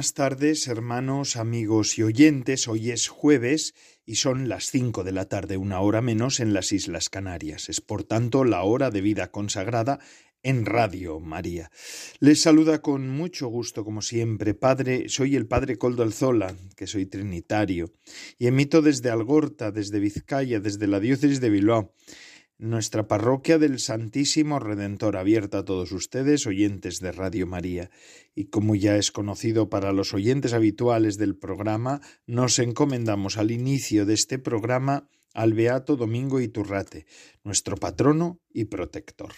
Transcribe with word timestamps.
Buenas 0.00 0.14
tardes, 0.14 0.66
hermanos, 0.66 1.36
amigos 1.36 1.98
y 1.98 2.02
oyentes. 2.02 2.68
Hoy 2.68 2.90
es 2.90 3.08
jueves 3.08 3.74
y 4.06 4.14
son 4.14 4.48
las 4.48 4.70
cinco 4.70 5.04
de 5.04 5.12
la 5.12 5.26
tarde, 5.26 5.58
una 5.58 5.80
hora 5.80 6.00
menos 6.00 6.40
en 6.40 6.54
las 6.54 6.72
Islas 6.72 7.10
Canarias. 7.10 7.68
Es 7.68 7.82
por 7.82 8.02
tanto 8.04 8.44
la 8.44 8.62
hora 8.62 8.90
de 8.90 9.02
vida 9.02 9.30
consagrada 9.30 9.98
en 10.42 10.64
Radio 10.64 11.20
María. 11.20 11.70
Les 12.18 12.40
saluda 12.40 12.80
con 12.80 13.10
mucho 13.10 13.48
gusto, 13.48 13.84
como 13.84 14.00
siempre, 14.00 14.54
Padre, 14.54 15.10
soy 15.10 15.36
el 15.36 15.46
Padre 15.46 15.76
Coldo 15.76 16.02
Alzola, 16.02 16.56
que 16.76 16.86
soy 16.86 17.04
trinitario, 17.04 17.92
y 18.38 18.46
emito 18.46 18.80
desde 18.80 19.10
Algorta, 19.10 19.70
desde 19.70 20.00
Vizcaya, 20.00 20.60
desde 20.60 20.86
la 20.86 20.98
diócesis 20.98 21.42
de 21.42 21.50
Bilbao 21.50 21.92
nuestra 22.60 23.08
parroquia 23.08 23.58
del 23.58 23.78
Santísimo 23.78 24.58
Redentor 24.58 25.16
abierta 25.16 25.58
a 25.58 25.64
todos 25.64 25.92
ustedes, 25.92 26.46
oyentes 26.46 27.00
de 27.00 27.10
Radio 27.10 27.46
María. 27.46 27.90
Y 28.34 28.46
como 28.46 28.74
ya 28.74 28.96
es 28.96 29.10
conocido 29.10 29.70
para 29.70 29.92
los 29.92 30.12
oyentes 30.12 30.52
habituales 30.52 31.16
del 31.16 31.36
programa, 31.36 32.00
nos 32.26 32.58
encomendamos 32.58 33.38
al 33.38 33.50
inicio 33.50 34.04
de 34.04 34.14
este 34.14 34.38
programa 34.38 35.08
al 35.32 35.54
Beato 35.54 35.96
Domingo 35.96 36.40
Iturrate, 36.40 37.06
nuestro 37.44 37.76
patrono 37.76 38.40
y 38.52 38.66
protector. 38.66 39.32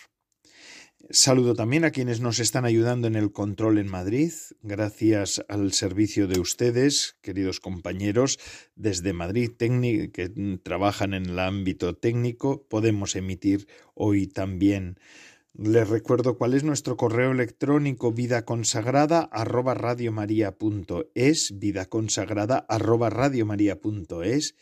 Saludo 1.15 1.55
también 1.55 1.85
a 1.85 1.91
quienes 1.91 2.23
nos 2.23 2.39
están 2.39 2.65
ayudando 2.65 3.07
en 3.07 3.17
el 3.17 3.33
control 3.33 3.77
en 3.77 3.87
Madrid. 3.87 4.33
Gracias 4.63 5.45
al 5.47 5.75
servicio 5.75 6.27
de 6.27 6.41
ustedes, 6.41 7.19
queridos 7.21 7.61
compañeros, 7.61 8.39
desde 8.77 9.13
Madrid 9.13 9.51
que 10.11 10.33
trabajan 10.63 11.13
en 11.13 11.27
el 11.27 11.39
ámbito 11.39 11.95
técnico, 11.95 12.67
podemos 12.67 13.15
emitir 13.15 13.69
hoy 13.93 14.27
también 14.27 14.99
les 15.55 15.87
recuerdo 15.87 16.39
cuál 16.39 16.55
es 16.55 16.65
nuestro 16.65 16.97
correo 16.97 17.31
electrónico 17.31 18.11
vida 18.11 18.47
consagrada 18.47 19.29
arroba 19.31 19.75
radiomaria.es, 19.75 21.59
vida 21.59 21.87
consagrada 21.87 22.65
arroba 22.71 23.11
radiomaria.es 23.11 24.55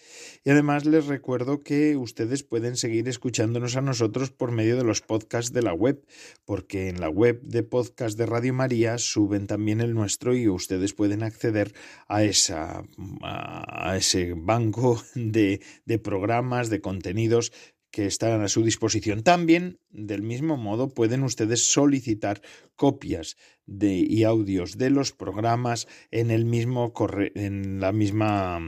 y 0.44 0.50
además 0.50 0.86
les 0.86 1.06
recuerdo 1.06 1.62
que 1.62 1.96
ustedes 1.96 2.42
pueden 2.42 2.76
seguir 2.76 3.08
escuchándonos 3.08 3.76
a 3.76 3.82
nosotros 3.82 4.32
por 4.32 4.50
medio 4.50 4.76
de 4.76 4.82
los 4.82 5.00
podcasts 5.00 5.52
de 5.52 5.62
la 5.62 5.74
web, 5.74 6.04
porque 6.44 6.88
en 6.88 7.00
la 7.00 7.08
web 7.08 7.40
de 7.42 7.62
podcast 7.62 8.18
de 8.18 8.26
Radio 8.26 8.52
María 8.52 8.98
suben 8.98 9.46
también 9.46 9.80
el 9.80 9.94
nuestro 9.94 10.34
y 10.34 10.48
ustedes 10.48 10.92
pueden 10.92 11.22
acceder 11.22 11.72
a, 12.08 12.24
esa, 12.24 12.82
a 13.22 13.96
ese 13.96 14.34
banco 14.36 15.00
de, 15.14 15.60
de 15.84 15.98
programas, 16.00 16.68
de 16.68 16.80
contenidos 16.80 17.52
que 17.90 18.06
están 18.06 18.42
a 18.42 18.48
su 18.48 18.62
disposición. 18.62 19.22
También, 19.22 19.80
del 19.90 20.22
mismo 20.22 20.56
modo, 20.56 20.94
pueden 20.94 21.22
ustedes 21.22 21.66
solicitar 21.66 22.40
copias 22.76 23.36
de, 23.66 23.94
y 23.94 24.24
audios 24.24 24.78
de 24.78 24.90
los 24.90 25.12
programas 25.12 25.88
en 26.10 26.30
el 26.30 26.44
mismo 26.44 26.92
en 27.34 27.80
la 27.80 27.92
misma 27.92 28.60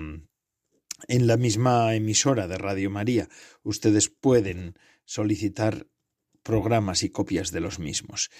en 1.08 1.26
la 1.26 1.36
misma 1.36 1.94
emisora 1.94 2.46
de 2.46 2.58
Radio 2.58 2.90
María. 2.90 3.28
Ustedes 3.62 4.08
pueden 4.08 4.74
solicitar 5.04 5.86
programas 6.42 7.02
y 7.02 7.10
copias 7.10 7.50
de 7.50 7.60
los 7.60 7.78
mismos. 7.78 8.30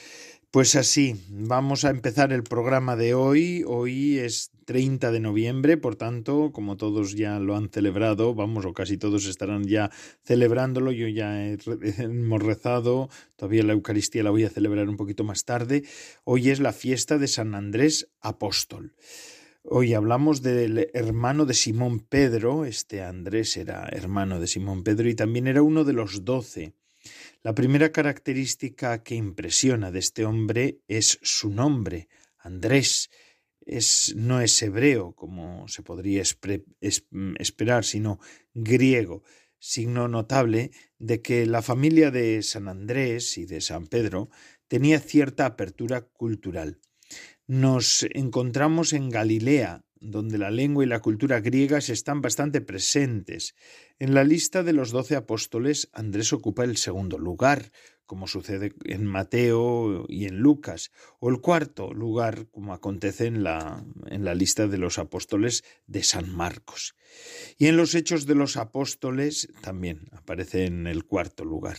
Pues 0.53 0.77
así, 0.77 1.17
vamos 1.31 1.87
a 1.87 1.89
empezar 1.89 2.31
el 2.31 2.43
programa 2.43 2.95
de 2.95 3.15
hoy. 3.15 3.65
Hoy 3.67 4.19
es 4.19 4.51
30 4.67 5.11
de 5.11 5.19
noviembre, 5.19 5.79
por 5.79 5.97
tanto, 5.97 6.53
como 6.53 6.77
todos 6.77 7.15
ya 7.15 7.39
lo 7.39 7.57
han 7.57 7.71
celebrado, 7.71 8.35
vamos, 8.35 8.67
o 8.67 8.75
casi 8.75 8.99
todos 8.99 9.25
estarán 9.25 9.65
ya 9.65 9.91
celebrándolo, 10.25 10.93
yo 10.93 11.09
ya 11.09 11.43
hemos 11.99 12.43
rezado, 12.43 13.09
todavía 13.37 13.63
la 13.63 13.73
Eucaristía 13.73 14.23
la 14.23 14.29
voy 14.29 14.45
a 14.45 14.51
celebrar 14.51 14.91
un 14.91 14.99
poquito 14.99 15.25
más 15.25 15.47
tarde. 15.47 15.85
Hoy 16.25 16.51
es 16.51 16.61
la 16.61 16.75
fiesta 16.75 17.17
de 17.17 17.29
San 17.29 17.55
Andrés 17.55 18.11
Apóstol. 18.21 18.95
Hoy 19.63 19.95
hablamos 19.95 20.43
del 20.43 20.91
hermano 20.93 21.47
de 21.47 21.55
Simón 21.55 22.01
Pedro, 22.01 22.67
este 22.67 23.03
Andrés 23.03 23.57
era 23.57 23.89
hermano 23.91 24.39
de 24.39 24.47
Simón 24.47 24.85
Pedro 24.85 25.09
y 25.09 25.15
también 25.15 25.47
era 25.47 25.63
uno 25.63 25.85
de 25.85 25.95
los 25.95 26.27
doce 26.27 26.75
la 27.43 27.55
primera 27.55 27.91
característica 27.91 29.03
que 29.03 29.17
impresiona 29.17 29.91
de 29.91 29.99
este 29.99 30.25
hombre 30.25 30.79
es 30.87 31.19
su 31.23 31.51
nombre, 31.51 32.09
Andrés. 32.39 33.11
Es, 33.65 34.15
no 34.17 34.41
es 34.41 34.61
hebreo, 34.63 35.15
como 35.15 35.69
se 35.69 35.83
podría 35.83 36.23
esperar, 36.23 37.85
sino 37.85 38.19
griego, 38.55 39.23
signo 39.59 40.09
notable 40.09 40.73
de 40.99 41.23
que 41.23 41.47
la 41.47 41.63
familia 41.63 42.11
de 42.11 42.43
San 42.43 42.69
Andrés 42.69 43.39
y 43.39 43.45
de 43.45 43.61
San 43.61 43.87
Pedro 43.87 44.31
tenía 44.67 44.99
cierta 44.99 45.47
apertura 45.47 46.01
cultural. 46.01 46.81
Nos 47.47 48.05
encontramos 48.15 48.93
en 48.93 49.11
Galilea, 49.11 49.85
donde 50.03 50.37
la 50.37 50.51
lengua 50.51 50.85
y 50.85 50.89
la 50.89 51.01
cultura 51.01 51.41
griegas 51.41 51.89
están 51.89 52.21
bastante 52.21 52.61
presentes. 52.61 53.55
En 53.99 54.15
la 54.15 54.25
lista 54.25 54.63
de 54.63 54.73
los 54.73 54.91
doce 54.91 55.15
apóstoles, 55.17 55.89
Andrés 55.93 56.33
ocupa 56.33 56.65
el 56.65 56.77
segundo 56.77 57.19
lugar, 57.19 57.71
como 58.07 58.27
sucede 58.27 58.73
en 58.85 59.07
Mateo 59.07 60.07
y 60.09 60.27
en 60.27 60.39
Lucas, 60.39 60.91
o 61.21 61.31
el 61.31 61.41
cuarto 61.41 61.93
lugar, 61.93 62.49
como 62.51 62.73
acontece 62.73 63.27
en 63.27 63.43
la, 63.43 63.85
en 64.07 64.25
la 64.25 64.35
lista 64.35 64.67
de 64.67 64.79
los 64.79 64.99
apóstoles 64.99 65.65
de 65.87 66.03
San 66.03 66.35
Marcos. 66.35 66.95
Y 67.59 67.67
en 67.67 67.77
los 67.77 67.95
Hechos 67.95 68.27
de 68.27 68.35
los 68.35 68.57
Apóstoles 68.57 69.49
también 69.61 70.09
aparece 70.13 70.67
en 70.67 70.87
el 70.87 71.05
cuarto 71.05 71.45
lugar. 71.45 71.77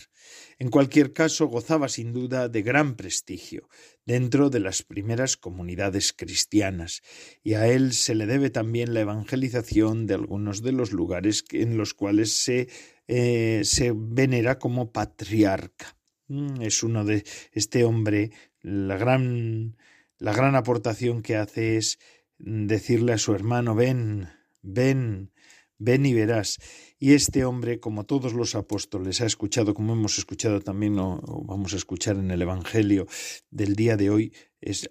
En 0.58 0.70
cualquier 0.70 1.12
caso, 1.12 1.46
gozaba 1.46 1.88
sin 1.88 2.12
duda 2.12 2.48
de 2.48 2.62
gran 2.62 2.94
prestigio 2.94 3.68
dentro 4.06 4.50
de 4.50 4.60
las 4.60 4.82
primeras 4.82 5.36
comunidades 5.36 6.12
cristianas, 6.12 7.02
y 7.42 7.54
a 7.54 7.66
él 7.68 7.92
se 7.92 8.14
le 8.14 8.26
debe 8.26 8.50
también 8.50 8.94
la 8.94 9.00
evangelización 9.00 10.06
de 10.06 10.14
algunos 10.14 10.62
de 10.62 10.72
los 10.72 10.92
lugares 10.92 11.44
en 11.50 11.76
los 11.76 11.94
cuales 11.94 12.32
se, 12.32 12.68
eh, 13.08 13.62
se 13.64 13.92
venera 13.94 14.58
como 14.58 14.92
patriarca. 14.92 15.96
Mm, 16.28 16.62
es 16.62 16.82
uno 16.82 17.04
de 17.04 17.24
este 17.52 17.84
hombre, 17.84 18.30
la 18.60 18.96
gran, 18.96 19.76
la 20.18 20.32
gran 20.32 20.56
aportación 20.56 21.22
que 21.22 21.36
hace 21.36 21.76
es 21.76 21.98
decirle 22.38 23.12
a 23.12 23.18
su 23.18 23.34
hermano, 23.34 23.74
ven, 23.74 24.28
ven, 24.62 25.32
ven 25.78 26.06
y 26.06 26.14
verás. 26.14 26.58
Y 26.98 27.12
este 27.12 27.44
hombre, 27.44 27.80
como 27.80 28.04
todos 28.04 28.32
los 28.32 28.54
apóstoles, 28.54 29.20
ha 29.20 29.26
escuchado, 29.26 29.74
como 29.74 29.92
hemos 29.92 30.18
escuchado 30.18 30.60
también, 30.60 30.98
o 30.98 31.20
vamos 31.44 31.74
a 31.74 31.76
escuchar 31.76 32.16
en 32.16 32.30
el 32.30 32.42
Evangelio 32.42 33.06
del 33.50 33.76
día 33.76 33.96
de 33.96 34.10
hoy, 34.10 34.32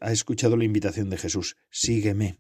ha 0.02 0.12
escuchado 0.12 0.56
la 0.56 0.66
invitación 0.66 1.10
de 1.10 1.18
Jesús, 1.18 1.58
sígueme, 1.72 2.38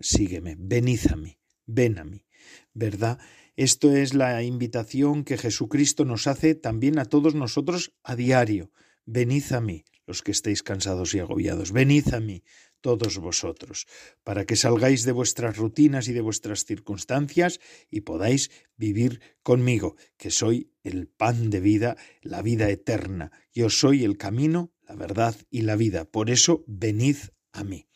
sígueme, 0.00 0.56
venid 0.58 1.00
mí, 1.16 1.38
ven 1.66 1.98
a 1.98 2.04
mí, 2.04 2.24
¿verdad? 2.72 3.18
Esto 3.56 3.96
es 3.96 4.12
la 4.12 4.42
invitación 4.42 5.24
que 5.24 5.38
Jesucristo 5.38 6.04
nos 6.04 6.26
hace 6.26 6.54
también 6.54 6.98
a 6.98 7.06
todos 7.06 7.34
nosotros 7.34 7.94
a 8.02 8.14
diario. 8.14 8.70
Venid 9.06 9.50
a 9.52 9.62
mí, 9.62 9.86
los 10.06 10.20
que 10.20 10.32
estéis 10.32 10.62
cansados 10.62 11.14
y 11.14 11.20
agobiados, 11.20 11.72
venid 11.72 12.12
a 12.12 12.20
mí, 12.20 12.42
todos 12.82 13.16
vosotros, 13.16 13.86
para 14.24 14.44
que 14.44 14.56
salgáis 14.56 15.04
de 15.04 15.12
vuestras 15.12 15.56
rutinas 15.56 16.06
y 16.08 16.12
de 16.12 16.20
vuestras 16.20 16.66
circunstancias 16.66 17.58
y 17.90 18.02
podáis 18.02 18.50
vivir 18.76 19.22
conmigo, 19.42 19.96
que 20.18 20.30
soy 20.30 20.70
el 20.84 21.08
pan 21.08 21.48
de 21.48 21.60
vida, 21.60 21.96
la 22.20 22.42
vida 22.42 22.68
eterna. 22.68 23.32
Yo 23.54 23.70
soy 23.70 24.04
el 24.04 24.18
camino, 24.18 24.70
la 24.86 24.96
verdad 24.96 25.34
y 25.50 25.62
la 25.62 25.76
vida. 25.76 26.04
Por 26.04 26.28
eso, 26.28 26.62
venid 26.66 27.16
a 27.52 27.64
mí. 27.64 27.88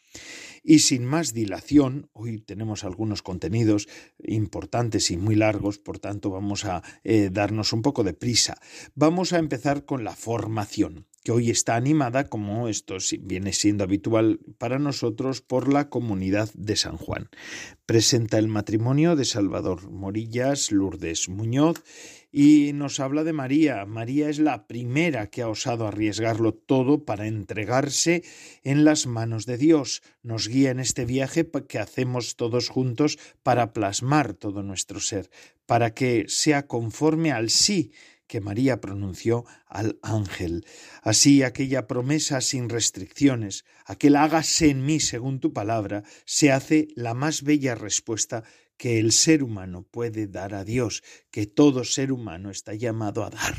Y 0.63 0.81
sin 0.81 1.05
más 1.05 1.33
dilación, 1.33 2.11
hoy 2.13 2.41
tenemos 2.41 2.85
algunos 2.85 3.23
contenidos 3.23 3.89
importantes 4.19 5.11
y 5.11 5.17
muy 5.17 5.35
largos, 5.35 5.79
por 5.79 5.99
tanto 5.99 6.31
vamos 6.31 6.65
a 6.65 6.83
eh, 7.03 7.31
darnos 7.33 7.73
un 7.73 7.83
poco 7.83 8.05
de 8.05 8.15
prisa. 8.15 8.59
Vamos 8.95 9.33
a 9.33 9.39
empezar 9.39 9.85
con 9.85 10.05
la 10.05 10.15
formación. 10.15 11.07
Que 11.23 11.33
hoy 11.33 11.51
está 11.51 11.77
animada, 11.77 12.29
como 12.29 12.69
esto 12.69 12.97
viene 13.21 13.53
siendo 13.53 13.85
habitual 13.85 14.41
para 14.59 14.79
nosotros, 14.79 15.43
por 15.43 15.73
la 15.73 15.89
comunidad 15.91 16.51
de 16.55 16.77
San 16.77 16.97
Juan. 16.97 17.29
Presenta 17.85 18.39
el 18.39 18.49
matrimonio 18.49 19.17
de 19.17 19.25
Salvador 19.25 19.91
Morillas, 19.91 20.73
Lourdes 20.73 21.29
Muñoz, 21.29 21.83
y 22.33 22.73
nos 22.75 23.01
habla 23.01 23.25
de 23.25 23.33
María. 23.33 23.85
María 23.87 24.29
es 24.29 24.39
la 24.39 24.67
primera 24.67 25.29
que 25.29 25.43
ha 25.43 25.49
osado 25.49 25.87
arriesgarlo 25.87 26.55
todo 26.55 27.05
para 27.05 27.27
entregarse 27.27 28.23
en 28.63 28.85
las 28.85 29.07
manos 29.07 29.47
de 29.47 29.59
Dios. 29.59 30.03
Nos 30.23 30.49
guía 30.49 30.71
en 30.71 30.81
este 30.81 31.05
viaje 31.05 31.49
que 31.69 31.79
hacemos 31.79 32.37
todos 32.37 32.69
juntos 32.69 33.19
para 33.43 33.73
plasmar 33.73 34.35
todo 34.35 34.63
nuestro 34.63 35.01
ser, 35.01 35.31
para 35.67 35.93
que 35.93 36.27
sea 36.29 36.67
conforme 36.67 37.33
al 37.33 37.51
sí 37.51 37.93
que 38.31 38.41
María 38.41 38.81
pronunció 38.81 39.45
al 39.67 39.99
ángel. 40.03 40.65
Así 41.03 41.43
aquella 41.43 41.89
promesa 41.89 42.41
sin 42.41 42.69
restricciones, 42.69 43.65
aquel 43.85 44.15
hágase 44.15 44.71
en 44.71 44.87
mí 44.87 45.01
según 45.01 45.41
tu 45.41 45.53
palabra, 45.53 46.05
se 46.27 46.53
hace 46.53 46.87
la 46.95 47.13
más 47.13 47.43
bella 47.43 47.75
respuesta 47.75 48.45
que 48.77 49.01
el 49.01 49.11
ser 49.11 49.43
humano 49.43 49.83
puede 49.83 50.29
dar 50.29 50.55
a 50.55 50.65
Dios, 50.65 51.03
que 51.33 51.47
todo 51.47 51.83
ser 51.83 52.13
humano 52.13 52.51
está 52.51 52.73
llamado 52.73 53.25
a 53.25 53.31
dar. 53.31 53.57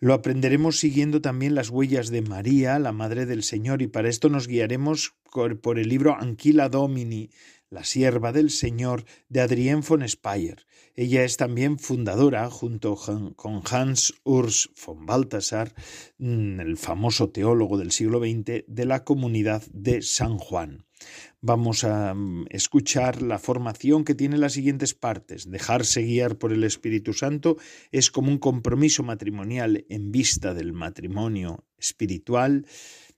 Lo 0.00 0.12
aprenderemos 0.12 0.78
siguiendo 0.78 1.22
también 1.22 1.54
las 1.54 1.70
huellas 1.70 2.10
de 2.10 2.20
María, 2.20 2.78
la 2.78 2.92
Madre 2.92 3.24
del 3.24 3.42
Señor, 3.42 3.80
y 3.80 3.86
para 3.86 4.10
esto 4.10 4.28
nos 4.28 4.48
guiaremos 4.48 5.14
por 5.62 5.78
el 5.78 5.88
libro 5.88 6.14
Anquila 6.14 6.68
Domini, 6.68 7.30
la 7.70 7.84
sierva 7.84 8.32
del 8.32 8.50
Señor 8.50 9.04
de 9.28 9.40
Adrienne 9.40 9.82
von 9.86 10.06
Speyer. 10.08 10.66
Ella 10.94 11.24
es 11.24 11.36
también 11.36 11.78
fundadora, 11.78 12.48
junto 12.50 12.96
con 13.36 13.62
Hans 13.70 14.14
Urs 14.24 14.70
von 14.84 15.04
Balthasar, 15.06 15.74
mm, 16.18 16.60
el 16.60 16.76
famoso 16.76 17.30
teólogo 17.30 17.76
del 17.76 17.92
siglo 17.92 18.20
XX, 18.20 18.64
de 18.66 18.84
la 18.86 19.04
comunidad 19.04 19.62
de 19.72 20.02
San 20.02 20.38
Juan. 20.38 20.86
Vamos 21.40 21.84
a 21.84 22.14
mm, 22.14 22.46
escuchar 22.50 23.20
la 23.20 23.38
formación 23.38 24.04
que 24.04 24.14
tiene 24.14 24.38
las 24.38 24.54
siguientes 24.54 24.94
partes. 24.94 25.50
Dejarse 25.50 26.02
guiar 26.02 26.38
por 26.38 26.52
el 26.52 26.64
Espíritu 26.64 27.12
Santo 27.12 27.56
es 27.92 28.10
como 28.10 28.30
un 28.30 28.38
compromiso 28.38 29.02
matrimonial 29.02 29.84
en 29.88 30.12
vista 30.12 30.54
del 30.54 30.72
matrimonio 30.72 31.64
espiritual. 31.78 32.66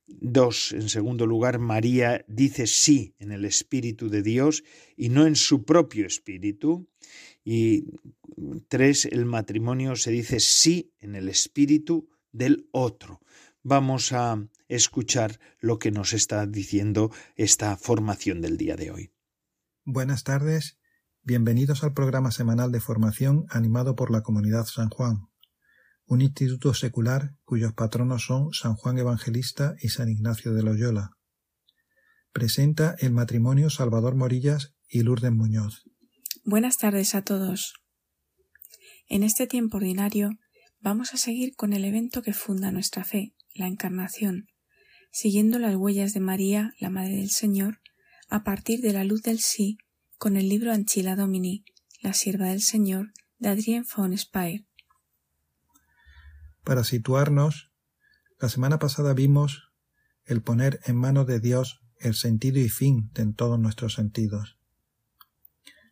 Dos, 0.08 0.72
en 0.72 0.88
segundo 0.88 1.26
lugar, 1.26 1.58
María 1.58 2.24
dice 2.28 2.66
sí 2.66 3.14
en 3.18 3.30
el 3.30 3.44
Espíritu 3.44 4.08
de 4.08 4.22
Dios 4.22 4.64
y 4.96 5.10
no 5.10 5.26
en 5.26 5.36
su 5.36 5.64
propio 5.64 6.06
Espíritu. 6.06 6.88
Y 7.44 7.84
tres, 8.68 9.04
el 9.04 9.26
matrimonio 9.26 9.96
se 9.96 10.10
dice 10.10 10.40
sí 10.40 10.92
en 10.98 11.14
el 11.14 11.28
Espíritu 11.28 12.08
del 12.32 12.68
otro. 12.72 13.20
Vamos 13.62 14.12
a 14.12 14.48
escuchar 14.68 15.40
lo 15.60 15.78
que 15.78 15.90
nos 15.90 16.14
está 16.14 16.46
diciendo 16.46 17.10
esta 17.36 17.76
formación 17.76 18.40
del 18.40 18.56
día 18.56 18.76
de 18.76 18.90
hoy. 18.90 19.12
Buenas 19.84 20.24
tardes, 20.24 20.78
bienvenidos 21.22 21.84
al 21.84 21.92
programa 21.92 22.30
semanal 22.30 22.72
de 22.72 22.80
formación 22.80 23.46
animado 23.50 23.94
por 23.94 24.10
la 24.10 24.22
comunidad 24.22 24.64
San 24.64 24.88
Juan 24.88 25.27
un 26.08 26.22
instituto 26.22 26.72
secular 26.72 27.34
cuyos 27.44 27.74
patronos 27.74 28.24
son 28.24 28.52
San 28.54 28.74
Juan 28.74 28.98
Evangelista 28.98 29.76
y 29.80 29.90
San 29.90 30.08
Ignacio 30.08 30.54
de 30.54 30.62
Loyola. 30.62 31.10
Presenta 32.32 32.96
el 32.98 33.12
matrimonio 33.12 33.68
Salvador 33.68 34.14
Morillas 34.14 34.74
y 34.88 35.02
Lourdes 35.02 35.32
Muñoz. 35.32 35.84
Buenas 36.44 36.78
tardes 36.78 37.14
a 37.14 37.22
todos. 37.22 37.74
En 39.06 39.22
este 39.22 39.46
tiempo 39.46 39.76
ordinario 39.76 40.30
vamos 40.80 41.12
a 41.12 41.18
seguir 41.18 41.54
con 41.56 41.74
el 41.74 41.84
evento 41.84 42.22
que 42.22 42.32
funda 42.32 42.72
nuestra 42.72 43.04
fe, 43.04 43.34
la 43.54 43.66
Encarnación, 43.66 44.46
siguiendo 45.10 45.58
las 45.58 45.76
huellas 45.76 46.14
de 46.14 46.20
María, 46.20 46.72
la 46.80 46.88
Madre 46.88 47.16
del 47.16 47.30
Señor, 47.30 47.80
a 48.30 48.44
partir 48.44 48.80
de 48.80 48.94
la 48.94 49.04
luz 49.04 49.22
del 49.22 49.40
sí, 49.40 49.76
con 50.16 50.36
el 50.38 50.48
libro 50.48 50.72
Anchila 50.72 51.16
Domini, 51.16 51.64
la 52.00 52.14
sierva 52.14 52.46
del 52.46 52.62
Señor, 52.62 53.12
de 53.38 53.50
Adrien 53.50 53.84
von 53.94 54.16
Speyer, 54.16 54.67
para 56.68 56.84
situarnos, 56.84 57.72
la 58.38 58.50
semana 58.50 58.78
pasada 58.78 59.14
vimos 59.14 59.72
el 60.26 60.42
poner 60.42 60.80
en 60.84 60.96
manos 60.96 61.26
de 61.26 61.40
Dios 61.40 61.80
el 61.98 62.14
sentido 62.14 62.58
y 62.58 62.68
fin 62.68 63.10
de 63.14 63.32
todos 63.32 63.58
nuestros 63.58 63.94
sentidos. 63.94 64.58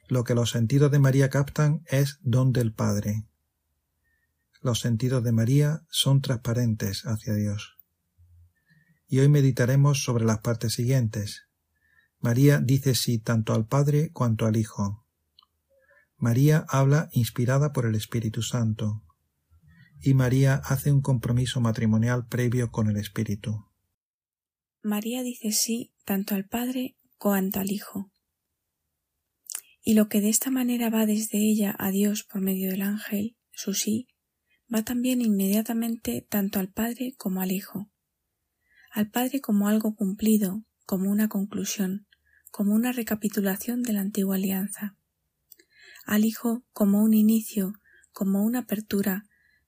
Lo 0.06 0.22
que 0.22 0.34
los 0.34 0.50
sentidos 0.50 0.90
de 0.90 0.98
María 0.98 1.30
captan 1.30 1.82
es 1.86 2.18
don 2.20 2.52
del 2.52 2.74
Padre. 2.74 3.24
Los 4.60 4.80
sentidos 4.80 5.24
de 5.24 5.32
María 5.32 5.86
son 5.88 6.20
transparentes 6.20 7.06
hacia 7.06 7.32
Dios. 7.32 7.78
Y 9.08 9.20
hoy 9.20 9.30
meditaremos 9.30 10.04
sobre 10.04 10.26
las 10.26 10.40
partes 10.40 10.74
siguientes. 10.74 11.48
María 12.20 12.60
dice 12.60 12.94
sí 12.94 13.18
tanto 13.18 13.54
al 13.54 13.66
Padre 13.66 14.10
cuanto 14.12 14.44
al 14.44 14.58
Hijo. 14.58 15.06
María 16.18 16.66
habla 16.68 17.08
inspirada 17.12 17.72
por 17.72 17.86
el 17.86 17.94
Espíritu 17.94 18.42
Santo 18.42 19.05
y 20.06 20.14
María 20.14 20.62
hace 20.64 20.92
un 20.92 21.02
compromiso 21.02 21.60
matrimonial 21.60 22.28
previo 22.28 22.70
con 22.70 22.88
el 22.88 22.96
Espíritu. 22.96 23.66
María 24.80 25.24
dice 25.24 25.50
sí 25.50 25.92
tanto 26.04 26.36
al 26.36 26.46
Padre 26.46 26.96
cuanto 27.18 27.58
al 27.58 27.72
Hijo. 27.72 28.12
Y 29.82 29.94
lo 29.94 30.08
que 30.08 30.20
de 30.20 30.28
esta 30.28 30.52
manera 30.52 30.90
va 30.90 31.06
desde 31.06 31.38
ella 31.38 31.74
a 31.76 31.90
Dios 31.90 32.22
por 32.22 32.40
medio 32.40 32.70
del 32.70 32.82
ángel, 32.82 33.36
su 33.50 33.74
sí, 33.74 34.06
va 34.72 34.84
también 34.84 35.22
inmediatamente 35.22 36.24
tanto 36.28 36.60
al 36.60 36.70
Padre 36.70 37.14
como 37.16 37.40
al 37.40 37.50
Hijo. 37.50 37.90
Al 38.92 39.10
Padre 39.10 39.40
como 39.40 39.66
algo 39.66 39.96
cumplido, 39.96 40.62
como 40.84 41.10
una 41.10 41.28
conclusión, 41.28 42.06
como 42.52 42.74
una 42.74 42.92
recapitulación 42.92 43.82
de 43.82 43.92
la 43.92 44.02
antigua 44.02 44.36
alianza. 44.36 44.96
Al 46.04 46.24
Hijo 46.24 46.64
como 46.72 47.02
un 47.02 47.12
inicio, 47.12 47.72
como 48.12 48.44
una 48.44 48.60
apertura, 48.60 49.24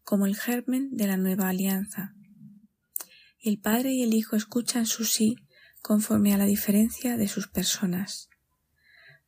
como 0.08 0.24
el 0.24 0.36
germen 0.36 0.96
de 0.96 1.06
la 1.06 1.18
nueva 1.18 1.50
alianza. 1.50 2.14
Y 3.38 3.50
el 3.50 3.60
Padre 3.60 3.92
y 3.92 4.02
el 4.02 4.14
Hijo 4.14 4.36
escuchan 4.36 4.86
su 4.86 5.04
sí 5.04 5.36
conforme 5.82 6.32
a 6.32 6.38
la 6.38 6.46
diferencia 6.46 7.18
de 7.18 7.28
sus 7.28 7.46
personas. 7.46 8.30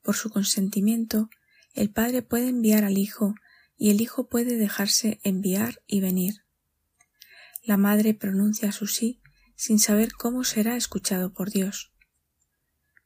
Por 0.00 0.16
su 0.16 0.30
consentimiento, 0.30 1.28
el 1.74 1.90
Padre 1.90 2.22
puede 2.22 2.48
enviar 2.48 2.84
al 2.84 2.96
Hijo 2.96 3.34
y 3.76 3.90
el 3.90 4.00
Hijo 4.00 4.30
puede 4.30 4.56
dejarse 4.56 5.20
enviar 5.22 5.82
y 5.86 6.00
venir. 6.00 6.46
La 7.62 7.76
Madre 7.76 8.14
pronuncia 8.14 8.72
su 8.72 8.86
sí 8.86 9.20
sin 9.56 9.80
saber 9.80 10.14
cómo 10.14 10.44
será 10.44 10.78
escuchado 10.78 11.34
por 11.34 11.50
Dios. 11.50 11.92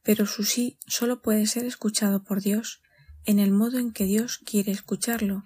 Pero 0.01 0.25
su 0.25 0.45
sí 0.45 0.79
solo 0.87 1.21
puede 1.21 1.45
ser 1.45 1.65
escuchado 1.65 2.23
por 2.23 2.41
Dios 2.41 2.81
en 3.25 3.37
el 3.37 3.51
modo 3.51 3.79
en 3.79 3.91
que 3.91 4.05
Dios 4.05 4.37
quiere 4.37 4.71
escucharlo, 4.71 5.43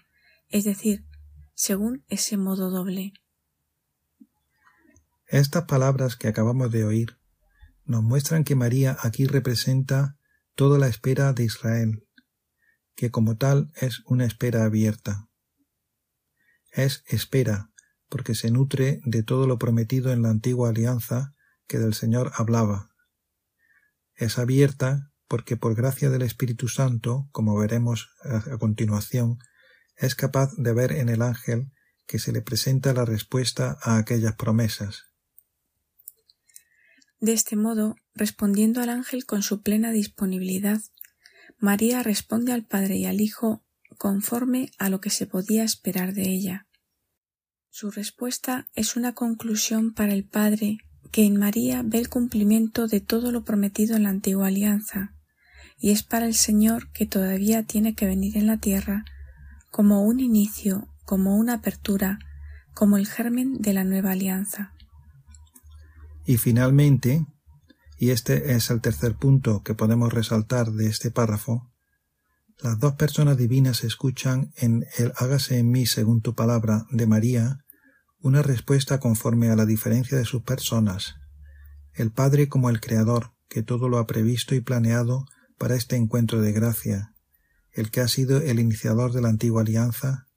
es 0.49 0.63
decir, 0.63 1.08
según 1.59 2.05
ese 2.07 2.37
modo 2.37 2.69
doble. 2.69 3.11
Estas 5.27 5.65
palabras 5.65 6.15
que 6.15 6.29
acabamos 6.29 6.71
de 6.71 6.85
oír 6.85 7.19
nos 7.83 8.01
muestran 8.01 8.45
que 8.45 8.55
María 8.55 8.95
aquí 9.01 9.25
representa 9.25 10.17
toda 10.55 10.79
la 10.79 10.87
espera 10.87 11.33
de 11.33 11.43
Israel, 11.43 12.07
que 12.95 13.11
como 13.11 13.35
tal 13.35 13.73
es 13.75 14.03
una 14.05 14.23
espera 14.23 14.63
abierta. 14.63 15.27
Es 16.71 17.03
espera, 17.07 17.71
porque 18.07 18.35
se 18.35 18.51
nutre 18.51 19.01
de 19.03 19.21
todo 19.21 19.45
lo 19.45 19.59
prometido 19.59 20.13
en 20.13 20.21
la 20.21 20.29
antigua 20.29 20.69
alianza 20.69 21.33
que 21.67 21.77
del 21.77 21.93
Señor 21.93 22.31
hablaba. 22.35 22.91
Es 24.15 24.39
abierta 24.39 25.11
porque 25.27 25.57
por 25.57 25.75
gracia 25.75 26.09
del 26.09 26.21
Espíritu 26.21 26.69
Santo, 26.69 27.27
como 27.33 27.57
veremos 27.57 28.11
a 28.23 28.57
continuación, 28.57 29.39
es 29.99 30.15
capaz 30.15 30.53
de 30.57 30.73
ver 30.73 30.93
en 30.93 31.09
el 31.09 31.21
ángel 31.21 31.71
que 32.07 32.19
se 32.19 32.31
le 32.31 32.41
presenta 32.41 32.93
la 32.93 33.05
respuesta 33.05 33.77
a 33.83 33.97
aquellas 33.97 34.35
promesas. 34.35 35.03
De 37.19 37.33
este 37.33 37.57
modo, 37.57 37.95
respondiendo 38.15 38.81
al 38.81 38.89
ángel 38.89 39.25
con 39.25 39.43
su 39.43 39.61
plena 39.61 39.91
disponibilidad, 39.91 40.81
María 41.57 42.01
responde 42.01 42.53
al 42.53 42.65
Padre 42.65 42.95
y 42.95 43.05
al 43.05 43.19
Hijo 43.19 43.65
conforme 43.97 44.71
a 44.77 44.89
lo 44.89 45.01
que 45.01 45.09
se 45.09 45.27
podía 45.27 45.63
esperar 45.65 46.13
de 46.13 46.29
ella. 46.29 46.67
Su 47.69 47.91
respuesta 47.91 48.69
es 48.73 48.95
una 48.95 49.13
conclusión 49.13 49.93
para 49.93 50.13
el 50.13 50.23
Padre 50.23 50.77
que 51.11 51.25
en 51.25 51.37
María 51.37 51.81
ve 51.83 51.99
el 51.99 52.07
cumplimiento 52.07 52.87
de 52.87 53.01
todo 53.01 53.33
lo 53.33 53.43
prometido 53.43 53.97
en 53.97 54.03
la 54.03 54.09
antigua 54.09 54.47
alianza, 54.47 55.13
y 55.77 55.91
es 55.91 56.03
para 56.03 56.25
el 56.25 56.35
Señor 56.35 56.89
que 56.91 57.05
todavía 57.05 57.63
tiene 57.63 57.95
que 57.95 58.05
venir 58.05 58.37
en 58.37 58.47
la 58.47 58.57
tierra 58.57 59.03
como 59.71 60.03
un 60.03 60.19
inicio, 60.19 60.87
como 61.05 61.35
una 61.37 61.55
apertura, 61.55 62.19
como 62.73 62.97
el 62.97 63.07
germen 63.07 63.57
de 63.59 63.73
la 63.73 63.83
nueva 63.83 64.11
alianza. 64.11 64.73
Y 66.25 66.37
finalmente, 66.37 67.25
y 67.97 68.11
este 68.11 68.53
es 68.53 68.69
el 68.69 68.81
tercer 68.81 69.15
punto 69.15 69.63
que 69.63 69.73
podemos 69.73 70.13
resaltar 70.13 70.71
de 70.71 70.87
este 70.87 71.11
párrafo, 71.11 71.69
las 72.61 72.77
dos 72.77 72.95
personas 72.95 73.37
divinas 73.37 73.83
escuchan 73.83 74.51
en 74.57 74.85
el 74.97 75.13
hágase 75.15 75.59
en 75.59 75.71
mí 75.71 75.85
según 75.85 76.21
tu 76.21 76.35
palabra 76.35 76.85
de 76.91 77.07
María 77.07 77.59
una 78.21 78.41
respuesta 78.41 78.99
conforme 78.99 79.49
a 79.49 79.55
la 79.55 79.65
diferencia 79.65 80.17
de 80.17 80.25
sus 80.25 80.43
personas, 80.43 81.15
el 81.93 82.11
Padre 82.11 82.49
como 82.49 82.69
el 82.69 82.81
Creador, 82.81 83.31
que 83.47 83.63
todo 83.63 83.87
lo 83.87 83.97
ha 83.97 84.07
previsto 84.07 84.55
y 84.55 84.61
planeado 84.61 85.25
para 85.57 85.75
este 85.75 85.95
encuentro 85.95 86.41
de 86.41 86.51
gracia, 86.51 87.13
el 87.71 87.91
que 87.91 88.01
ha 88.01 88.07
sido 88.07 88.41
el 88.41 88.59
iniciador 88.59 89.13
de 89.13 89.21
la 89.21 89.29
antigua 89.29 89.61
alianza, 89.61 90.27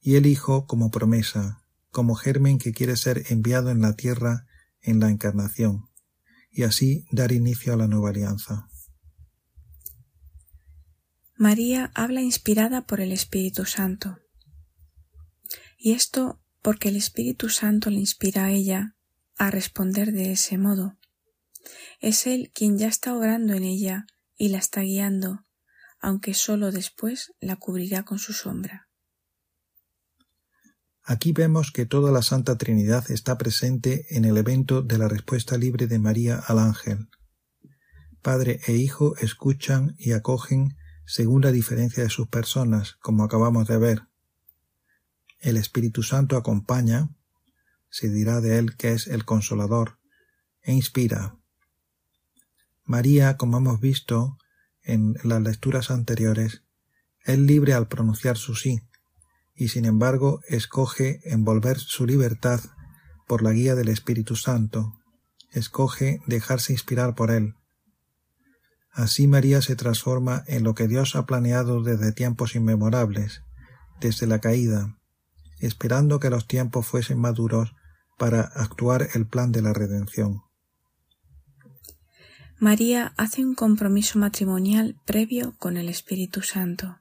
y 0.00 0.16
el 0.16 0.26
Hijo 0.26 0.66
como 0.66 0.90
promesa, 0.90 1.64
como 1.90 2.14
germen 2.14 2.58
que 2.58 2.72
quiere 2.72 2.96
ser 2.96 3.24
enviado 3.28 3.70
en 3.70 3.80
la 3.80 3.94
tierra 3.94 4.46
en 4.82 5.00
la 5.00 5.10
encarnación, 5.10 5.88
y 6.50 6.62
así 6.62 7.04
dar 7.10 7.32
inicio 7.32 7.74
a 7.74 7.76
la 7.76 7.86
nueva 7.86 8.10
alianza. 8.10 8.68
María 11.36 11.90
habla 11.94 12.20
inspirada 12.20 12.86
por 12.86 13.00
el 13.00 13.12
Espíritu 13.12 13.64
Santo. 13.64 14.18
Y 15.78 15.92
esto 15.92 16.42
porque 16.60 16.90
el 16.90 16.96
Espíritu 16.96 17.48
Santo 17.48 17.88
le 17.88 17.98
inspira 17.98 18.44
a 18.44 18.50
ella 18.50 18.94
a 19.38 19.50
responder 19.50 20.12
de 20.12 20.32
ese 20.32 20.58
modo. 20.58 20.98
Es 21.98 22.26
Él 22.26 22.50
quien 22.54 22.76
ya 22.76 22.88
está 22.88 23.16
obrando 23.16 23.54
en 23.54 23.64
ella 23.64 24.06
y 24.36 24.50
la 24.50 24.58
está 24.58 24.82
guiando, 24.82 25.46
aunque 26.00 26.34
sólo 26.34 26.72
después 26.72 27.32
la 27.40 27.56
cubrirá 27.56 28.04
con 28.04 28.18
su 28.18 28.32
sombra. 28.32 28.88
Aquí 31.02 31.32
vemos 31.32 31.72
que 31.72 31.86
toda 31.86 32.12
la 32.12 32.22
Santa 32.22 32.56
Trinidad 32.56 33.10
está 33.10 33.36
presente 33.38 34.06
en 34.16 34.24
el 34.24 34.36
evento 34.36 34.82
de 34.82 34.98
la 34.98 35.08
respuesta 35.08 35.56
libre 35.56 35.86
de 35.86 35.98
María 35.98 36.38
al 36.38 36.58
ángel. 36.58 37.08
Padre 38.22 38.60
e 38.66 38.74
Hijo 38.74 39.16
escuchan 39.16 39.96
y 39.98 40.12
acogen 40.12 40.76
según 41.06 41.42
la 41.42 41.52
diferencia 41.52 42.02
de 42.02 42.10
sus 42.10 42.28
personas, 42.28 42.96
como 43.00 43.24
acabamos 43.24 43.66
de 43.66 43.78
ver. 43.78 44.02
El 45.40 45.56
Espíritu 45.56 46.02
Santo 46.02 46.36
acompaña, 46.36 47.08
se 47.88 48.08
dirá 48.10 48.40
de 48.40 48.58
él 48.58 48.76
que 48.76 48.92
es 48.92 49.06
el 49.06 49.24
consolador, 49.24 49.98
e 50.62 50.72
inspira. 50.72 51.36
María, 52.84 53.36
como 53.36 53.58
hemos 53.58 53.80
visto 53.80 54.38
en 54.90 55.14
las 55.22 55.40
lecturas 55.40 55.90
anteriores, 55.90 56.62
es 57.24 57.38
libre 57.38 57.74
al 57.74 57.88
pronunciar 57.88 58.36
su 58.36 58.54
sí, 58.54 58.80
y 59.54 59.68
sin 59.68 59.84
embargo 59.84 60.40
escoge 60.48 61.20
envolver 61.24 61.78
su 61.78 62.06
libertad 62.06 62.60
por 63.26 63.42
la 63.42 63.52
guía 63.52 63.74
del 63.74 63.88
Espíritu 63.88 64.36
Santo, 64.36 64.98
escoge 65.52 66.20
dejarse 66.26 66.72
inspirar 66.72 67.14
por 67.14 67.30
él. 67.30 67.54
Así 68.90 69.28
María 69.28 69.62
se 69.62 69.76
transforma 69.76 70.42
en 70.46 70.64
lo 70.64 70.74
que 70.74 70.88
Dios 70.88 71.14
ha 71.14 71.26
planeado 71.26 71.82
desde 71.82 72.12
tiempos 72.12 72.56
inmemorables, 72.56 73.42
desde 74.00 74.26
la 74.26 74.40
caída, 74.40 74.98
esperando 75.60 76.18
que 76.18 76.30
los 76.30 76.48
tiempos 76.48 76.86
fuesen 76.86 77.18
maduros 77.18 77.74
para 78.18 78.40
actuar 78.40 79.08
el 79.14 79.26
plan 79.26 79.52
de 79.52 79.62
la 79.62 79.72
redención. 79.72 80.42
María 82.60 83.14
hace 83.16 83.42
un 83.42 83.54
compromiso 83.54 84.18
matrimonial 84.18 85.00
previo 85.06 85.56
con 85.56 85.78
el 85.78 85.88
Espíritu 85.88 86.42
Santo. 86.42 87.00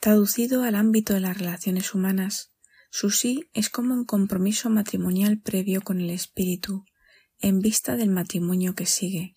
Traducido 0.00 0.64
al 0.64 0.74
ámbito 0.74 1.14
de 1.14 1.20
las 1.20 1.38
relaciones 1.38 1.94
humanas, 1.94 2.50
su 2.90 3.10
sí 3.10 3.48
es 3.54 3.70
como 3.70 3.94
un 3.94 4.04
compromiso 4.04 4.68
matrimonial 4.68 5.40
previo 5.40 5.80
con 5.80 6.00
el 6.00 6.10
Espíritu, 6.10 6.84
en 7.38 7.60
vista 7.60 7.94
del 7.94 8.10
matrimonio 8.10 8.74
que 8.74 8.84
sigue. 8.84 9.34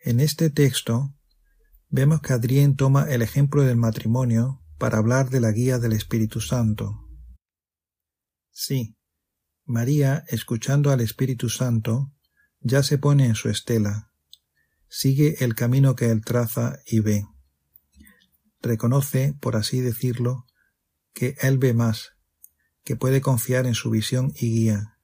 En 0.00 0.18
este 0.18 0.50
texto 0.50 1.14
vemos 1.88 2.20
que 2.20 2.32
Adrián 2.32 2.74
toma 2.74 3.08
el 3.08 3.22
ejemplo 3.22 3.62
del 3.62 3.76
matrimonio 3.76 4.60
para 4.76 4.98
hablar 4.98 5.30
de 5.30 5.40
la 5.40 5.52
guía 5.52 5.78
del 5.78 5.92
Espíritu 5.92 6.40
Santo. 6.40 7.08
Sí, 8.50 8.97
María, 9.68 10.24
escuchando 10.28 10.90
al 10.90 11.02
Espíritu 11.02 11.50
Santo, 11.50 12.10
ya 12.60 12.82
se 12.82 12.96
pone 12.96 13.26
en 13.26 13.34
su 13.34 13.50
estela, 13.50 14.10
sigue 14.88 15.44
el 15.44 15.54
camino 15.54 15.94
que 15.94 16.10
él 16.10 16.24
traza 16.24 16.78
y 16.86 17.00
ve. 17.00 17.26
Reconoce, 18.62 19.36
por 19.40 19.56
así 19.56 19.80
decirlo, 19.80 20.46
que 21.12 21.36
él 21.42 21.58
ve 21.58 21.74
más, 21.74 22.12
que 22.82 22.96
puede 22.96 23.20
confiar 23.20 23.66
en 23.66 23.74
su 23.74 23.90
visión 23.90 24.32
y 24.34 24.50
guía, 24.52 24.96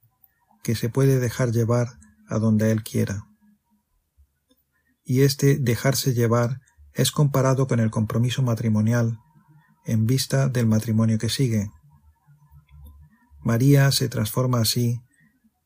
que 0.63 0.75
se 0.75 0.89
puede 0.89 1.19
dejar 1.19 1.51
llevar 1.51 1.99
a 2.27 2.39
donde 2.39 2.71
él 2.71 2.81
quiera. 2.81 3.27
Y 5.03 5.21
este 5.21 5.59
dejarse 5.59 6.15
llevar 6.15 6.59
es 6.93 7.11
comparado 7.11 7.67
con 7.67 7.79
el 7.79 7.91
compromiso 7.91 8.41
matrimonial 8.41 9.19
en 9.85 10.07
vista 10.07 10.49
del 10.49 10.65
matrimonio 10.65 11.19
que 11.19 11.29
sigue. 11.29 11.69
María 13.45 13.91
se 13.91 14.09
transforma 14.09 14.59
así 14.59 15.03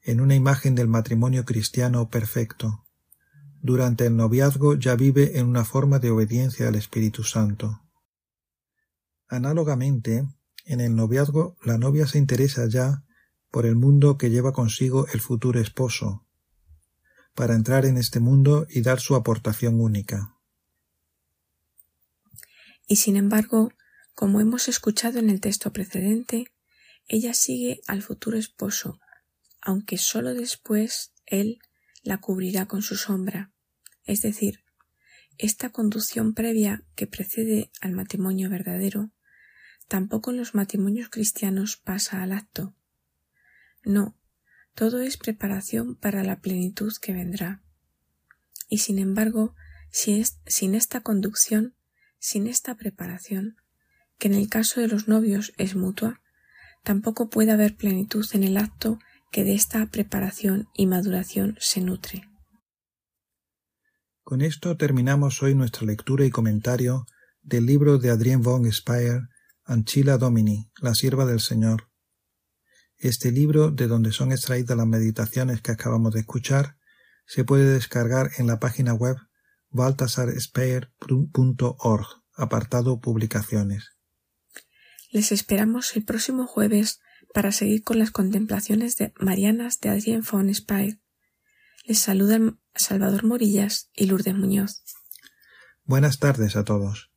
en 0.01 0.19
una 0.19 0.36
imagen 0.36 0.75
del 0.75 0.89
matrimonio 0.89 1.45
cristiano 1.45 2.09
perfecto. 2.09 2.86
Durante 3.62 4.05
el 4.05 4.17
noviazgo 4.17 4.75
ya 4.75 4.95
vive 4.95 5.39
en 5.39 5.48
una 5.48 5.63
forma 5.63 5.98
de 6.00 6.12
obediencia 6.12 6.67
al 6.67 6.75
Espíritu 6.75 7.24
Santo. 7.24 7.81
Análogamente, 9.29 10.27
en 10.65 10.81
el 10.81 10.93
noviazgo 10.93 11.55
la 11.63 11.77
novia 11.77 12.05
se 12.05 12.17
interesa 12.17 12.67
ya 12.67 13.05
por 13.50 13.65
el 13.65 13.77
mundo 13.77 14.17
que 14.17 14.29
lleva 14.29 14.51
consigo 14.51 15.07
el 15.13 15.21
futuro 15.21 15.62
esposo, 15.62 16.27
para 17.33 17.55
entrar 17.55 17.86
en 17.86 17.95
este 17.95 18.19
mundo 18.19 18.67
y 18.69 18.81
dar 18.81 19.00
su 19.00 19.15
aportación 19.15 19.79
única. 19.79 20.36
Y 22.88 22.98
sin 22.98 23.15
embargo, 23.15 23.71
como 24.15 24.41
hemos 24.41 24.67
escuchado 24.67 25.17
en 25.19 25.29
el 25.29 25.39
texto 25.39 25.71
precedente, 25.71 26.51
ella 27.09 27.33
sigue 27.33 27.81
al 27.87 28.01
futuro 28.01 28.37
esposo, 28.37 29.01
aunque 29.61 29.97
sólo 29.97 30.33
después 30.33 31.11
él 31.25 31.59
la 32.03 32.19
cubrirá 32.19 32.67
con 32.67 32.81
su 32.81 32.95
sombra. 32.95 33.51
Es 34.05 34.21
decir, 34.21 34.63
esta 35.37 35.71
conducción 35.71 36.33
previa 36.33 36.85
que 36.95 37.07
precede 37.07 37.71
al 37.81 37.93
matrimonio 37.93 38.49
verdadero, 38.49 39.11
tampoco 39.87 40.31
en 40.31 40.37
los 40.37 40.53
matrimonios 40.53 41.09
cristianos 41.09 41.77
pasa 41.77 42.21
al 42.21 42.31
acto. 42.31 42.75
No, 43.83 44.15
todo 44.75 45.01
es 45.01 45.17
preparación 45.17 45.95
para 45.95 46.23
la 46.23 46.41
plenitud 46.41 46.93
que 47.01 47.13
vendrá. 47.13 47.63
Y 48.69 48.79
sin 48.79 48.99
embargo, 48.99 49.55
sin 49.89 50.75
esta 50.75 51.01
conducción, 51.01 51.75
sin 52.19 52.45
esta 52.45 52.75
preparación, 52.75 53.57
que 54.19 54.27
en 54.27 54.35
el 54.35 54.47
caso 54.47 54.79
de 54.79 54.87
los 54.87 55.07
novios 55.07 55.53
es 55.57 55.75
mutua, 55.75 56.21
tampoco 56.83 57.29
puede 57.29 57.51
haber 57.51 57.75
plenitud 57.75 58.25
en 58.33 58.43
el 58.43 58.57
acto 58.57 59.00
que 59.31 59.43
de 59.43 59.53
esta 59.53 59.86
preparación 59.88 60.67
y 60.74 60.88
maduración 60.88 61.55
se 61.59 61.81
nutre. 61.81 62.24
Con 64.24 64.41
esto 64.41 64.77
terminamos 64.77 65.41
hoy 65.41 65.55
nuestra 65.55 65.86
lectura 65.86 66.25
y 66.25 66.29
comentario 66.29 67.05
del 67.41 67.65
libro 67.65 67.98
de 67.98 68.12
Adrien 68.12 68.41
von 68.41 68.71
Speyer, 68.71 69.21
Anchila 69.63 70.17
Domini, 70.17 70.69
la 70.81 70.93
sierva 70.93 71.25
del 71.25 71.39
Señor. 71.39 71.89
Este 72.98 73.31
libro, 73.31 73.71
de 73.71 73.88
donde 73.88 74.12
son 74.12 74.31
extraídas 74.31 74.77
las 74.77 74.86
meditaciones 74.86 75.62
que 75.62 75.71
acabamos 75.71 76.13
de 76.13 76.19
escuchar, 76.19 76.75
se 77.25 77.43
puede 77.43 77.71
descargar 77.71 78.29
en 78.38 78.45
la 78.48 78.59
página 78.59 78.93
web 78.93 79.15
baltasarspeyer.org, 79.69 82.07
apartado 82.36 83.00
Publicaciones. 83.00 83.99
Les 85.09 85.31
esperamos 85.31 85.95
el 85.95 86.05
próximo 86.05 86.45
jueves 86.45 87.01
para 87.33 87.51
seguir 87.51 87.83
con 87.83 87.97
las 87.99 88.11
contemplaciones 88.11 88.95
de 88.97 89.13
Marianas 89.19 89.79
de 89.79 89.89
Adrien 89.89 90.21
von 90.29 90.53
Speyer. 90.53 90.99
Les 91.83 91.99
saludan 91.99 92.59
Salvador 92.75 93.23
Morillas 93.23 93.89
y 93.93 94.05
Lourdes 94.05 94.35
Muñoz. 94.35 94.83
Buenas 95.83 96.19
tardes 96.19 96.55
a 96.55 96.63
todos. 96.63 97.08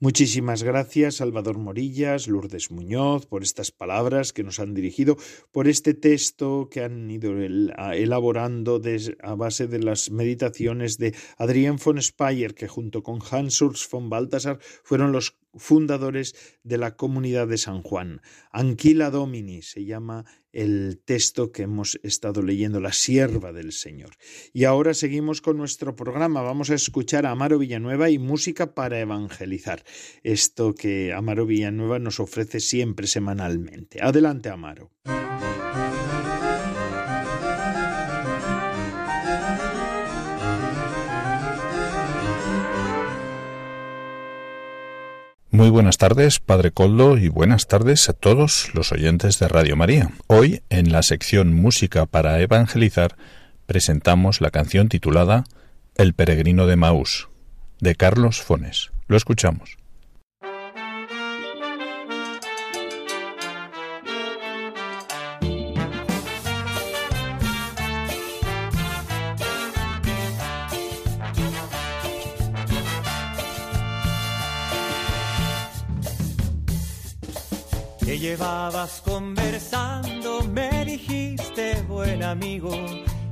Muchísimas 0.00 0.62
gracias, 0.62 1.16
Salvador 1.16 1.58
Morillas, 1.58 2.28
Lourdes 2.28 2.70
Muñoz, 2.70 3.26
por 3.26 3.42
estas 3.42 3.72
palabras 3.72 4.32
que 4.32 4.44
nos 4.44 4.60
han 4.60 4.72
dirigido, 4.72 5.16
por 5.50 5.66
este 5.66 5.92
texto 5.92 6.68
que 6.70 6.84
han 6.84 7.10
ido 7.10 7.32
elaborando 7.36 8.80
a 9.20 9.34
base 9.34 9.66
de 9.66 9.80
las 9.80 10.12
meditaciones 10.12 10.98
de 10.98 11.16
Adrien 11.36 11.78
von 11.84 12.00
Speyer, 12.00 12.54
que 12.54 12.68
junto 12.68 13.02
con 13.02 13.18
Hans 13.28 13.60
Urs 13.60 13.88
von 13.90 14.08
Balthasar 14.08 14.60
fueron 14.84 15.10
los 15.10 15.36
fundadores 15.58 16.34
de 16.62 16.78
la 16.78 16.96
comunidad 16.96 17.48
de 17.48 17.58
San 17.58 17.82
Juan. 17.82 18.20
Anquila 18.52 19.10
Domini 19.10 19.62
se 19.62 19.84
llama 19.84 20.24
el 20.52 21.00
texto 21.04 21.52
que 21.52 21.62
hemos 21.62 22.00
estado 22.02 22.42
leyendo, 22.42 22.80
la 22.80 22.92
sierva 22.92 23.52
del 23.52 23.72
Señor. 23.72 24.16
Y 24.52 24.64
ahora 24.64 24.94
seguimos 24.94 25.40
con 25.40 25.56
nuestro 25.56 25.94
programa. 25.94 26.42
Vamos 26.42 26.70
a 26.70 26.74
escuchar 26.74 27.26
a 27.26 27.30
Amaro 27.30 27.58
Villanueva 27.58 28.10
y 28.10 28.18
música 28.18 28.74
para 28.74 28.98
evangelizar. 28.98 29.84
Esto 30.22 30.74
que 30.74 31.12
Amaro 31.12 31.46
Villanueva 31.46 31.98
nos 31.98 32.20
ofrece 32.20 32.60
siempre 32.60 33.06
semanalmente. 33.06 34.00
Adelante, 34.02 34.48
Amaro. 34.48 34.90
Muy 45.58 45.70
buenas 45.70 45.98
tardes, 45.98 46.38
Padre 46.38 46.70
Coldo, 46.70 47.18
y 47.18 47.26
buenas 47.26 47.66
tardes 47.66 48.08
a 48.08 48.12
todos 48.12 48.70
los 48.74 48.92
oyentes 48.92 49.40
de 49.40 49.48
Radio 49.48 49.74
María. 49.74 50.12
Hoy, 50.28 50.62
en 50.70 50.92
la 50.92 51.02
sección 51.02 51.52
Música 51.52 52.06
para 52.06 52.40
Evangelizar, 52.40 53.16
presentamos 53.66 54.40
la 54.40 54.52
canción 54.52 54.88
titulada 54.88 55.42
El 55.96 56.14
peregrino 56.14 56.68
de 56.68 56.76
Maús, 56.76 57.28
de 57.80 57.96
Carlos 57.96 58.40
Fones. 58.40 58.92
Lo 59.08 59.16
escuchamos. 59.16 59.77
Conversando, 79.04 80.42
me 80.44 80.84
dijiste 80.84 81.82
buen 81.86 82.22
amigo 82.22 82.70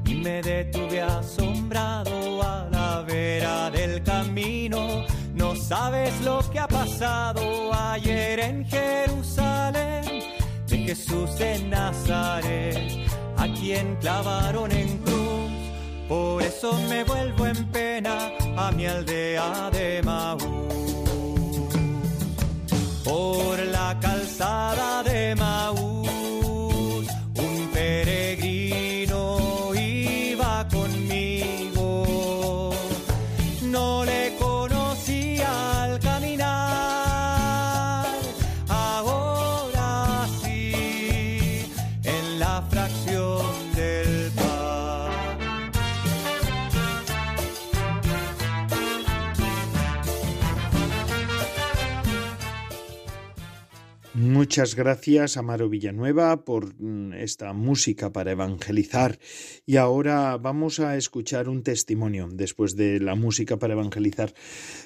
y 0.04 0.14
me 0.16 0.42
detuve 0.42 1.00
asombrado 1.00 2.42
a 2.42 2.68
la 2.70 3.02
vera 3.02 3.70
del 3.70 4.02
camino. 4.02 5.04
No 5.34 5.56
sabes 5.56 6.12
lo 6.22 6.40
que 6.50 6.58
ha 6.58 6.68
pasado 6.68 7.72
ayer 7.72 8.38
en 8.40 8.66
Jerusalén 8.66 10.22
de 10.66 10.78
Jesús 10.78 11.38
de 11.38 11.58
Nazaret, 11.60 13.08
a 13.36 13.48
quien 13.48 13.96
clavaron 13.96 14.70
en 14.72 14.98
cruz. 14.98 15.50
Por 16.08 16.42
eso 16.42 16.78
me 16.88 17.02
vuelvo 17.04 17.46
en 17.46 17.64
pena 17.72 18.30
a 18.56 18.70
mi 18.72 18.86
aldea 18.86 19.70
de 19.70 20.02
Maú 20.02 20.85
por 23.06 23.58
la 23.66 23.96
calzada 24.00 25.04
de 25.04 25.36
Maú. 25.36 25.85
Muchas 54.46 54.76
gracias, 54.76 55.36
Amaro 55.36 55.68
Villanueva, 55.68 56.44
por 56.44 56.80
mm, 56.80 57.14
esta 57.14 57.52
música 57.52 58.12
para 58.12 58.30
evangelizar. 58.30 59.18
Y 59.66 59.74
ahora 59.74 60.36
vamos 60.36 60.78
a 60.78 60.96
escuchar 60.96 61.48
un 61.48 61.64
testimonio 61.64 62.28
después 62.30 62.76
de 62.76 63.00
la 63.00 63.16
música 63.16 63.58
para 63.58 63.73
evangelizar. 63.73 64.32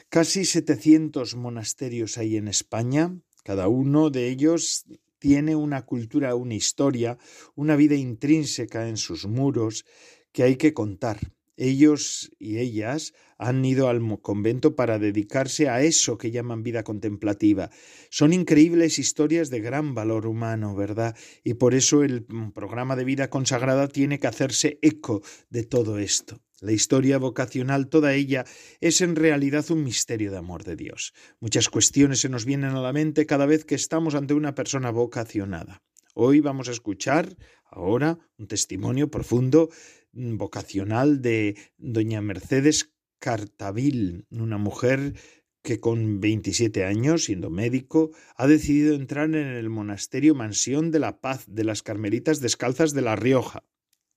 Casi 0.08 0.46
700 0.46 1.37
monasterios 1.37 2.16
hay 2.16 2.38
en 2.38 2.48
España. 2.48 3.14
Cada 3.44 3.68
uno 3.68 4.08
de 4.08 4.28
ellos 4.28 4.87
tiene 5.18 5.54
una 5.56 5.85
cultura, 5.85 6.35
una 6.35 6.54
historia, 6.54 7.18
una 7.54 7.76
vida 7.76 7.96
intrínseca 7.96 8.88
en 8.88 8.96
sus 8.96 9.26
muros 9.26 9.85
que 10.32 10.42
hay 10.42 10.56
que 10.56 10.72
contar. 10.72 11.18
Ellos 11.61 12.33
y 12.38 12.57
ellas 12.57 13.12
han 13.37 13.62
ido 13.66 13.90
al 13.90 14.01
convento 14.23 14.77
para 14.77 14.99
dedicarse 14.99 15.68
a 15.68 15.83
eso 15.83 16.16
que 16.16 16.31
llaman 16.31 16.62
vida 16.62 16.85
contemplativa. 16.85 17.68
Son 18.09 18.33
increíbles 18.33 18.99
historias 18.99 19.51
de 19.51 19.61
gran 19.61 19.94
valor 19.94 20.27
humano, 20.27 20.75
¿verdad? 20.75 21.14
Y 21.44 21.55
por 21.55 21.75
eso 21.75 22.03
el 22.03 22.25
mm, 22.27 22.53
programa 22.53 22.96
de 22.96 23.05
vida 23.05 23.29
consagrada 23.29 23.88
tiene 23.88 24.18
que 24.18 24.27
hacerse 24.27 24.79
eco 24.81 25.20
de 25.51 25.64
todo 25.64 25.99
esto. 25.99 26.40
La 26.62 26.73
historia 26.73 27.18
vocacional, 27.18 27.88
toda 27.88 28.14
ella, 28.14 28.46
es 28.81 29.03
en 29.03 29.14
realidad 29.14 29.70
un 29.70 29.85
misterio 29.85 30.31
de 30.31 30.38
amor 30.38 30.64
de 30.64 30.77
Dios. 30.77 31.12
Muchas 31.40 31.68
cuestiones 31.68 32.20
se 32.20 32.31
nos 32.31 32.46
vienen 32.46 32.70
a 32.70 32.81
la 32.81 32.94
mente 32.94 33.27
cada 33.27 33.44
vez 33.44 33.66
que 33.66 33.75
estamos 33.75 34.14
ante 34.14 34.33
una 34.33 34.55
persona 34.55 34.90
vocacionada. 34.90 35.83
Hoy 36.14 36.40
vamos 36.40 36.68
a 36.68 36.73
escuchar 36.73 37.37
ahora 37.70 38.18
un 38.38 38.49
testimonio 38.49 39.11
profundo 39.11 39.68
vocacional 40.12 41.23
de 41.23 41.57
doña 41.79 42.20
Mercedes 42.20 42.92
Cartavil, 43.18 44.27
una 44.31 44.59
mujer 44.59 45.14
que 45.62 45.79
con 45.79 46.20
27 46.20 46.85
años, 46.85 47.25
siendo 47.25 47.51
médico, 47.51 48.11
ha 48.37 48.46
decidido 48.46 48.94
entrar 48.94 49.27
en 49.27 49.37
el 49.37 49.68
monasterio 49.68 50.35
Mansión 50.35 50.90
de 50.90 51.01
la 51.01 51.20
Paz 51.20 51.44
de 51.46 51.64
las 51.64 51.83
Carmelitas 51.83 52.40
Descalzas 52.40 52.92
de 52.92 53.03
La 53.03 53.16
Rioja. 53.16 53.64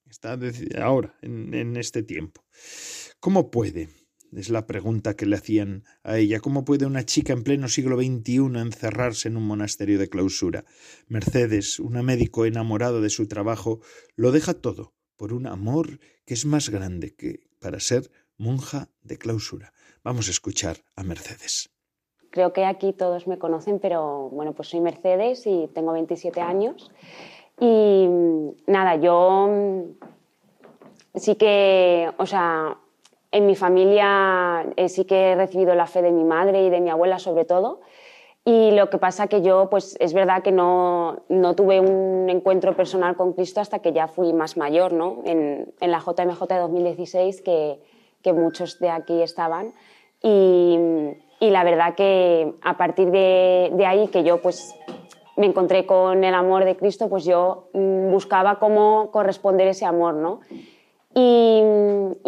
Está 0.09 0.39
ahora, 0.81 1.17
en, 1.21 1.53
en 1.53 1.75
este 1.75 2.03
tiempo. 2.03 2.45
¿Cómo 3.19 3.51
puede? 3.51 3.89
Es 4.31 4.49
la 4.49 4.65
pregunta 4.65 5.15
que 5.15 5.25
le 5.25 5.35
hacían 5.35 5.83
a 6.01 6.17
ella. 6.17 6.39
¿Cómo 6.39 6.65
puede 6.65 6.85
una 6.85 7.05
chica 7.05 7.33
en 7.33 7.43
pleno 7.43 7.67
siglo 7.67 7.97
XXI 7.97 8.37
encerrarse 8.59 9.27
en 9.27 9.37
un 9.37 9.45
monasterio 9.45 9.99
de 9.99 10.09
clausura? 10.09 10.65
Mercedes, 11.07 11.79
una 11.79 12.03
médico 12.03 12.45
enamorado 12.45 13.01
de 13.01 13.09
su 13.09 13.27
trabajo, 13.27 13.81
lo 14.15 14.31
deja 14.31 14.53
todo 14.53 14.93
por 15.17 15.33
un 15.33 15.47
amor 15.47 15.99
que 16.25 16.33
es 16.33 16.45
más 16.45 16.69
grande 16.69 17.15
que 17.15 17.41
para 17.59 17.79
ser 17.79 18.11
monja 18.37 18.89
de 19.01 19.17
clausura. 19.17 19.73
Vamos 20.03 20.27
a 20.27 20.31
escuchar 20.31 20.77
a 20.95 21.03
Mercedes. 21.03 21.69
Creo 22.29 22.51
que 22.51 22.65
aquí 22.65 22.93
todos 22.93 23.27
me 23.27 23.37
conocen, 23.37 23.79
pero 23.79 24.29
bueno, 24.29 24.53
pues 24.53 24.69
soy 24.69 24.81
Mercedes 24.81 25.45
y 25.45 25.69
tengo 25.73 25.93
27 25.93 26.41
años. 26.41 26.91
Y 27.59 28.07
nada, 28.65 28.95
yo 28.95 29.49
sí 31.15 31.35
que, 31.35 32.11
o 32.17 32.25
sea, 32.25 32.77
en 33.31 33.45
mi 33.45 33.55
familia 33.55 34.65
eh, 34.75 34.89
sí 34.89 35.05
que 35.05 35.31
he 35.31 35.35
recibido 35.35 35.75
la 35.75 35.87
fe 35.87 36.01
de 36.01 36.11
mi 36.11 36.23
madre 36.23 36.65
y 36.65 36.69
de 36.69 36.81
mi 36.81 36.89
abuela 36.89 37.19
sobre 37.19 37.45
todo. 37.45 37.81
Y 38.45 38.71
lo 38.71 38.89
que 38.89 38.97
pasa 38.97 39.27
que 39.27 39.41
yo, 39.41 39.69
pues 39.69 39.95
es 40.01 40.13
verdad 40.13 40.43
que 40.43 40.51
no, 40.51 41.23
no, 41.29 41.55
tuve 41.55 41.79
un 41.79 42.29
encuentro 42.29 42.75
personal 42.75 43.15
con 43.15 43.31
Cristo 43.33 43.61
hasta 43.61 43.79
que 43.79 43.93
ya 43.93 44.07
fui 44.07 44.33
más 44.33 44.57
mayor, 44.57 44.91
¿no? 44.91 45.21
En, 45.23 45.73
en 45.79 45.91
la 45.91 45.99
JMJ 45.99 46.43
de 46.47 46.57
2016, 46.57 47.41
que, 47.41 47.79
que, 48.21 48.33
muchos 48.33 48.79
de 48.79 48.89
aquí 48.89 49.21
estaban. 49.21 49.73
Y, 50.21 50.77
y, 51.39 51.49
la 51.51 51.63
verdad 51.63 51.95
que 51.95 52.53
a 52.61 52.75
partir 52.75 53.11
de, 53.11 53.71
de, 53.73 53.85
ahí 53.85 54.09
que 54.09 54.23
yo, 54.23 54.41
pues 54.41 54.75
me 55.37 55.45
encontré 55.45 55.85
con 55.85 56.25
el 56.25 56.33
amor 56.33 56.65
de 56.65 56.75
Cristo, 56.75 57.07
pues 57.07 57.23
yo 57.23 57.69
mm, 57.73 58.11
buscaba 58.11 58.59
cómo 58.59 59.09
corresponder 59.11 59.67
ese 59.69 59.85
amor, 59.85 60.15
¿no? 60.15 60.41
Y, 61.15 61.61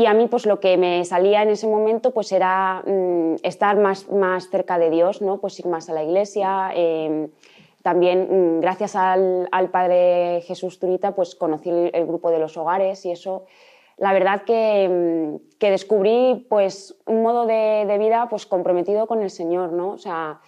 a 0.05 0.13
mí 0.13 0.27
pues 0.27 0.45
lo 0.45 0.59
que 0.59 0.77
me 0.77 1.03
salía 1.05 1.41
en 1.41 1.49
ese 1.49 1.67
momento 1.67 2.11
pues 2.11 2.31
era 2.31 2.83
mm, 2.85 3.35
estar 3.41 3.77
más, 3.77 4.09
más 4.11 4.49
cerca 4.49 4.77
de 4.77 4.89
Dios, 4.89 5.21
¿no? 5.21 5.39
pues 5.39 5.59
ir 5.59 5.65
más 5.65 5.89
a 5.89 5.93
la 5.93 6.03
iglesia. 6.03 6.71
Em, 6.75 7.29
también 7.81 8.57
mm, 8.57 8.61
gracias 8.61 8.95
al, 8.95 9.47
al, 9.51 9.69
Padre 9.69 10.41
Jesús 10.41 10.79
Turita 10.79 11.15
pues 11.15 11.35
conocí 11.35 11.69
el, 11.69 12.05
grupo 12.05 12.29
de 12.29 12.39
los 12.39 12.57
hogares 12.57 13.05
y 13.05 13.11
eso 13.11 13.45
la 13.97 14.13
verdad 14.13 14.43
que, 14.43 14.87
mm, 14.89 15.57
que 15.57 15.71
descubrí 15.71 16.45
pues 16.49 16.95
un 17.07 17.23
modo 17.23 17.45
de, 17.47 17.85
de, 17.87 17.97
vida 17.97 18.27
pues 18.29 18.45
comprometido 18.45 19.07
con 19.07 19.21
el 19.23 19.29
Señor, 19.31 19.71
¿no? 19.71 19.91
O 19.91 19.97
sea, 19.97 20.41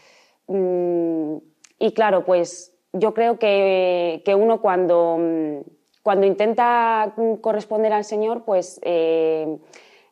y 1.80 1.92
claro, 1.94 2.26
pues 2.26 2.74
yo 2.94 3.14
creo 3.14 3.38
que, 3.38 4.22
que 4.26 4.36
uno 4.36 4.62
cuando 4.62 5.18
cuando 6.08 6.26
intenta 6.26 7.14
corresponder 7.42 7.92
al 7.92 8.06
Señor, 8.06 8.46
pues 8.46 8.80
eh, 8.84 9.58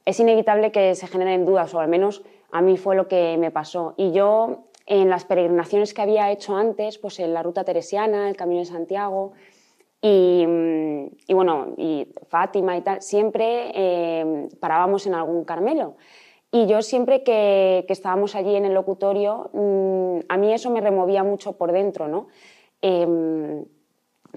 es 0.04 0.20
inevitable 0.20 0.70
que 0.74 0.94
se 0.94 1.08
generen 1.08 1.46
dudas, 1.46 1.74
o 1.74 1.80
al 1.80 1.88
menos 1.88 2.22
a 2.52 2.60
mí 2.62 2.76
fue 2.76 2.98
lo 2.98 3.08
que 3.08 3.38
me 3.38 3.50
pasó. 3.50 3.94
Y 3.96 4.12
yo, 4.12 4.66
en 4.88 5.10
las 5.10 5.24
peregrinaciones 5.24 5.94
que 5.94 6.02
había 6.02 6.34
hecho 6.34 6.58
antes, 6.58 6.98
pues 6.98 7.18
en 7.22 7.34
la 7.34 7.44
ruta 7.44 7.64
teresiana, 7.64 8.28
el 8.28 8.36
Camino 8.36 8.60
de 8.60 8.66
Santiago, 8.66 9.32
y, 10.02 10.46
bueno, 11.34 11.76
y 11.78 12.10
Fátima 12.28 12.76
y 12.76 12.82
tal, 12.82 13.02
siempre 13.02 13.72
eh, 13.74 14.50
parábamos 14.60 15.08
en 15.08 15.14
algún 15.14 15.46
Carmelo. 15.46 15.96
Y 16.52 16.68
yo 16.68 16.82
siempre 16.82 17.24
que, 17.24 17.86
estábamos 17.88 18.36
allí 18.36 18.54
en 18.58 18.66
el 18.66 18.74
locutorio, 18.74 19.50
mm, 19.54 20.26
a 20.28 20.36
mí 20.36 20.54
eso 20.54 20.70
me 20.72 20.82
removía 20.82 21.24
mucho 21.24 21.54
por 21.54 21.72
dentro, 21.72 22.10
¿no? 22.10 22.28
Em, 22.82 23.64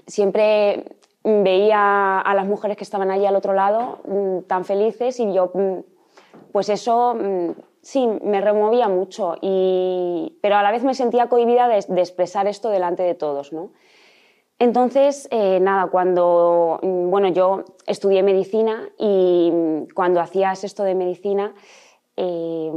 siempre 0.07 0.98
veía 1.23 2.19
a 2.19 2.33
las 2.33 2.45
mujeres 2.47 2.77
que 2.77 2.83
estaban 2.83 3.11
allí 3.11 3.25
al 3.25 3.35
otro 3.35 3.53
lado 3.53 3.99
mm, 4.07 4.47
tan 4.47 4.65
felices 4.65 5.19
y 5.19 5.33
yo, 5.33 5.51
mm, 5.53 5.79
pues 6.51 6.69
eso 6.69 7.15
sí, 7.81 8.07
me 8.23 8.41
removía 8.41 8.87
mucho, 8.87 9.35
y, 9.41 10.37
pero 10.41 10.55
a 10.55 10.63
la 10.63 10.71
vez 10.71 10.83
me 10.83 10.93
sentía 10.93 11.27
cohibida 11.27 11.67
de, 11.67 11.77
expresar 11.77 12.47
esto 12.47 12.69
delante 12.69 13.03
de 13.03 13.15
todos, 13.15 13.53
¿no? 13.53 13.71
Entonces, 14.59 15.29
eh, 15.31 15.59
nada, 15.61 15.87
cuando, 15.87 16.79
bueno, 16.83 17.29
yo 17.29 17.63
estudié 17.87 18.23
medicina 18.23 18.89
y 18.97 19.87
cuando 19.95 20.19
hacías 20.19 20.65
esto 20.65 20.83
de 20.83 20.95
medicina, 20.95 21.55
eh, 22.17 22.69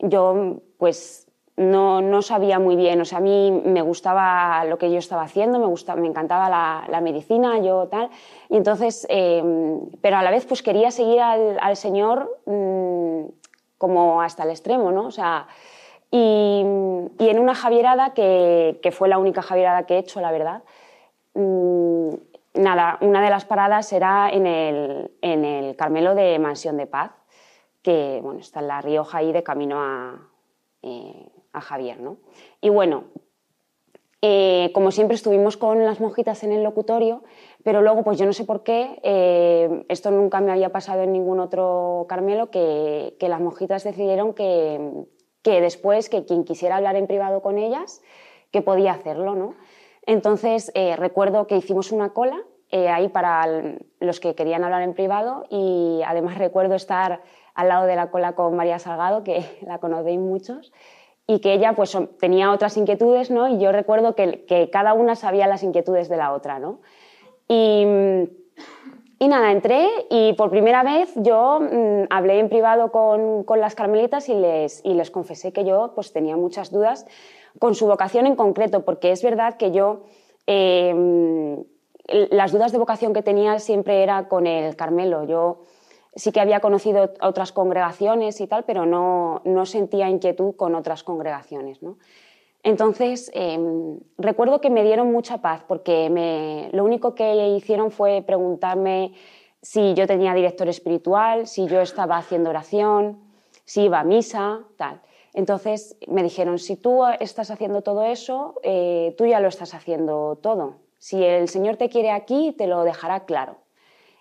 yo 0.00 0.60
pues 0.76 1.23
no, 1.56 2.00
no, 2.00 2.20
sabía 2.22 2.58
muy 2.58 2.74
bien, 2.74 3.00
o 3.00 3.04
sea, 3.04 3.18
a 3.18 3.20
mí 3.20 3.50
me 3.64 3.80
gustaba 3.80 4.64
lo 4.64 4.76
que 4.76 4.90
yo 4.90 4.98
estaba 4.98 5.22
haciendo, 5.22 5.58
me, 5.60 5.66
gustaba, 5.66 6.00
me 6.00 6.08
encantaba 6.08 6.48
la, 6.48 7.00
medicina, 7.00 7.58
yo 7.60 7.86
tal, 7.86 8.10
y 8.48 8.56
entonces, 8.56 9.06
eh, 9.08 9.42
pero 10.00 10.16
a 10.16 10.22
la 10.22 10.32
vez 10.32 10.46
pues 10.46 10.62
quería 10.62 10.90
seguir 10.90 11.20
al, 11.20 11.76
Señor 11.76 12.40
mm, 12.46 13.26
como 13.78 14.20
hasta 14.20 14.42
el 14.42 14.50
extremo, 14.50 14.90
¿no? 14.90 15.06
O 15.06 15.10
sea, 15.12 15.46
y, 16.10 16.60
en 16.60 17.38
una 17.38 17.54
javierada, 17.54 18.14
que, 18.14 18.80
que, 18.82 18.90
fue 18.90 19.08
la 19.08 19.18
única 19.18 19.42
javierada 19.42 19.84
que 19.86 19.94
he 19.94 19.98
hecho, 19.98 20.20
la 20.20 20.32
verdad, 20.32 20.62
mm, 21.34 22.14
nada, 22.54 22.98
una 23.00 23.22
de 23.22 23.30
las 23.30 23.44
paradas 23.44 23.92
era 23.92 24.28
en 24.30 24.46
el, 24.46 25.12
en 25.22 25.44
el 25.44 25.76
Carmelo 25.76 26.16
de 26.16 26.38
Mansión 26.40 26.76
de 26.76 26.86
Paz, 26.86 27.12
que 27.82 28.18
bueno, 28.22 28.40
está 28.40 28.60
en 28.60 28.68
La 28.68 28.80
Rioja 28.80 29.18
ahí 29.18 29.32
de 29.32 29.42
camino 29.42 29.78
a, 29.80 30.18
eh, 30.82 31.28
a 31.54 31.60
Javier, 31.60 32.00
¿no? 32.00 32.18
Y 32.60 32.68
bueno, 32.68 33.04
eh, 34.26 34.70
como 34.72 34.90
siempre 34.90 35.16
estuvimos 35.16 35.58
con 35.58 35.84
las 35.84 36.00
monjitas 36.00 36.44
en 36.44 36.52
el 36.52 36.62
locutorio, 36.62 37.22
pero 37.62 37.82
luego, 37.82 38.04
pues 38.04 38.18
yo 38.18 38.24
no 38.24 38.32
sé 38.32 38.44
por 38.44 38.62
qué, 38.62 38.98
eh, 39.02 39.84
esto 39.90 40.10
nunca 40.10 40.40
me 40.40 40.50
había 40.50 40.72
pasado 40.72 41.02
en 41.02 41.12
ningún 41.12 41.40
otro 41.40 42.06
Carmelo, 42.08 42.50
que, 42.50 43.14
las 43.20 43.40
monjitas 43.42 43.84
decidieron 43.84 44.32
que, 44.32 45.06
después, 45.42 46.08
que 46.08 46.24
quien 46.24 46.44
quisiera 46.44 46.76
hablar 46.76 46.96
en 46.96 47.06
privado 47.06 47.42
con 47.42 47.58
ellas, 47.58 48.00
que 48.50 48.62
podía 48.62 48.92
hacerlo, 48.92 49.34
¿no? 49.34 49.56
Entonces, 50.06 50.72
eh, 50.74 50.96
recuerdo 50.96 51.46
que 51.46 51.58
hicimos 51.58 51.92
una 51.92 52.14
cola 52.14 52.42
ahí 52.72 53.08
para 53.08 53.46
los 54.00 54.18
que 54.20 54.34
querían 54.34 54.64
hablar 54.64 54.82
en 54.82 54.94
privado 54.94 55.44
y 55.50 56.00
además 56.06 56.38
recuerdo 56.38 56.76
estar 56.76 57.20
al 57.54 57.68
lado 57.68 57.86
de 57.86 57.94
la 57.94 58.10
cola 58.10 58.34
con 58.34 58.56
María 58.56 58.78
Salgado, 58.78 59.22
que 59.22 59.44
la 59.66 59.80
conocéis 59.80 60.18
muchos, 60.18 60.72
y 61.26 61.40
que 61.40 61.54
ella 61.54 61.72
pues 61.74 61.96
tenía 62.20 62.52
otras 62.52 62.76
inquietudes, 62.76 63.30
¿no? 63.30 63.48
Y 63.48 63.58
yo 63.58 63.72
recuerdo 63.72 64.14
que, 64.14 64.44
que, 64.44 64.70
cada 64.70 64.94
una 64.94 65.16
sabía 65.16 65.46
las 65.46 65.62
inquietudes 65.62 66.08
de 66.08 66.16
la 66.16 66.32
otra, 66.32 66.58
¿no? 66.58 66.80
Y, 67.48 67.86
y 69.18 69.28
nada, 69.28 69.52
entré 69.52 69.88
y 70.10 70.34
por 70.34 70.50
primera 70.50 70.82
vez 70.82 71.12
yo 71.16 71.60
mm, 71.60 72.06
hablé 72.10 72.38
en 72.40 72.48
privado 72.48 72.92
con, 72.92 73.44
con, 73.44 73.60
las 73.60 73.74
carmelitas 73.74 74.28
y 74.28 74.34
les, 74.34 74.84
y 74.84 74.94
les 74.94 75.10
confesé 75.10 75.52
que 75.52 75.64
yo 75.64 75.92
pues 75.94 76.12
tenía 76.12 76.36
muchas 76.36 76.70
dudas 76.70 77.06
con 77.58 77.74
su 77.74 77.86
vocación 77.86 78.26
en 78.26 78.36
concreto, 78.36 78.84
porque 78.84 79.12
es 79.12 79.22
verdad 79.22 79.54
que 79.56 79.70
yo... 79.70 80.04
Eh, 80.46 81.64
las 82.06 82.52
dudas 82.52 82.72
de 82.72 82.78
vocación 82.78 83.14
que 83.14 83.22
tenía 83.22 83.58
siempre 83.58 84.02
era 84.02 84.28
con 84.28 84.46
el 84.46 84.76
Carmelo. 84.76 85.24
Yo 85.24 85.64
sí 86.16 86.32
que 86.32 86.40
había 86.40 86.60
conocido 86.60 87.12
otras 87.20 87.52
congregaciones 87.52 88.40
y 88.40 88.46
tal, 88.46 88.64
pero 88.64 88.86
no, 88.86 89.42
no 89.44 89.66
sentía 89.66 90.08
inquietud 90.08 90.54
con 90.56 90.74
otras 90.74 91.02
congregaciones. 91.02 91.82
¿no? 91.82 91.98
Entonces, 92.62 93.30
em, 93.34 94.00
recuerdo 94.16 94.60
que 94.60 94.70
me 94.70 94.84
dieron 94.84 95.12
mucha 95.12 95.38
paz 95.38 95.64
porque 95.66 96.08
me, 96.10 96.70
lo 96.72 96.84
único 96.84 97.14
que 97.14 97.48
hicieron 97.48 97.90
fue 97.90 98.22
preguntarme 98.22 99.12
si 99.60 99.94
yo 99.94 100.06
tenía 100.06 100.34
director 100.34 100.68
espiritual, 100.68 101.46
si 101.46 101.66
yo 101.66 101.80
estaba 101.80 102.16
haciendo 102.16 102.50
oración, 102.50 103.18
si 103.64 103.82
iba 103.84 104.00
a 104.00 104.04
misa, 104.04 104.60
tal. 104.76 105.00
Entonces 105.32 105.96
me 106.06 106.22
dijeron, 106.22 106.58
si 106.58 106.76
tú 106.76 107.04
estás 107.18 107.50
haciendo 107.50 107.82
todo 107.82 108.04
eso, 108.04 108.60
eh, 108.62 109.14
tú 109.18 109.26
ya 109.26 109.40
lo 109.40 109.48
estás 109.48 109.74
haciendo 109.74 110.36
todo. 110.36 110.76
Si 110.98 111.22
el 111.22 111.48
Señor 111.48 111.76
te 111.76 111.88
quiere 111.88 112.12
aquí, 112.12 112.54
te 112.56 112.66
lo 112.66 112.84
dejará 112.84 113.24
claro. 113.24 113.56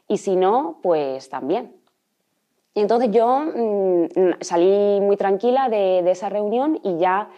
Y 0.08 0.18
si 0.18 0.36
no, 0.36 0.80
pues 0.82 1.30
también. 1.30 1.83
Y 2.76 2.82
entonces 2.82 3.12
yo 3.12 3.40
mm, 3.40 4.42
salí 4.42 5.00
muy 5.00 5.16
tranquila 5.16 5.70
de, 5.70 6.10
esa 6.10 6.30
reunión 6.30 6.80
y 6.84 6.98
ya, 6.98 7.30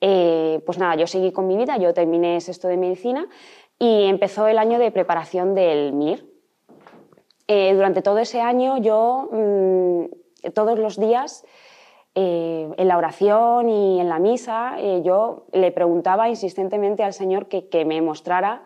eh, 0.00 0.60
pues 0.66 0.78
nada, 0.78 0.96
yo 0.96 1.06
seguí 1.06 1.32
con 1.32 1.46
mi 1.46 1.56
vida, 1.56 1.78
yo 1.78 1.94
terminé 1.94 2.36
esto 2.36 2.68
de 2.68 2.76
medicina 2.76 3.26
y 3.78 4.04
empezó 4.04 4.46
el 4.46 4.58
año 4.58 4.78
de 4.78 4.90
preparación 4.90 5.54
del 5.54 5.92
MIR. 5.92 6.26
Eh, 7.48 7.74
durante 7.74 8.02
todo 8.02 8.18
ese 8.18 8.40
año 8.40 8.78
yo, 8.78 9.28
mm, 9.32 10.50
todos 10.52 10.78
los 10.78 10.98
días, 10.98 11.44
eh, 12.14 12.70
en 12.76 12.88
la 12.88 12.98
oración 12.98 13.70
y 13.70 13.98
en 13.98 14.10
la 14.10 14.18
misa, 14.18 14.78
yo 15.02 15.46
le 15.52 15.72
preguntaba 15.72 16.28
insistentemente 16.28 17.02
al 17.02 17.14
Señor 17.14 17.46
que, 17.46 17.68
que, 17.68 17.86
me 17.86 18.02
mostrara 18.02 18.64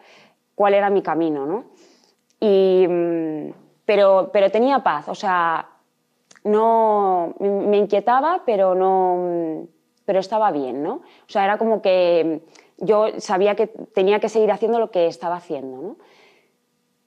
cuál 0.56 0.74
era 0.74 0.90
mi 0.90 1.02
camino, 1.02 1.46
¿no? 1.46 1.66
Y, 2.40 2.86
mm, 2.88 3.52
pero, 3.84 4.30
pero 4.32 4.50
tenía 4.50 4.80
paz, 4.80 5.08
o 5.08 5.14
sea, 5.14 5.75
no 6.46 7.35
me 7.40 7.76
inquietaba, 7.76 8.42
pero 8.46 8.74
no 8.74 9.66
pero 10.06 10.20
estaba 10.20 10.52
bien, 10.52 10.82
¿no? 10.82 10.94
O 10.94 11.28
sea, 11.28 11.44
era 11.44 11.59
como 11.59 11.82
que 11.82 12.40
yo 12.78 13.06
sabía 13.18 13.56
que 13.56 13.66
tenía 13.66 14.20
que 14.20 14.28
seguir 14.28 14.52
haciendo 14.52 14.78
lo 14.78 14.90
que 14.90 15.06
estaba 15.06 15.37
haciendo, 15.37 15.82
¿no? 15.82 15.96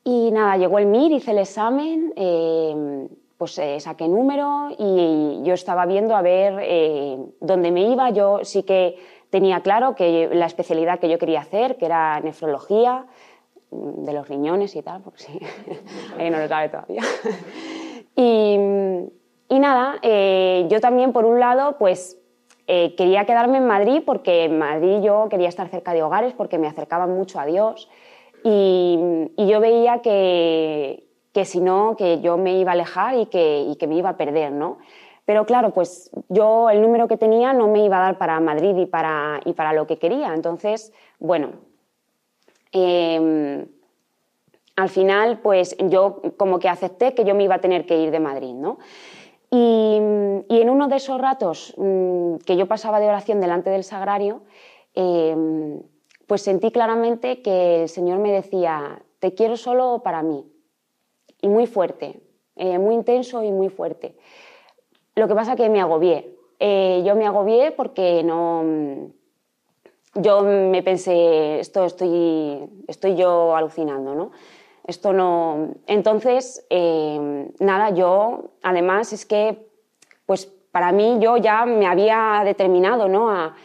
Y 0.03 0.31
nada, 0.31 0.57
llegó 0.57 0.79
el 0.79 0.87
MIR, 0.87 1.13
hice 1.13 1.31
el 1.31 1.39
examen, 1.39 2.13
eh, 2.15 3.07
pues 3.37 3.57
eh, 3.57 3.79
saqué 3.79 4.07
número 4.07 4.69
y 4.77 5.41
yo 5.43 5.53
estaba 5.53 5.85
viendo 5.85 6.15
a 6.15 6.21
ver 6.21 6.59
eh, 6.61 7.17
dónde 7.39 7.71
me 7.71 7.83
iba. 7.89 8.09
Yo 8.09 8.39
sí 8.43 8.63
que 8.63 8.97
tenía 9.29 9.61
claro 9.61 9.95
que 9.95 10.29
la 10.33 10.45
especialidad 10.45 10.99
que 10.99 11.09
yo 11.09 11.17
quería 11.19 11.41
hacer, 11.41 11.77
que 11.77 11.85
era 11.85 12.19
nefrología, 12.19 13.05
de 13.71 14.13
los 14.13 14.27
riñones 14.27 14.75
y 14.75 14.81
tal, 14.81 15.01
porque 15.03 15.19
sí, 15.19 15.39
no 16.31 16.39
lo 16.39 16.47
sabe 16.47 16.69
todavía. 16.69 17.01
y, 18.15 18.57
y 19.49 19.59
nada, 19.59 19.99
eh, 20.03 20.67
yo 20.69 20.79
también, 20.79 21.11
por 21.11 21.25
un 21.25 21.39
lado, 21.39 21.77
pues 21.77 22.17
eh, 22.67 22.93
quería 22.95 23.25
quedarme 23.25 23.57
en 23.57 23.65
Madrid 23.65 24.03
porque 24.05 24.45
en 24.45 24.59
Madrid 24.59 25.01
yo 25.01 25.27
quería 25.27 25.49
estar 25.49 25.67
cerca 25.69 25.91
de 25.91 26.03
hogares 26.03 26.33
porque 26.33 26.59
me 26.59 26.67
acercaban 26.67 27.11
mucho 27.11 27.39
a 27.39 27.45
Dios 27.45 27.89
y, 28.43 28.99
yo 29.37 29.59
veía 29.59 30.01
que, 30.03 31.07
que, 31.33 31.45
si 31.45 31.61
no, 31.61 31.95
que 31.97 32.21
yo 32.21 32.37
me 32.37 32.59
iba 32.59 32.71
a 32.71 32.73
alejar 32.73 33.15
y 33.15 33.25
que, 33.25 33.65
y 33.67 33.75
que 33.75 33.87
me 33.87 33.95
iba 33.95 34.09
a 34.09 34.17
perder, 34.17 34.51
¿no? 34.51 34.77
Pero 35.25 35.45
claro, 35.45 35.71
pues 35.71 36.11
yo 36.27 36.69
el 36.69 36.81
número 36.81 37.07
que 37.07 37.17
tenía 37.17 37.53
no 37.53 37.67
me 37.67 37.83
iba 37.83 37.97
a 37.97 38.01
dar 38.01 38.17
para 38.17 38.39
Madrid 38.39 38.75
y 38.77 38.85
para, 38.85 39.39
y 39.45 39.53
para 39.53 39.73
lo 39.73 39.87
que 39.87 39.97
quería. 39.97 40.33
Entonces, 40.33 40.93
bueno, 41.19 41.51
em, 42.71 43.65
al 44.75 44.89
final, 44.89 45.39
pues 45.39 45.75
yo 45.79 46.21
como 46.37 46.57
que 46.59 46.69
acepté 46.69 47.13
que 47.13 47.25
yo 47.25 47.35
me 47.35 47.43
iba 47.43 47.55
a 47.55 47.61
tener 47.61 47.85
que 47.85 47.97
ir 47.97 48.11
de 48.11 48.19
Madrid, 48.19 48.53
¿no? 48.53 48.79
Y, 49.51 49.97
en 49.97 50.69
uno 50.69 50.87
de 50.87 50.97
esos 50.97 51.19
ratos 51.19 51.73
mm, 51.77 52.35
que 52.45 52.55
yo 52.55 52.67
pasaba 52.67 52.99
de 52.99 53.07
oración 53.07 53.41
delante 53.41 53.69
del 53.69 53.83
sagrario, 53.83 54.41
em, 54.93 55.81
pues 56.27 56.41
sentí 56.43 56.71
claramente 56.71 57.41
que 57.41 57.83
el 57.83 57.89
Señor 57.89 58.19
me 58.19 58.31
decía, 58.31 59.01
te 59.19 59.33
quiero 59.33 59.57
solo 59.57 60.01
para 60.03 60.21
mí. 60.21 60.45
Y 61.41 61.47
muy 61.47 61.65
fuerte, 61.67 62.21
eh, 62.55 62.77
muy 62.77 62.95
intenso 62.95 63.43
y 63.43 63.51
muy 63.51 63.69
fuerte. 63.69 64.15
Lo 65.15 65.27
que 65.27 65.35
pasa 65.35 65.55
que 65.55 65.69
me 65.69 65.81
agobié. 65.81 66.37
Eh, 66.59 67.01
yo 67.05 67.15
me 67.15 67.25
agobié 67.25 67.71
porque 67.71 68.23
no... 68.23 69.11
Yo 70.15 70.41
me 70.41 70.81
pensé, 70.81 71.59
esto 71.59 71.85
estoy, 71.85 72.67
estoy 72.87 73.15
yo 73.15 73.55
alucinando, 73.55 74.15
¿no? 74.15 74.31
Esto 74.89 75.13
no. 75.13 75.75
Entonces, 75.85 76.65
eh, 76.71 77.51
nada, 77.59 77.91
yo, 77.91 78.53
además, 78.63 79.13
es 79.13 79.23
que, 79.23 79.67
pues 80.25 80.47
para 80.71 80.91
mí, 80.91 81.17
yo 81.19 81.37
ya 81.37 81.63
me 81.67 81.85
había 81.85 82.41
determinado, 82.43 83.07
¿no? 83.07 83.29
A, 83.29 83.55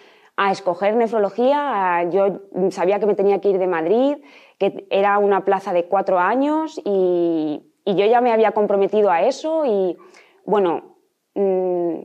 escoger 0.50 0.96
nefrología. 0.96 2.10
yo 2.10 2.40
sabía 2.70 2.98
que 3.00 3.06
me 3.06 3.14
tenía 3.14 3.40
que 3.40 3.48
ir 3.48 3.58
de 3.58 3.66
Madrid, 3.66 4.18
que 4.58 4.86
era 4.90 5.16
una 5.18 5.46
plaza 5.46 5.72
de 5.72 5.86
cuatro 5.86 6.18
años 6.18 6.78
y, 6.84 7.62
yo 7.86 8.04
ya 8.04 8.20
me 8.20 8.30
había 8.30 8.52
comprometido 8.52 9.10
a 9.10 9.22
eso 9.22 9.64
y, 9.64 9.96
bueno, 10.44 10.96
mm, 11.34 12.00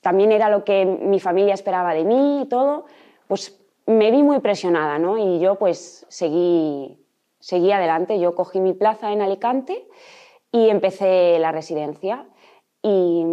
también 0.00 0.30
era 0.30 0.48
lo 0.48 0.62
que 0.62 0.84
mi 0.84 1.18
familia 1.18 1.54
esperaba 1.54 1.92
de 1.92 2.04
mí 2.04 2.42
y 2.42 2.46
todo. 2.46 2.84
Pues 3.26 3.60
me 3.86 4.12
vi 4.12 4.22
muy 4.22 4.38
presionada, 4.38 5.00
¿no? 5.00 5.18
Y 5.18 5.40
yo, 5.40 5.56
pues, 5.56 6.06
seguí 6.08 6.99
seguí 7.40 7.72
adelante. 7.72 8.20
Yo 8.20 8.34
cogí 8.34 8.60
mi 8.60 8.74
plaza 8.74 9.12
en 9.12 9.22
Alicante 9.22 9.86
y 10.52 10.68
empecé 10.68 11.38
la 11.38 11.52
residencia. 11.52 12.26
Y, 12.82 13.24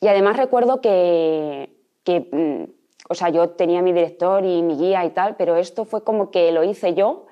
y 0.00 0.08
además 0.08 0.36
recuerdo 0.36 0.80
que, 0.80 1.76
que, 2.04 2.28
mm, 2.32 2.72
o 3.08 3.14
sea, 3.14 3.28
yo 3.28 3.50
tenía 3.50 3.82
mi 3.82 3.92
director 3.92 4.44
y 4.44 4.62
mi 4.62 4.76
guía 4.76 5.04
y 5.04 5.10
tal, 5.10 5.36
pero 5.36 5.56
esto 5.56 5.84
fue 5.84 6.02
como 6.02 6.30
que 6.30 6.50
lo 6.52 6.64
hice 6.64 6.94
yo 6.94 7.26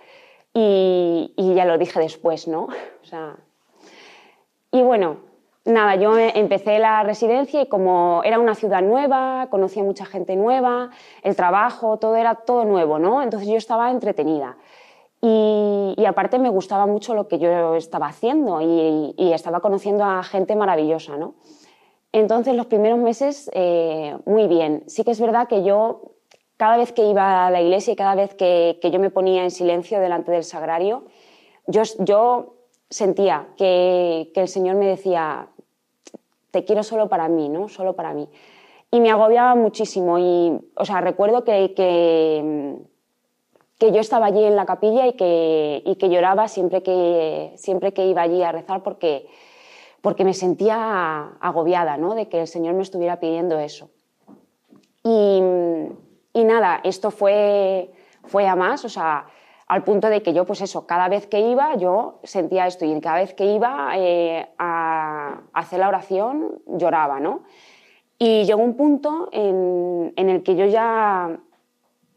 y, 0.53 1.33
y 1.37 1.55
ya 1.55 1.65
lo 1.65 1.79
dije 1.79 1.99
después, 2.01 2.49
¿no? 2.49 2.69
O 3.03 3.07
sea, 3.11 3.39
y 4.71 4.83
bueno, 4.83 5.17
nada, 5.65 5.97
yo 5.97 6.17
empecé 6.17 6.79
la 6.79 7.03
residencia 7.03 7.63
y 7.63 7.67
como 7.67 8.23
era 8.25 8.39
una 8.39 8.55
ciudad 8.55 8.83
nueva, 8.83 9.49
conocía 9.51 9.83
mucha 9.83 10.05
gente 10.07 10.37
nueva, 10.37 10.91
el 11.23 11.35
trabajo, 11.35 11.99
todo 11.99 12.15
era 12.15 12.37
todo 12.37 12.65
nuevo, 12.65 12.99
¿no? 12.99 13.23
Entonces 13.23 13.49
yo 13.49 13.57
estaba 13.57 13.91
entretenida. 13.91 14.57
Y, 15.23 16.05
aparte 16.07 16.39
me 16.39 16.49
gustaba 16.49 16.87
mucho 16.87 17.15
lo 17.15 17.29
que 17.29 17.39
yo 17.39 17.75
estaba 17.75 18.07
haciendo 18.07 18.61
y, 18.61 19.33
estaba 19.33 19.61
conociendo 19.61 20.05
a 20.05 20.23
gente 20.23 20.57
maravillosa, 20.57 21.17
¿no? 21.17 21.35
Entonces 22.13 22.55
los 22.55 22.67
primeros 22.67 22.99
meses 22.99 23.51
eh, 23.55 24.17
muy 24.25 24.49
bien. 24.49 24.83
Sí 24.89 25.05
que 25.05 25.13
es 25.13 25.21
verdad 25.21 25.47
que 25.47 25.63
yo 25.63 26.13
cada 26.57 26.77
vez 26.77 26.93
que 26.93 27.05
iba 27.05 27.47
a 27.47 27.51
la 27.51 27.63
iglesia 27.63 27.93
y 27.93 27.97
cada 27.97 28.15
vez 28.15 28.35
que, 28.35 28.79
yo 28.83 28.99
me 28.99 29.11
ponía 29.11 29.45
en 29.45 29.51
silencio 29.51 30.01
delante 30.01 30.33
del 30.33 30.45
sagrario, 30.45 31.05
yo, 31.67 32.55
sentía 32.91 33.49
que, 33.57 34.33
que, 34.35 34.41
el 34.41 34.49
Señor 34.49 34.77
me 34.77 34.87
decía, 34.87 35.49
te 36.51 36.65
quiero 36.65 36.83
solo 36.83 37.09
para 37.09 37.29
mí, 37.29 37.49
¿no? 37.49 37.69
Solo 37.69 37.95
para 37.95 38.13
mí. 38.13 38.29
Y 38.91 39.01
me 39.01 39.11
agobiaba 39.11 39.55
muchísimo 39.55 40.19
y, 40.19 40.61
o 40.75 40.85
sea, 40.85 41.01
recuerdo 41.01 41.45
que, 41.45 41.73
que, 41.75 42.77
que 43.81 43.93
yo 43.93 44.01
estaba 44.01 44.27
allí 44.27 44.45
en 44.45 44.57
la 44.57 44.67
capilla 44.67 45.07
y 45.07 45.15
que, 45.15 45.83
y 45.87 45.97
que 45.97 46.11
lloraba 46.11 46.49
siempre 46.49 46.83
que, 46.83 47.53
siempre 47.57 47.95
que 47.95 48.05
iba 48.05 48.21
allí 48.21 48.43
a 48.43 48.53
rezar 48.53 48.83
porque, 48.83 49.27
porque 50.03 50.23
me 50.23 50.35
sentía 50.35 51.31
agobiada, 51.41 51.97
¿no? 51.97 52.15
De 52.15 52.29
que 52.29 52.43
el 52.43 52.47
Señor 52.47 52.75
me 52.75 52.83
estuviera 52.83 53.19
pidiendo 53.21 53.59
eso. 53.59 53.89
Y, 55.03 55.43
y 56.35 56.45
nada, 56.45 56.83
esto 56.85 57.11
fue, 57.11 57.91
fue 58.27 58.47
a 58.47 58.55
más, 58.55 58.85
o 58.85 58.91
sea, 58.91 59.25
al 59.67 59.83
punto 59.83 60.11
de 60.11 60.23
que 60.23 60.35
yo, 60.35 60.45
pues 60.45 60.61
eso, 60.61 60.87
cada 60.87 61.09
vez 61.09 61.27
que 61.27 61.41
iba, 61.41 61.75
yo 61.77 62.19
sentía 62.23 62.67
esto 62.67 62.85
y 62.85 63.01
cada 63.01 63.17
vez 63.21 63.33
que 63.33 63.47
iba 63.47 63.93
eh, 63.97 64.47
a 64.59 65.41
hacer 65.55 65.81
la 65.81 65.89
oración, 65.89 66.61
lloraba, 66.67 67.19
¿no? 67.19 67.45
Y 68.19 68.45
llegó 68.45 68.63
un 68.63 68.77
punto 68.77 69.31
en, 69.33 70.13
en 70.17 70.29
el 70.29 70.43
que 70.43 70.55
yo 70.55 70.67
ya, 70.67 71.41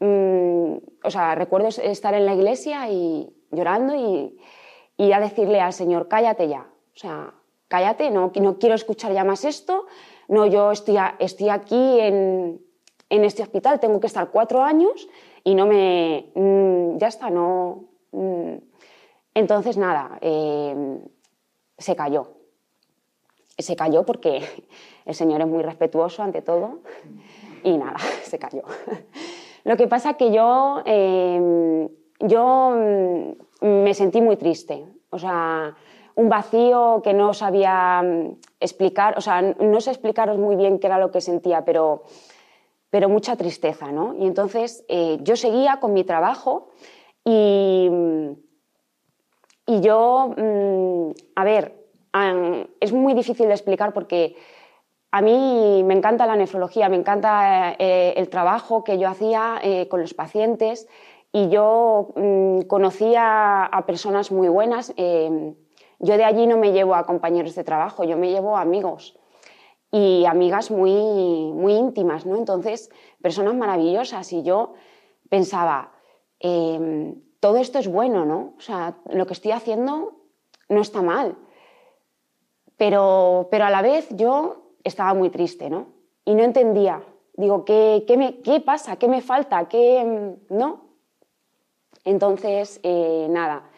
mmm, 0.00 0.74
o 1.04 1.10
sea, 1.10 1.34
recuerdo 1.34 1.68
estar 1.68 2.14
en 2.14 2.26
la 2.26 2.34
iglesia 2.34 2.88
y 2.90 3.30
llorando 3.50 3.94
y, 3.94 5.12
a 5.12 5.20
decirle 5.20 5.60
al 5.60 5.72
Señor, 5.72 6.08
cállate 6.08 6.48
ya, 6.48 6.66
o 6.94 6.98
sea, 6.98 7.34
cállate, 7.68 8.10
no, 8.10 8.32
no 8.34 8.58
quiero 8.58 8.74
escuchar 8.74 9.12
ya 9.12 9.24
más 9.24 9.44
esto, 9.44 9.86
no, 10.28 10.46
yo 10.46 10.70
estoy, 10.72 10.96
estoy 11.18 11.48
aquí 11.48 12.00
en, 12.00 12.60
en 13.10 13.24
este 13.24 13.42
hospital, 13.42 13.80
tengo 13.80 14.00
que 14.00 14.06
estar 14.06 14.30
cuatro 14.30 14.62
años 14.62 15.08
y 15.44 15.54
no 15.54 15.66
me... 15.66 16.30
Mmm, 16.34 16.98
ya 16.98 17.08
está, 17.08 17.30
no... 17.30 17.84
Mmm. 18.12 18.56
Entonces, 19.34 19.76
nada, 19.76 20.18
eh, 20.20 21.00
se 21.76 21.96
cayó. 21.96 22.34
Se 23.58 23.76
cayó 23.76 24.04
porque 24.04 24.42
el 25.04 25.14
Señor 25.14 25.40
es 25.40 25.46
muy 25.46 25.62
respetuoso 25.62 26.22
ante 26.22 26.40
todo 26.40 26.80
y 27.62 27.76
nada, 27.76 27.98
se 28.22 28.38
cayó. 28.38 28.62
Lo 29.64 29.76
que 29.76 29.88
pasa 29.88 30.14
que 30.14 30.30
yo, 30.30 30.82
eh, 30.84 31.88
yo 32.20 32.74
me 33.60 33.94
sentí 33.94 34.20
muy 34.20 34.36
triste, 34.36 34.84
o 35.10 35.18
sea, 35.18 35.74
un 36.14 36.28
vacío 36.28 37.00
que 37.02 37.12
no 37.12 37.34
sabía 37.34 38.02
explicar, 38.60 39.18
o 39.18 39.20
sea, 39.20 39.42
no 39.42 39.80
sé 39.80 39.90
explicaros 39.90 40.38
muy 40.38 40.54
bien 40.54 40.78
qué 40.78 40.86
era 40.86 40.98
lo 40.98 41.10
que 41.10 41.20
sentía, 41.20 41.64
pero 41.64 42.04
pero 42.94 43.08
mucha 43.08 43.34
tristeza, 43.34 43.90
¿no? 43.90 44.14
Y 44.14 44.24
entonces 44.24 44.84
eh, 44.86 45.18
yo 45.20 45.34
seguía 45.34 45.80
con 45.80 45.92
mi 45.92 46.04
trabajo 46.04 46.68
y, 47.24 47.90
y 49.66 49.80
yo, 49.80 50.32
mmm, 50.36 51.10
a 51.34 51.42
ver, 51.42 51.74
es 52.78 52.92
muy 52.92 53.14
difícil 53.14 53.48
de 53.48 53.54
explicar 53.54 53.92
porque 53.92 54.36
a 55.16 55.20
mí 55.20 55.84
me 55.84 55.94
encanta 55.94 56.26
la 56.26 56.34
nefrología, 56.34 56.88
me 56.88 56.96
encanta 56.96 57.76
eh, 57.78 58.14
el 58.16 58.28
trabajo 58.28 58.82
que 58.82 58.98
yo 58.98 59.08
hacía 59.08 59.60
eh, 59.62 59.86
con 59.86 60.00
los 60.00 60.12
pacientes 60.12 60.88
y 61.30 61.50
yo 61.50 62.08
mmm, 62.16 62.62
conocía 62.62 63.64
a 63.64 63.86
personas 63.86 64.32
muy 64.32 64.48
buenas. 64.48 64.92
Eh, 64.96 65.54
yo 66.00 66.16
de 66.16 66.24
allí 66.24 66.48
no 66.48 66.56
me 66.56 66.72
llevo 66.72 66.96
a 66.96 67.06
compañeros 67.06 67.54
de 67.54 67.62
trabajo, 67.62 68.02
yo 68.02 68.16
me 68.16 68.32
llevo 68.32 68.56
a 68.56 68.62
amigos 68.62 69.16
y 69.92 70.24
amigas 70.26 70.72
muy, 70.72 70.90
muy 70.90 71.74
íntimas, 71.74 72.26
¿no? 72.26 72.36
Entonces, 72.36 72.90
personas 73.22 73.54
maravillosas 73.54 74.32
y 74.32 74.42
yo 74.42 74.72
pensaba, 75.30 75.92
eh, 76.40 77.14
todo 77.38 77.58
esto 77.58 77.78
es 77.78 77.86
bueno, 77.86 78.24
¿no? 78.24 78.54
O 78.58 78.60
sea, 78.60 78.96
lo 79.10 79.26
que 79.26 79.34
estoy 79.34 79.52
haciendo 79.52 80.16
no 80.68 80.80
está 80.80 81.02
mal, 81.02 81.36
pero, 82.76 83.46
pero 83.52 83.64
a 83.66 83.70
la 83.70 83.80
vez 83.80 84.08
yo 84.10 84.63
estaba 84.84 85.14
muy 85.14 85.30
triste, 85.30 85.70
¿no? 85.70 85.88
Y 86.24 86.34
no 86.34 86.44
entendía, 86.44 87.02
digo, 87.34 87.64
¿qué, 87.64 88.04
qué, 88.06 88.60
pasa? 88.60 88.96
¿Qué 88.96 89.08
me 89.08 89.22
falta? 89.22 89.66
¿Qué 89.68 90.36
no? 90.50 90.84
Entonces, 92.04 92.80
eh, 92.82 93.26
nada, 93.30 93.70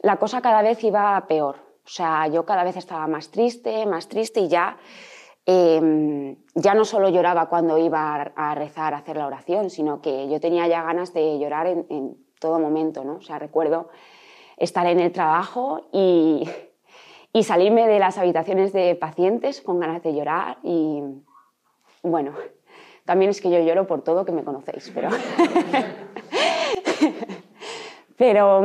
la 0.00 0.16
cosa 0.16 0.40
cada 0.40 0.62
vez 0.62 0.82
iba 0.84 1.26
peor. 1.26 1.56
O 1.84 1.88
sea, 1.88 2.28
yo 2.28 2.46
cada 2.46 2.64
vez 2.64 2.76
estaba 2.76 3.06
más 3.06 3.30
triste, 3.30 3.84
más 3.84 4.08
triste 4.08 4.40
y 4.40 4.48
ya 4.48 4.78
eh, 5.44 6.36
ya 6.54 6.74
no 6.74 6.84
solo 6.86 7.10
lloraba 7.10 7.50
cuando 7.50 7.76
iba 7.76 8.32
a 8.34 8.54
rezar, 8.54 8.94
a 8.94 8.98
hacer 8.98 9.16
la 9.16 9.26
oración, 9.26 9.68
sino 9.68 10.00
que 10.00 10.28
yo 10.28 10.40
tenía 10.40 10.66
ya 10.66 10.82
ganas 10.82 11.12
de 11.12 11.38
llorar 11.38 11.66
en, 11.66 11.86
en 11.90 12.16
todo 12.40 12.58
momento, 12.58 13.04
¿no? 13.04 13.16
O 13.16 13.22
sea, 13.22 13.38
recuerdo 13.38 13.90
estar 14.56 14.86
en 14.86 15.00
el 15.00 15.12
trabajo 15.12 15.88
y, 15.92 16.48
y, 17.34 17.42
salirme 17.42 17.86
de 17.86 17.98
las 17.98 18.16
habitaciones 18.16 18.72
de 18.72 18.94
pacientes 18.94 19.60
con 19.60 19.80
ganas 19.80 20.02
de 20.02 20.14
llorar 20.14 20.58
y, 20.62 21.02
bueno, 22.02 22.32
también 23.04 23.30
es 23.30 23.40
que 23.40 23.50
yo 23.50 23.60
lloro 23.60 23.86
por 23.86 24.02
todo 24.02 24.24
que 24.24 24.32
me 24.32 24.44
conocéis, 24.44 24.90
pero... 24.94 25.10
pero, 28.16 28.62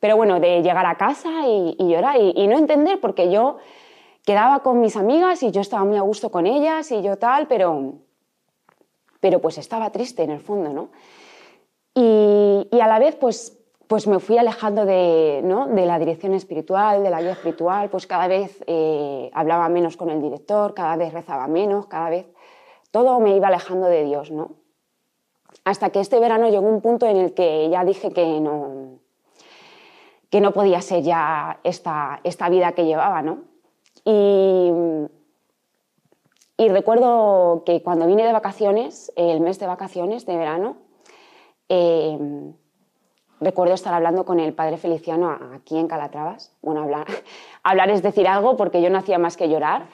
pero 0.00 0.16
bueno, 0.16 0.40
de 0.40 0.62
llegar 0.62 0.86
a 0.86 0.96
casa 0.96 1.30
y, 1.46 1.76
llorar 1.78 2.16
y, 2.20 2.32
y 2.34 2.46
no 2.46 2.58
entender, 2.58 3.00
porque 3.00 3.30
yo 3.30 3.58
quedaba 4.24 4.60
con 4.60 4.80
mis 4.80 4.96
amigas 4.96 5.42
y 5.42 5.50
yo 5.50 5.60
estaba 5.60 5.84
muy 5.84 5.96
a 5.96 6.02
gusto 6.02 6.30
con 6.30 6.46
ellas 6.46 6.90
y 6.90 7.02
yo 7.02 7.16
tal, 7.16 7.46
pero, 7.46 7.94
pero 9.20 9.40
pues 9.40 9.58
estaba 9.58 9.90
triste 9.90 10.22
en 10.22 10.30
el 10.30 10.40
fondo, 10.40 10.70
¿no? 10.72 10.88
Y, 11.94 12.66
y 12.70 12.80
a 12.80 12.86
la 12.88 12.98
vez, 12.98 13.14
pues, 13.16 13.58
pues 13.86 14.06
me 14.06 14.18
fui 14.18 14.38
alejando 14.38 14.84
de, 14.84 15.40
¿no? 15.44 15.66
de 15.66 15.86
la 15.86 15.98
dirección 15.98 16.34
espiritual, 16.34 17.02
de 17.02 17.10
la 17.10 17.20
guía 17.20 17.32
espiritual, 17.32 17.90
pues 17.90 18.06
cada 18.06 18.26
vez 18.26 18.62
eh, 18.66 19.30
hablaba 19.34 19.68
menos 19.68 19.96
con 19.96 20.10
el 20.10 20.22
director, 20.22 20.74
cada 20.74 20.96
vez 20.96 21.12
rezaba 21.12 21.46
menos, 21.46 21.86
cada 21.86 22.10
vez 22.10 22.26
todo 22.90 23.20
me 23.20 23.36
iba 23.36 23.48
alejando 23.48 23.86
de 23.86 24.04
Dios, 24.04 24.30
¿no? 24.30 24.52
Hasta 25.64 25.90
que 25.90 26.00
este 26.00 26.18
verano 26.20 26.48
llegó 26.48 26.66
un 26.66 26.80
punto 26.80 27.06
en 27.06 27.16
el 27.16 27.34
que 27.34 27.68
ya 27.70 27.84
dije 27.84 28.10
que 28.10 28.40
no, 28.40 28.98
que 30.30 30.40
no 30.40 30.52
podía 30.52 30.80
ser 30.80 31.02
ya 31.02 31.60
esta, 31.62 32.20
esta 32.24 32.48
vida 32.48 32.72
que 32.72 32.86
llevaba, 32.86 33.22
¿no? 33.22 33.44
Y, 34.04 34.70
y, 36.56 36.68
recuerdo 36.68 37.62
que 37.64 37.82
cuando 37.82 38.06
vine 38.06 38.26
de 38.26 38.32
vacaciones, 38.32 39.12
el 39.16 39.40
mes 39.40 39.58
de 39.58 39.66
vacaciones 39.66 40.26
de 40.26 40.36
verano, 40.36 40.76
eh, 41.68 42.18
recuerdo 43.44 43.74
estar 43.74 43.94
hablando 43.94 44.24
con 44.24 44.40
el 44.40 44.52
padre 44.52 44.76
Feliciano 44.76 45.38
aquí 45.54 45.78
en 45.78 45.86
Calatravas. 45.86 46.52
Bueno, 46.62 46.88
hablar, 47.62 47.90
es 47.90 48.02
decir 48.02 48.26
algo 48.26 48.56
porque 48.56 48.82
yo 48.82 48.90
no 48.90 48.98
hacía 48.98 49.18
más 49.18 49.36
que 49.36 49.48
llorar. 49.48 49.86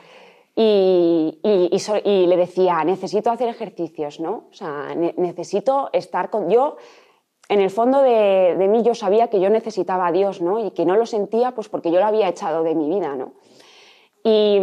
Y, 0.57 1.39
le 1.43 2.37
decía, 2.37 2.85
necesito 2.85 3.31
hacer 3.31 3.49
ejercicios, 3.49 4.21
¿no? 4.21 4.45
O 4.51 4.53
sea, 4.53 4.95
ne 4.95 5.15
necesito 5.17 5.89
estar 5.93 6.29
con... 6.29 6.51
Yo, 6.51 6.77
en 7.49 7.61
el 7.61 7.71
fondo 7.71 8.03
de, 8.03 8.67
mí, 8.69 8.83
yo 8.83 8.95
sabía 8.95 9.29
que 9.29 9.41
yo 9.41 9.49
necesitaba 9.49 10.09
a 10.09 10.13
Dios, 10.13 10.43
¿no? 10.43 10.65
Y 10.65 10.73
que 10.73 10.85
no 10.85 10.97
lo 10.97 11.07
sentía, 11.07 11.53
pues 11.53 11.69
porque 11.69 11.91
yo 11.91 11.99
lo 11.99 12.07
había 12.07 12.29
echado 12.29 12.63
de 12.63 12.75
mi 12.75 12.89
vida, 12.89 13.17
¿no? 13.17 13.33
Y, 14.23 14.61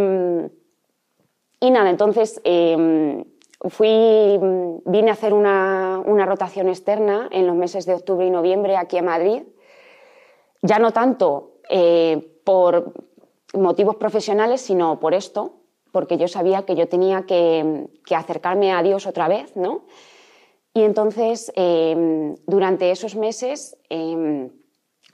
nada, 1.71 1.89
entonces 1.89 2.39
eh, 2.43 3.25
fui, 3.61 4.39
vine 4.85 5.09
a 5.09 5.13
hacer 5.13 5.33
una, 5.33 6.01
una, 6.05 6.25
rotación 6.25 6.69
externa 6.69 7.27
en 7.31 7.47
los 7.47 7.55
meses 7.55 7.85
de 7.85 7.93
octubre 7.93 8.25
y 8.25 8.29
noviembre 8.29 8.77
aquí 8.77 8.97
a 8.97 9.03
Madrid, 9.03 9.43
ya 10.61 10.79
no 10.79 10.91
tanto 10.91 11.53
eh, 11.69 12.39
por 12.43 12.93
motivos 13.53 13.95
profesionales, 13.95 14.61
sino 14.61 14.99
por 14.99 15.13
esto, 15.13 15.53
porque 15.91 16.17
yo 16.17 16.27
sabía 16.27 16.63
que 16.63 16.75
yo 16.75 16.87
tenía 16.87 17.23
que, 17.23 17.87
acercarme 18.15 18.71
a 18.71 18.83
Dios 18.83 19.07
otra 19.07 19.27
vez, 19.27 19.55
¿no? 19.55 19.85
Y 20.73 20.83
entonces, 20.83 21.51
eh, 21.55 22.35
durante 22.45 22.91
esos 22.91 23.15
meses, 23.15 23.77
eh, 23.89 24.51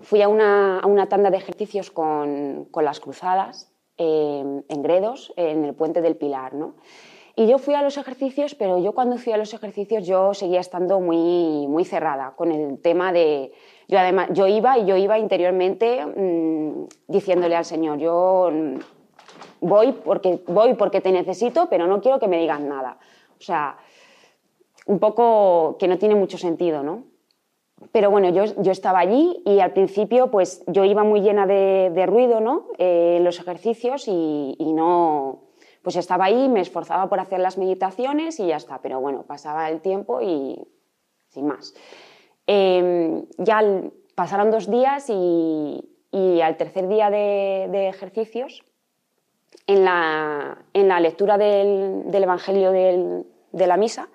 fui 0.02 0.22
a 0.22 0.28
una, 0.28 0.80
a 0.80 0.88
una, 0.88 1.08
tanda 1.08 1.30
de 1.30 1.38
ejercicios 1.38 1.90
con, 1.92 2.68
con 2.72 2.84
las 2.84 3.00
cruzadas, 3.00 3.70
en 3.96 4.82
Gredos, 4.82 5.32
en 5.38 5.64
el 5.64 5.76
puente 5.76 6.02
del 6.02 6.18
Pilar, 6.18 6.56
¿no? 6.56 6.74
Y 7.36 7.48
yo 7.48 7.58
fui 7.58 7.74
a 7.74 7.82
los 7.82 7.98
ejercicios, 7.98 8.54
pero 8.54 8.78
yo 8.78 8.94
cuando 8.94 9.18
fui 9.18 9.34
a 9.34 9.38
los 9.38 9.54
ejercicios 9.54 10.06
yo 10.06 10.36
seguía 10.36 10.60
estando 10.60 11.00
muy, 11.00 11.68
muy 11.68 11.84
cerrada 11.84 12.34
con 12.36 12.52
el 12.52 12.80
tema 12.80 13.12
de... 13.12 13.52
Yo 13.88 13.98
además, 13.98 14.30
yo 14.34 14.48
iba 14.48 14.78
y 14.78 14.86
yo 14.86 14.96
iba 14.98 15.18
interiormente 15.18 16.06
mm, 16.06 16.86
diciéndole 17.08 17.56
al 17.56 17.66
Señor, 17.66 17.98
yo 17.98 18.52
mm, 18.52 18.76
voy 19.62 19.94
porque, 19.94 20.42
voy 20.48 20.76
porque 20.76 21.02
te 21.02 21.12
necesito, 21.12 21.70
pero 21.70 21.88
no 21.88 22.02
quiero 22.02 22.20
que 22.20 22.28
me 22.28 22.38
digas 22.38 22.60
nada. 22.60 23.00
O 23.40 23.42
sea, 23.42 23.78
un 24.86 25.00
poco 25.00 25.78
que 25.80 25.88
no 25.88 25.98
tiene 25.98 26.14
mucho 26.14 26.38
sentido, 26.38 26.84
¿no? 26.84 27.06
Pero 27.92 28.12
bueno, 28.12 28.30
yo, 28.30 28.46
yo 28.62 28.72
estaba 28.72 29.00
allí 29.00 29.42
y 29.44 29.60
al 29.60 29.74
principio 29.74 30.30
pues 30.30 30.64
yo 30.68 30.86
iba 30.86 31.04
muy 31.04 31.22
llena 31.22 31.48
de, 31.48 32.06
ruido, 32.06 32.40
¿no? 32.40 32.68
Eh, 32.78 33.20
los 33.22 33.40
ejercicios 33.40 34.08
y, 34.08 34.56
y 34.58 34.72
no 34.72 35.43
pues 35.84 35.98
estaba 35.98 36.26
ahí, 36.26 36.48
me 36.50 36.62
esforzaba 36.62 37.10
por 37.10 37.20
hacer 37.20 37.40
las 37.40 37.58
meditaciones 37.58 38.40
y 38.40 38.48
ya 38.48 38.56
está, 38.56 38.80
pero 38.82 39.00
bueno, 39.02 39.24
pasaba 39.24 39.70
el 39.70 39.82
tiempo 39.82 40.22
y 40.22 40.66
sin 41.28 41.48
más. 41.48 41.76
Em, 42.48 43.26
ya 43.38 43.62
pasaron 44.16 44.50
dos 44.50 44.70
días 44.70 45.10
y, 45.10 45.90
al 46.42 46.58
tercer 46.58 46.88
día 46.88 47.10
de, 47.10 47.88
ejercicios, 47.90 48.64
en 49.68 49.84
la, 49.84 51.00
lectura 51.02 51.38
del, 51.38 52.06
Evangelio 52.14 52.72
de 52.72 53.68
la 53.68 53.78
misa, 53.78 54.08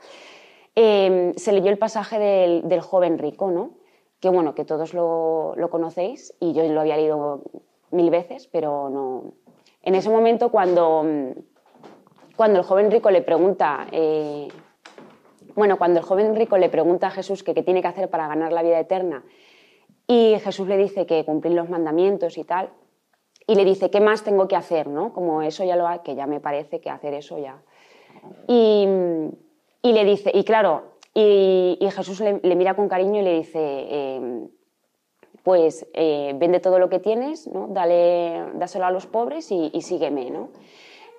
em, 0.75 1.35
se 1.35 1.53
leyó 1.53 1.71
el 1.71 1.79
pasaje 1.79 2.19
del, 2.19 2.81
joven 2.81 3.19
rico, 3.19 3.51
¿no? 3.51 3.73
que 4.21 4.31
bueno, 4.31 4.55
que 4.55 4.65
todos 4.65 4.95
lo, 4.95 5.55
lo, 5.57 5.71
conocéis 5.71 6.35
y 6.41 6.53
yo 6.53 6.65
lo 6.65 6.81
había 6.81 6.97
leído 6.97 7.43
mil 7.91 8.11
veces, 8.11 8.49
pero 8.49 8.89
no. 8.91 9.35
En 9.83 9.95
ese 9.95 10.11
momento, 10.11 10.51
cuando, 10.51 11.05
cuando 12.39 12.61
el 12.61 12.65
joven 12.65 12.93
rico 12.93 13.11
le 13.11 13.21
pregunta, 13.21 13.89
eh, 13.91 14.47
bueno, 15.57 15.77
cuando 15.77 15.99
el 15.99 16.07
joven 16.07 16.37
rico 16.37 16.57
le 16.57 16.69
pregunta 16.69 17.09
a 17.09 17.11
Jesús 17.11 17.43
qué 17.43 17.53
tiene 17.65 17.83
que 17.83 17.89
hacer 17.89 18.09
para 18.11 18.29
ganar 18.29 18.53
la 18.53 18.63
vida 18.63 18.79
eterna, 18.79 19.25
y 20.07 20.37
Jesús 20.39 20.69
le 20.69 20.77
dice 20.77 21.05
que 21.05 21.25
cumplir 21.25 21.55
los 21.55 21.69
mandamientos 21.69 22.39
y 22.39 22.45
tal, 22.45 22.71
y 23.45 23.57
le 23.57 23.65
dice, 23.65 23.91
¿qué 23.91 24.01
más 24.01 24.23
tengo 24.23 24.47
que 24.47 24.55
hacer? 24.55 24.87
¿no? 24.87 25.13
Como 25.13 25.43
eso 25.43 25.65
ya 25.65 25.75
lo 25.75 25.89
ha, 25.89 26.05
que 26.05 26.15
ya 26.15 26.29
me 26.29 26.39
parece 26.39 26.81
que 26.81 26.91
hacer 26.91 27.13
eso 27.13 27.39
ya. 27.39 27.61
Y, 28.47 28.87
le 29.83 30.05
dice, 30.05 30.31
y 30.33 30.45
claro, 30.45 30.93
y, 31.15 31.77
Jesús 31.91 32.21
le, 32.21 32.55
mira 32.55 32.77
con 32.77 32.89
cariño 32.89 33.21
y 33.21 33.25
le 33.25 33.35
dice, 33.35 33.87
em, 33.91 34.49
pues 35.43 35.89
eh, 35.93 36.35
vende 36.37 36.61
todo 36.61 36.79
lo 36.79 36.89
que 36.89 37.01
tienes, 37.01 37.49
¿no? 37.49 37.67
Dale, 37.67 38.53
dáselo 38.55 38.87
a 38.87 38.93
los 38.93 39.09
pobres 39.09 39.51
y, 39.51 39.73
y 39.75 39.83
sígueme, 39.83 40.31
¿no? 40.31 40.51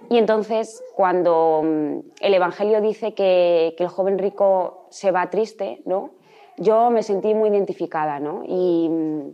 Y 0.09 0.17
entonces, 0.17 0.83
cuando 0.95 1.61
mm, 1.63 1.99
el 2.21 2.33
Evangelio 2.33 2.81
dice 2.81 3.13
que, 3.13 3.75
el 3.77 3.87
joven 3.87 4.17
rico 4.17 4.85
se 4.89 5.11
va 5.11 5.29
triste, 5.29 5.81
¿no? 5.85 6.11
yo 6.57 6.89
me 6.89 7.03
sentí 7.03 7.33
muy 7.33 7.49
identificada, 7.49 8.19
¿no? 8.19 8.43
Y, 8.45 8.89
mm, 8.89 9.31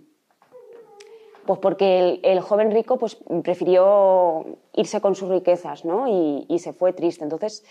pues 1.46 1.60
porque 1.60 2.20
el, 2.24 2.40
joven 2.42 2.72
rico 2.72 2.98
pues, 2.98 3.18
prefirió 3.44 4.46
irse 4.74 5.00
con 5.02 5.16
sus 5.16 5.30
riquezas 5.30 5.86
¿no? 5.86 6.08
y, 6.08 6.60
se 6.60 6.74
fue 6.74 6.92
triste. 6.94 7.24
Entonces, 7.24 7.64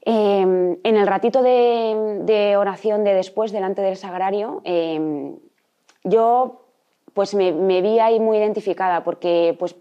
em, 0.00 0.78
en 0.82 0.96
el 0.96 1.06
ratito 1.06 1.42
de, 1.42 2.54
oración 2.58 3.04
de 3.04 3.14
después, 3.14 3.52
delante 3.52 3.82
del 3.82 3.96
sagrario, 3.96 4.62
em, 4.64 5.36
yo 6.04 6.62
pues 7.12 7.34
me, 7.34 7.52
me, 7.52 7.80
vi 7.80 8.00
ahí 8.00 8.18
muy 8.18 8.38
identificada 8.38 9.04
porque 9.04 9.54
pues, 9.58 9.76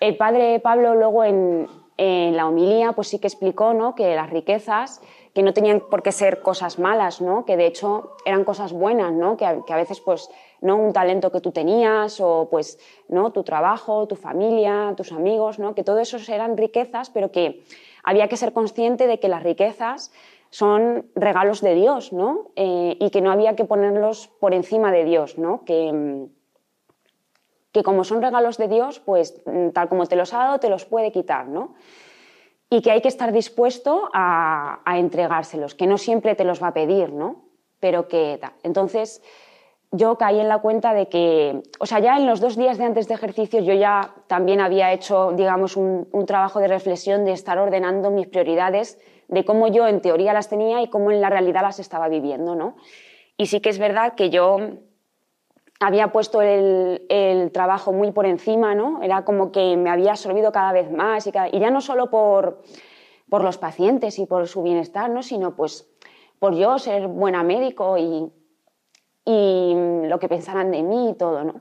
el 0.00 0.16
padre 0.16 0.60
Pablo 0.60 0.94
luego 0.94 1.24
en, 1.24 1.68
la 1.98 2.46
homilía 2.46 2.92
pues 2.92 3.08
sí 3.08 3.18
que 3.18 3.26
explicó 3.26 3.72
¿no? 3.72 3.94
que 3.94 4.14
las 4.14 4.28
riquezas 4.28 5.00
que 5.32 5.42
no 5.42 5.54
tenían 5.54 5.80
por 5.80 6.02
qué 6.02 6.12
ser 6.12 6.42
cosas 6.42 6.78
malas, 6.78 7.22
¿no? 7.22 7.46
que 7.46 7.56
de 7.56 7.66
hecho 7.66 8.16
eran 8.26 8.44
cosas 8.44 8.74
buenas, 8.74 9.12
¿no? 9.12 9.38
que, 9.38 9.46
a, 9.46 9.76
veces 9.76 10.00
pues 10.00 10.28
no 10.60 10.76
un 10.76 10.92
talento 10.92 11.32
que 11.32 11.40
tú 11.40 11.52
tenías 11.52 12.20
o 12.20 12.48
pues 12.50 12.78
no 13.08 13.32
tu 13.32 13.44
trabajo, 13.44 14.06
tu 14.06 14.14
familia, 14.14 14.92
tus 14.94 15.12
amigos, 15.12 15.58
¿no? 15.58 15.74
que 15.74 15.84
todo 15.84 15.98
eso 15.98 16.18
eran 16.30 16.58
riquezas, 16.58 17.08
pero 17.08 17.32
que 17.32 17.62
había 18.04 18.28
que 18.28 18.36
ser 18.36 18.52
consciente 18.52 19.06
de 19.06 19.18
que 19.18 19.28
las 19.28 19.42
riquezas 19.42 20.12
son 20.50 21.06
regalos 21.14 21.60
de 21.60 21.74
Dios, 21.74 22.12
¿no? 22.12 22.52
Eh, 22.54 22.96
y 23.00 23.10
que 23.10 23.20
no 23.20 23.30
había 23.32 23.56
que 23.56 23.64
ponerlos 23.64 24.28
por 24.40 24.54
encima 24.54 24.92
de 24.92 25.04
Dios, 25.04 25.38
¿no? 25.38 25.64
que, 25.64 26.28
que 27.76 27.82
como 27.82 28.04
son 28.04 28.22
regalos 28.22 28.56
de 28.56 28.68
Dios, 28.68 29.00
pues 29.00 29.42
mm, 29.44 29.68
tal 29.68 29.90
como 29.90 30.06
te 30.06 30.16
los 30.16 30.32
ha 30.32 30.38
dado, 30.38 30.58
te 30.58 30.70
los 30.70 30.86
puede 30.86 31.12
quitar, 31.12 31.46
¿no? 31.46 31.74
Y 32.70 32.80
que 32.80 32.90
hay 32.90 33.02
que 33.02 33.08
estar 33.08 33.32
dispuesto 33.32 34.08
a, 34.14 34.80
entregárselos, 34.96 35.74
que 35.74 35.86
no 35.86 35.98
siempre 35.98 36.34
te 36.34 36.44
los 36.44 36.62
va 36.62 36.68
a 36.68 36.72
pedir, 36.72 37.12
¿no? 37.12 37.44
Pero 37.78 38.08
que 38.08 38.40
Entonces, 38.62 39.22
yo 39.90 40.16
caí 40.16 40.40
en 40.40 40.48
la 40.48 40.60
cuenta 40.60 40.94
de 40.94 41.10
que, 41.10 41.60
o 41.78 41.84
sea, 41.84 41.98
ya 41.98 42.16
en 42.16 42.26
los 42.26 42.40
dos 42.40 42.56
días 42.56 42.78
de 42.78 42.84
antes 42.86 43.08
de 43.08 43.14
ejercicios 43.14 43.66
yo 43.66 43.74
ya 43.74 44.14
también 44.26 44.62
había 44.62 44.94
hecho, 44.94 45.32
digamos, 45.32 45.76
un, 45.76 46.08
un 46.12 46.24
trabajo 46.24 46.60
de 46.60 46.68
reflexión 46.68 47.26
de 47.26 47.32
estar 47.32 47.58
ordenando 47.58 48.10
mis 48.10 48.26
prioridades, 48.26 48.98
de 49.28 49.44
cómo 49.44 49.68
yo 49.68 49.86
en 49.86 50.00
teoría 50.00 50.32
las 50.32 50.48
tenía 50.48 50.80
y 50.80 50.88
cómo 50.88 51.10
en 51.10 51.20
la 51.20 51.28
realidad 51.28 51.60
las 51.60 51.78
estaba 51.78 52.08
viviendo, 52.08 52.54
¿no? 52.54 52.76
Y 53.36 53.46
sí 53.46 53.60
que 53.60 53.68
es 53.68 53.78
verdad 53.78 54.14
que 54.14 54.30
yo 54.30 54.56
había 55.80 56.12
puesto 56.12 56.40
el, 56.42 57.50
trabajo 57.52 57.92
muy 57.92 58.12
por 58.12 58.26
encima, 58.26 58.74
¿no? 58.74 59.02
Era 59.02 59.24
como 59.24 59.52
que 59.52 59.76
me 59.76 59.90
había 59.90 60.12
absorbido 60.12 60.52
cada 60.52 60.72
vez 60.72 60.90
más 60.90 61.26
y, 61.26 61.32
ya 61.32 61.70
no 61.70 61.80
solo 61.80 62.10
por, 62.10 62.62
los 63.30 63.58
pacientes 63.58 64.18
y 64.18 64.26
por 64.26 64.48
su 64.48 64.62
bienestar, 64.62 65.10
¿no? 65.10 65.22
Sino 65.22 65.54
pues 65.54 65.88
por 66.38 66.54
yo 66.54 66.78
ser 66.78 67.08
buena 67.08 67.42
médico 67.42 67.96
y, 67.98 68.32
lo 69.28 70.20
que 70.20 70.28
pensaran 70.28 70.70
de 70.70 70.82
mí 70.82 71.10
y 71.10 71.14
todo, 71.14 71.42
¿no? 71.42 71.60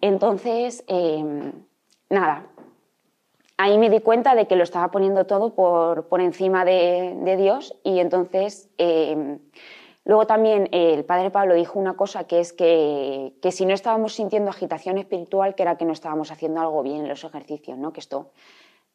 Entonces, 0.00 0.82
em, 0.88 1.52
nada, 2.08 2.46
ahí 3.56 3.78
me 3.78 3.90
di 3.90 4.00
cuenta 4.00 4.34
de 4.34 4.48
que 4.48 4.56
lo 4.56 4.64
estaba 4.64 4.90
poniendo 4.90 5.26
todo 5.26 5.54
por, 5.54 6.20
encima 6.20 6.64
de, 6.64 7.36
Dios 7.38 7.78
y 7.84 8.00
entonces... 8.00 8.70
Em, 8.76 9.38
Luego 10.10 10.26
también 10.26 10.68
eh, 10.72 10.94
el 10.94 11.04
padre 11.04 11.30
Pablo 11.30 11.54
dijo 11.54 11.78
una 11.78 11.94
cosa 11.94 12.24
que 12.24 12.40
es 12.40 12.52
que, 12.52 13.32
si 13.52 13.64
no 13.64 13.72
estábamos 13.72 14.14
sintiendo 14.14 14.50
agitación 14.50 14.98
espiritual, 14.98 15.54
que 15.54 15.62
era 15.62 15.76
que 15.76 15.84
no 15.84 15.92
estábamos 15.92 16.32
haciendo 16.32 16.60
algo 16.60 16.82
bien 16.82 17.02
en 17.02 17.08
los 17.08 17.22
ejercicios, 17.22 17.78
¿no? 17.78 17.92
que 17.92 18.00
esto 18.00 18.32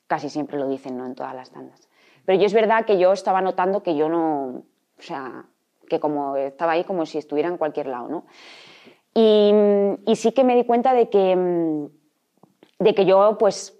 casi 0.07 0.29
siempre 0.29 0.59
lo 0.59 0.67
dicen 0.67 0.97
¿no? 0.97 1.05
en 1.05 1.15
todas 1.15 1.33
las 1.33 1.51
tandas. 1.51 1.87
Pero 2.25 2.37
yo 2.37 2.45
es 2.45 2.53
verdad 2.53 2.83
que 2.83 2.97
yo 2.99 3.13
estaba 3.13 3.39
notando 3.39 3.81
que 3.81 3.95
yo 3.95 4.09
no, 4.09 4.63
o 4.99 5.01
sea, 5.01 5.45
que 5.87 6.01
como 6.01 6.35
estaba 6.35 6.73
ahí 6.73 6.83
como 6.83 7.05
si 7.05 7.17
estuviera 7.17 7.47
en 7.47 7.55
cualquier 7.55 7.87
lado, 7.87 8.09
¿no? 8.09 8.25
Y, 9.13 10.15
sí 10.15 10.33
que 10.33 10.43
me 10.43 10.57
di 10.57 10.65
cuenta 10.65 10.93
de 10.93 11.09
que, 11.09 11.87
de 12.79 12.93
que 12.93 13.05
yo 13.05 13.37
pues, 13.37 13.79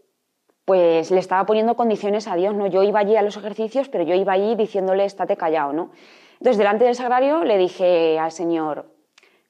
pues 0.64 1.12
le 1.12 1.20
estaba 1.20 1.46
poniendo 1.46 1.76
condiciones 1.76 2.30
a 2.30 2.36
Dios, 2.38 2.56
¿no? 2.56 2.68
Yo 2.68 2.82
iba 2.84 3.02
allí 3.02 3.18
a 3.18 3.22
los 3.22 3.36
ejercicios, 3.36 3.90
pero 3.90 4.06
yo 4.06 4.16
iba 4.16 4.32
allí 4.32 4.56
diciéndole, 4.56 5.04
estate 5.04 5.36
callado, 5.36 5.74
¿no? 5.74 5.92
Entonces, 6.40 6.58
delante 6.58 6.86
del 6.86 6.96
sagrario 6.96 7.44
le 7.44 7.58
dije 7.58 8.20
al 8.20 8.32
Señor, 8.32 8.86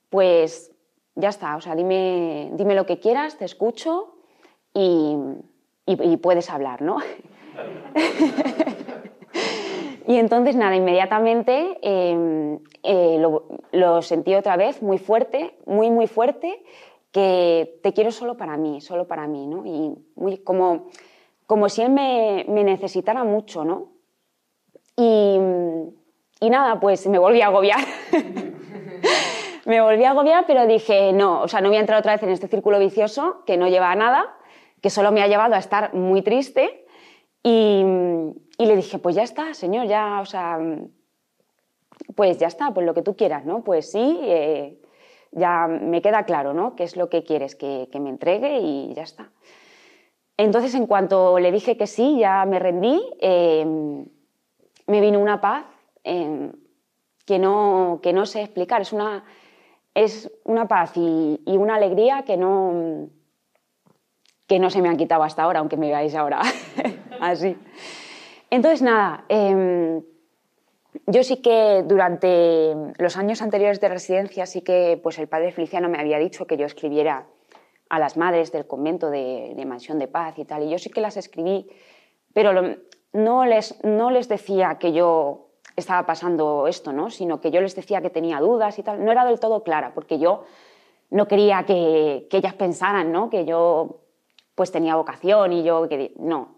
pues 0.10 0.72
ya 1.16 1.30
está, 1.30 1.56
o 1.56 1.62
sea, 1.62 1.76
dime, 1.76 2.52
dime 2.54 2.76
lo 2.76 2.86
que 2.86 3.00
quieras, 3.00 3.38
te 3.38 3.46
escucho 3.46 4.16
y, 4.74 5.18
puedes 6.22 6.50
hablar, 6.50 6.82
¿no? 6.82 6.98
y 10.08 10.18
entonces, 10.18 10.56
nada, 10.56 10.76
inmediatamente 10.76 11.78
em, 11.82 12.60
eh, 12.84 13.24
lo, 13.72 14.02
sentí 14.02 14.36
otra 14.36 14.58
vez 14.58 14.82
muy 14.82 14.98
fuerte, 14.98 15.56
muy, 15.66 15.90
muy 15.90 16.08
fuerte, 16.08 16.64
que 17.12 17.80
te 17.82 17.94
quiero 17.94 18.12
solo 18.12 18.36
para 18.36 18.58
mí, 18.58 18.82
solo 18.82 19.08
para 19.08 19.28
mí, 19.28 19.48
¿no? 19.48 19.66
Y 19.66 19.96
muy, 20.16 20.40
como, 20.40 20.88
como 21.48 21.70
si 21.70 21.82
él 21.82 21.92
me, 21.92 22.46
me 22.50 22.66
necesitara 22.66 23.24
mucho, 23.24 23.64
¿no? 23.64 23.94
Y, 24.98 25.40
y 26.40 26.50
nada, 26.50 26.80
pues 26.80 27.08
me 27.08 27.18
volví 27.18 27.42
a 27.42 27.48
agobiar. 27.48 27.80
me 29.66 29.82
volví 29.82 30.04
a 30.04 30.12
agobiar, 30.12 30.46
pero 30.46 30.68
dije, 30.68 31.14
no, 31.14 31.42
o 31.42 31.48
sea, 31.48 31.62
no 31.62 31.70
voy 31.70 31.78
a 31.78 31.80
entrar 31.80 32.00
otra 32.00 32.14
vez 32.14 32.24
en 32.24 32.30
este 32.30 32.48
círculo 32.48 32.78
vicioso 32.80 33.44
que 33.46 33.58
no 33.58 33.68
lleva 33.68 33.92
a 33.92 33.96
nada, 33.96 34.36
que 34.82 34.90
solo 34.90 35.12
me 35.12 35.22
ha 35.22 35.28
llevado 35.28 35.56
a 35.56 35.60
estar 35.60 35.94
muy 35.94 36.22
triste. 36.22 36.86
Y, 37.42 37.84
le 38.58 38.76
dije, 38.76 38.98
pues 39.00 39.16
ya 39.16 39.24
está, 39.24 39.54
señor, 39.54 39.88
ya, 39.88 40.20
o 40.20 40.26
sea, 40.26 40.60
pues 42.16 42.38
ya 42.38 42.48
está, 42.48 42.74
pues 42.74 42.86
lo 42.86 42.94
que 42.94 43.02
tú 43.02 43.16
quieras, 43.16 43.46
¿no? 43.46 43.64
Pues 43.64 43.92
sí, 43.92 44.20
eh, 44.24 44.82
ya 45.32 45.68
me 45.68 46.02
queda 46.02 46.24
claro, 46.24 46.54
¿no? 46.54 46.76
¿Qué 46.76 46.84
es 46.84 46.98
lo 46.98 47.10
que 47.10 47.24
quieres? 47.24 47.56
Que, 47.56 47.88
me 48.00 48.10
entregue 48.10 48.60
y 48.60 48.94
ya 48.94 49.04
está. 49.04 49.32
Entonces, 50.38 50.74
en 50.76 50.88
cuanto 50.88 51.40
le 51.40 51.52
dije 51.52 51.78
que 51.78 51.88
sí, 51.88 52.18
ya 52.20 52.44
me 52.46 52.60
rendí, 52.60 53.02
eh, 53.22 53.66
me 54.88 55.02
vino 55.02 55.20
una 55.20 55.40
paz 55.40 55.66
que, 57.26 57.40
no, 57.40 58.00
que 58.02 58.14
no 58.14 58.26
sé 58.26 58.42
explicar. 58.42 58.82
Es 58.82 58.94
una, 58.94 59.26
es 59.94 60.32
una 60.44 60.68
paz 60.68 60.94
y, 60.96 61.42
una 61.46 61.76
alegría 61.76 62.24
que 62.24 62.38
no, 62.38 63.10
que 64.48 64.60
no 64.60 64.70
se 64.70 64.82
me 64.82 64.90
han 64.90 64.98
quitado 64.98 65.24
hasta 65.24 65.44
ahora, 65.44 65.60
aunque 65.60 65.78
me 65.78 65.88
veáis 65.88 66.16
ahora 66.16 66.42
así. 67.20 67.58
Entonces, 68.50 68.82
nada, 68.82 69.26
em, 69.28 70.04
yo 71.08 71.24
sí 71.24 71.42
que 71.42 71.84
durante 71.86 72.76
los 72.98 73.18
años 73.18 73.42
anteriores 73.42 73.82
de 73.82 73.90
residencia, 73.90 74.46
sí 74.46 74.62
que 74.62 75.00
pues 75.02 75.18
el 75.18 75.28
padre 75.28 75.52
Feliciano 75.52 75.90
me 75.90 76.00
había 76.00 76.20
dicho 76.20 76.46
que 76.46 76.58
yo 76.58 76.66
escribiera 76.66 77.26
a 77.90 78.00
las 78.00 78.18
madres 78.18 78.52
del 78.52 78.68
convento 78.68 79.10
de, 79.10 79.62
Mansión 79.66 80.00
de 80.00 80.08
Paz 80.08 80.38
y 80.38 80.46
tal, 80.46 80.64
y 80.64 80.70
yo 80.70 80.78
sí 80.78 80.90
que 80.90 81.02
las 81.02 81.18
escribí, 81.18 81.70
pero 82.34 82.78
no, 83.14 83.46
les, 83.46 83.84
no 83.84 84.12
les 84.12 84.28
decía 84.28 84.78
que 84.80 84.92
yo 84.92 85.45
estaba 85.76 86.06
pasando 86.06 86.68
esto, 86.68 86.94
¿no? 86.94 87.10
sino 87.10 87.42
que 87.42 87.52
yo 87.52 87.62
les 87.62 87.76
decía 87.76 88.02
que 88.02 88.10
tenía 88.10 88.40
dudas 88.40 88.80
y 88.80 88.84
tal. 88.84 89.04
No 89.04 89.12
era 89.12 89.26
del 89.26 89.40
todo 89.40 89.64
clara, 89.64 89.94
porque 89.94 90.20
yo 90.20 90.44
no 91.10 91.28
quería 91.28 91.64
que, 91.66 92.28
ellas 92.32 92.54
pensaran 92.54 93.12
¿no? 93.12 93.30
que 93.30 93.46
yo 93.46 94.02
pues 94.56 94.72
tenía 94.72 94.96
vocación 94.96 95.52
y 95.54 95.64
yo 95.64 95.88
que 95.90 96.14
no. 96.18 96.56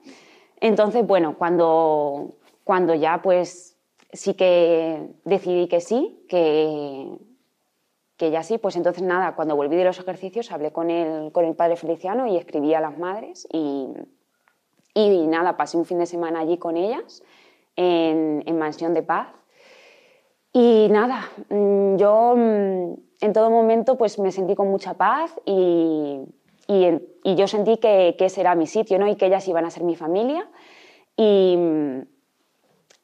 Entonces, 0.60 1.06
bueno, 1.06 1.36
cuando, 1.38 2.36
cuando 2.64 2.94
ya 2.94 3.22
pues 3.22 3.78
sí 4.14 4.36
que 4.36 5.10
decidí 5.26 5.68
que 5.68 5.82
sí, 5.82 6.26
que, 6.30 7.18
que 8.18 8.32
ya 8.32 8.44
sí, 8.44 8.60
pues 8.60 8.76
entonces 8.76 9.04
nada, 9.04 9.36
cuando 9.36 9.56
volví 9.56 9.76
de 9.76 9.84
los 9.84 10.00
ejercicios 10.00 10.52
hablé 10.52 10.72
con 10.72 10.90
el, 10.92 11.32
con 11.32 11.46
el 11.46 11.56
padre 11.56 11.76
Feliciano 11.76 12.28
y 12.28 12.38
escribí 12.38 12.74
a 12.76 12.82
las 12.82 12.98
madres 12.98 13.48
y, 13.52 13.88
y 14.94 15.28
nada, 15.28 15.58
pasé 15.58 15.78
un 15.78 15.86
fin 15.86 16.00
de 16.00 16.06
semana 16.06 16.40
allí 16.40 16.58
con 16.58 16.78
ellas 16.78 17.24
en, 17.78 18.44
en 18.46 18.58
Mansión 18.60 18.94
de 18.94 19.04
Paz. 19.04 19.30
Y 20.52 20.88
nada, 20.90 21.30
mm, 21.50 21.96
yo 21.96 22.36
mm, 22.36 22.94
en 23.22 23.34
todo 23.34 23.50
momento 23.50 23.98
pues 23.98 24.20
me 24.20 24.32
sentí 24.32 24.56
con 24.56 24.68
mucha 24.70 24.96
paz 24.96 25.34
y, 25.46 26.22
y, 26.68 27.36
yo 27.36 27.48
sentí 27.48 27.78
que, 27.78 28.16
que, 28.18 28.26
ese 28.26 28.42
era 28.42 28.56
mi 28.56 28.68
sitio 28.68 29.00
¿no? 29.00 29.08
y 29.08 29.16
que 29.16 29.28
ellas 29.28 29.48
iban 29.48 29.66
a 29.66 29.72
ser 29.72 29.84
mi 29.84 29.96
familia. 29.96 30.50
Y, 31.16 31.58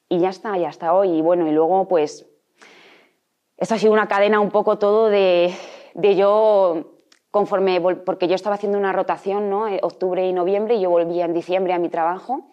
y 0.09 0.19
ya 0.19 0.29
está, 0.29 0.57
ya 0.57 0.69
hasta 0.69 0.93
hoy. 0.93 1.17
Y 1.17 1.21
bueno, 1.21 1.47
y 1.47 1.51
luego 1.51 1.87
pues 1.87 2.27
esto 3.57 3.75
ha 3.75 3.77
sido 3.77 3.93
una 3.93 4.07
cadena 4.07 4.39
un 4.39 4.51
poco 4.51 4.77
todo 4.77 5.09
de, 5.09 5.53
de 5.93 6.15
yo 6.15 6.93
conforme, 7.31 7.81
porque 7.81 8.27
yo 8.27 8.35
estaba 8.35 8.55
haciendo 8.55 8.77
una 8.77 8.93
rotación, 8.93 9.49
¿no? 9.49 9.67
Eh, 9.67 9.79
octubre 9.81 10.27
y 10.27 10.33
noviembre, 10.33 10.75
y 10.75 10.81
yo 10.81 10.91
volvía 10.91 11.25
en 11.25 11.33
diciembre 11.33 11.73
a 11.73 11.79
mi 11.79 11.89
trabajo. 11.89 12.45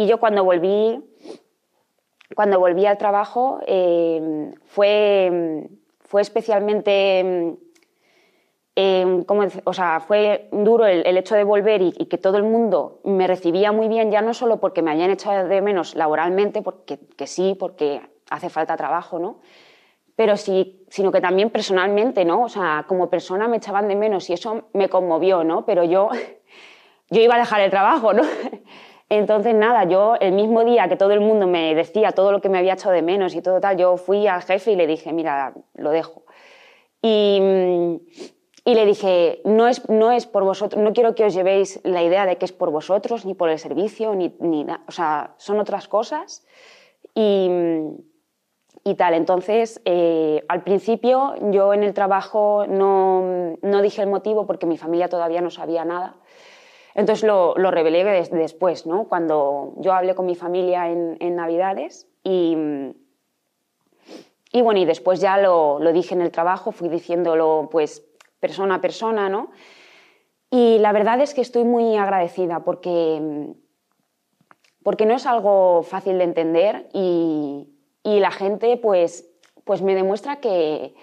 Y 0.00 0.06
yo 0.06 0.18
cuando 0.18 0.44
volví, 0.44 0.98
cuando 2.34 2.58
volví 2.58 2.86
al 2.86 2.96
trabajo, 2.96 3.60
eh, 3.66 4.50
fue, 4.64 5.68
fue 6.00 6.22
especialmente 6.22 7.58
eh, 8.76 9.24
o 9.64 9.74
sea, 9.74 10.00
fue 10.00 10.48
duro 10.52 10.86
el, 10.86 11.18
hecho 11.18 11.34
de 11.34 11.44
volver 11.44 11.82
y, 11.82 11.92
que 11.92 12.16
todo 12.16 12.38
el 12.38 12.44
mundo 12.44 13.00
me 13.04 13.26
recibía 13.26 13.72
muy 13.72 13.88
bien, 13.88 14.10
ya 14.10 14.22
no 14.22 14.32
solo 14.32 14.58
porque 14.58 14.80
me 14.80 14.90
hayan 14.90 15.10
echado 15.10 15.46
de 15.46 15.60
menos 15.60 15.94
laboralmente, 15.94 16.62
porque 16.62 16.98
que 17.18 17.26
sí, 17.26 17.54
porque 17.60 18.00
hace 18.30 18.48
falta 18.48 18.78
trabajo, 18.78 19.18
¿no? 19.18 19.40
Pero 20.16 20.38
sí, 20.38 20.82
sino 20.88 21.12
que 21.12 21.20
también 21.20 21.50
personalmente, 21.50 22.24
¿no? 22.24 22.44
O 22.44 22.48
sea, 22.48 22.86
como 22.88 23.10
persona 23.10 23.48
me 23.48 23.58
echaban 23.58 23.86
de 23.86 23.96
menos 23.96 24.30
y 24.30 24.32
eso 24.32 24.62
me 24.72 24.88
conmovió, 24.88 25.44
¿no? 25.44 25.66
Pero 25.66 25.84
yo, 25.84 26.08
yo 27.10 27.20
iba 27.20 27.34
a 27.34 27.40
dejar 27.40 27.60
el 27.60 27.70
trabajo, 27.70 28.14
¿no? 28.14 28.22
Entonces, 29.10 29.54
nada, 29.56 29.84
yo 29.84 30.14
el 30.20 30.32
mismo 30.32 30.64
día 30.64 30.88
que 30.88 30.96
todo 30.96 31.10
el 31.10 31.20
mundo 31.20 31.48
me 31.48 31.74
decía 31.74 32.12
todo 32.12 32.30
lo 32.30 32.40
que 32.40 32.48
me 32.48 32.58
había 32.58 32.74
echado 32.74 32.94
de 32.94 33.02
menos 33.02 33.34
y 33.34 33.42
todo 33.42 33.60
tal, 33.60 33.76
yo 33.76 33.96
fui 33.96 34.28
al 34.28 34.42
jefe 34.42 34.70
y 34.70 34.76
le 34.76 34.86
dije, 34.86 35.12
mira, 35.12 35.52
lo 35.74 35.90
dejo. 35.90 36.22
Y, 37.02 37.40
y 38.64 38.74
le 38.74 38.86
dije, 38.86 39.40
no 39.44 39.66
es, 39.66 39.88
no 39.88 40.12
es 40.12 40.26
por 40.26 40.44
vosotros, 40.44 40.80
no 40.80 40.92
quiero 40.92 41.16
que 41.16 41.24
os 41.24 41.34
llevéis 41.34 41.80
la 41.82 42.04
idea 42.04 42.24
de 42.24 42.36
que 42.36 42.44
es 42.44 42.52
por 42.52 42.70
vosotros, 42.70 43.26
ni 43.26 43.34
por 43.34 43.50
el 43.50 43.58
servicio, 43.58 44.14
ni, 44.14 44.36
ni 44.38 44.64
o 44.86 44.92
sea, 44.92 45.34
son 45.38 45.58
otras 45.58 45.88
cosas. 45.88 46.46
Y, 47.12 47.50
y 48.84 48.94
tal, 48.94 49.14
entonces, 49.14 49.82
eh, 49.86 50.44
al 50.46 50.62
principio 50.62 51.34
yo 51.50 51.74
en 51.74 51.82
el 51.82 51.94
trabajo 51.94 52.64
no, 52.68 53.56
no, 53.60 53.82
dije 53.82 54.02
el 54.02 54.08
motivo 54.08 54.46
porque 54.46 54.66
mi 54.66 54.78
familia 54.78 55.08
todavía 55.08 55.40
no 55.40 55.50
sabía 55.50 55.84
nada. 55.84 56.14
Entonces 57.00 57.26
lo, 57.26 57.54
lo 57.56 57.70
revelé 57.70 58.04
después, 58.04 58.84
¿no? 58.84 59.04
Cuando 59.04 59.72
yo 59.78 59.94
hablé 59.94 60.14
con 60.14 60.26
mi 60.26 60.34
familia 60.34 60.90
en, 60.90 61.16
en 61.18 61.34
Navidades 61.34 62.06
y, 62.22 62.54
y 64.52 64.60
bueno, 64.60 64.80
y 64.80 64.84
después 64.84 65.18
ya 65.18 65.38
lo, 65.38 65.78
lo 65.78 65.94
dije 65.94 66.14
en 66.14 66.20
el 66.20 66.30
trabajo, 66.30 66.72
fui 66.72 66.90
diciéndolo 66.90 67.70
pues 67.72 68.04
persona 68.38 68.74
a 68.74 68.80
persona, 68.82 69.30
¿no? 69.30 69.50
Y 70.50 70.78
la 70.80 70.92
verdad 70.92 71.22
es 71.22 71.32
que 71.32 71.40
estoy 71.40 71.64
muy 71.64 71.96
agradecida 71.96 72.64
porque, 72.64 73.54
porque 74.82 75.06
no 75.06 75.14
es 75.14 75.24
algo 75.24 75.82
fácil 75.82 76.18
de 76.18 76.24
entender 76.24 76.90
y, 76.92 77.66
la 78.04 78.30
gente 78.30 78.76
pues, 78.76 79.26
pues 79.64 79.80
me 79.80 79.94
demuestra 79.94 80.36
que, 80.40 80.94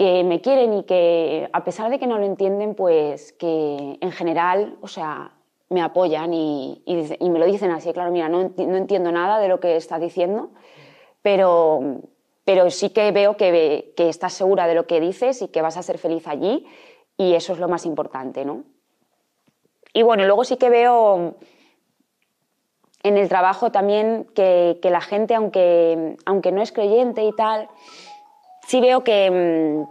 que 0.00 0.24
me 0.24 0.40
quieren 0.40 0.72
y 0.72 0.84
que 0.84 1.50
a 1.52 1.62
pesar 1.62 1.90
de 1.90 1.98
que 1.98 2.06
no 2.06 2.16
lo 2.16 2.24
entienden, 2.24 2.74
pues 2.74 3.34
que 3.34 3.98
en 4.00 4.12
general, 4.12 4.78
o 4.80 4.88
sea, 4.88 5.32
me 5.68 5.82
apoyan 5.82 6.32
y, 6.32 6.82
y, 6.86 7.28
me 7.28 7.38
lo 7.38 7.44
dicen 7.44 7.70
así, 7.70 7.92
claro, 7.92 8.10
mira, 8.10 8.30
no, 8.30 8.50
no, 8.56 8.76
entiendo 8.78 9.12
nada 9.12 9.38
de 9.38 9.48
lo 9.48 9.60
que 9.60 9.76
estás 9.76 10.00
diciendo, 10.00 10.52
pero, 11.20 12.00
pero 12.46 12.70
sí 12.70 12.88
que 12.88 13.12
veo 13.12 13.36
que, 13.36 13.92
que, 13.94 14.08
estás 14.08 14.32
segura 14.32 14.66
de 14.66 14.74
lo 14.74 14.86
que 14.86 15.00
dices 15.00 15.42
y 15.42 15.48
que 15.48 15.60
vas 15.60 15.76
a 15.76 15.82
ser 15.82 15.98
feliz 15.98 16.26
allí 16.26 16.64
y 17.18 17.34
eso 17.34 17.52
es 17.52 17.58
lo 17.58 17.68
más 17.68 17.84
importante, 17.84 18.46
¿no? 18.46 18.64
Y 19.92 20.00
bueno, 20.00 20.24
luego 20.24 20.44
sí 20.44 20.56
que 20.56 20.70
veo 20.70 21.34
en 23.02 23.18
el 23.18 23.28
trabajo 23.28 23.70
también 23.70 24.26
que, 24.34 24.78
que 24.80 24.88
la 24.88 25.02
gente, 25.02 25.34
aunque, 25.34 26.16
aunque 26.24 26.52
no 26.52 26.62
es 26.62 26.72
creyente 26.72 27.22
y 27.22 27.32
tal, 27.32 27.68
sí 28.70 28.80
veo 28.80 29.02
que, 29.02 29.84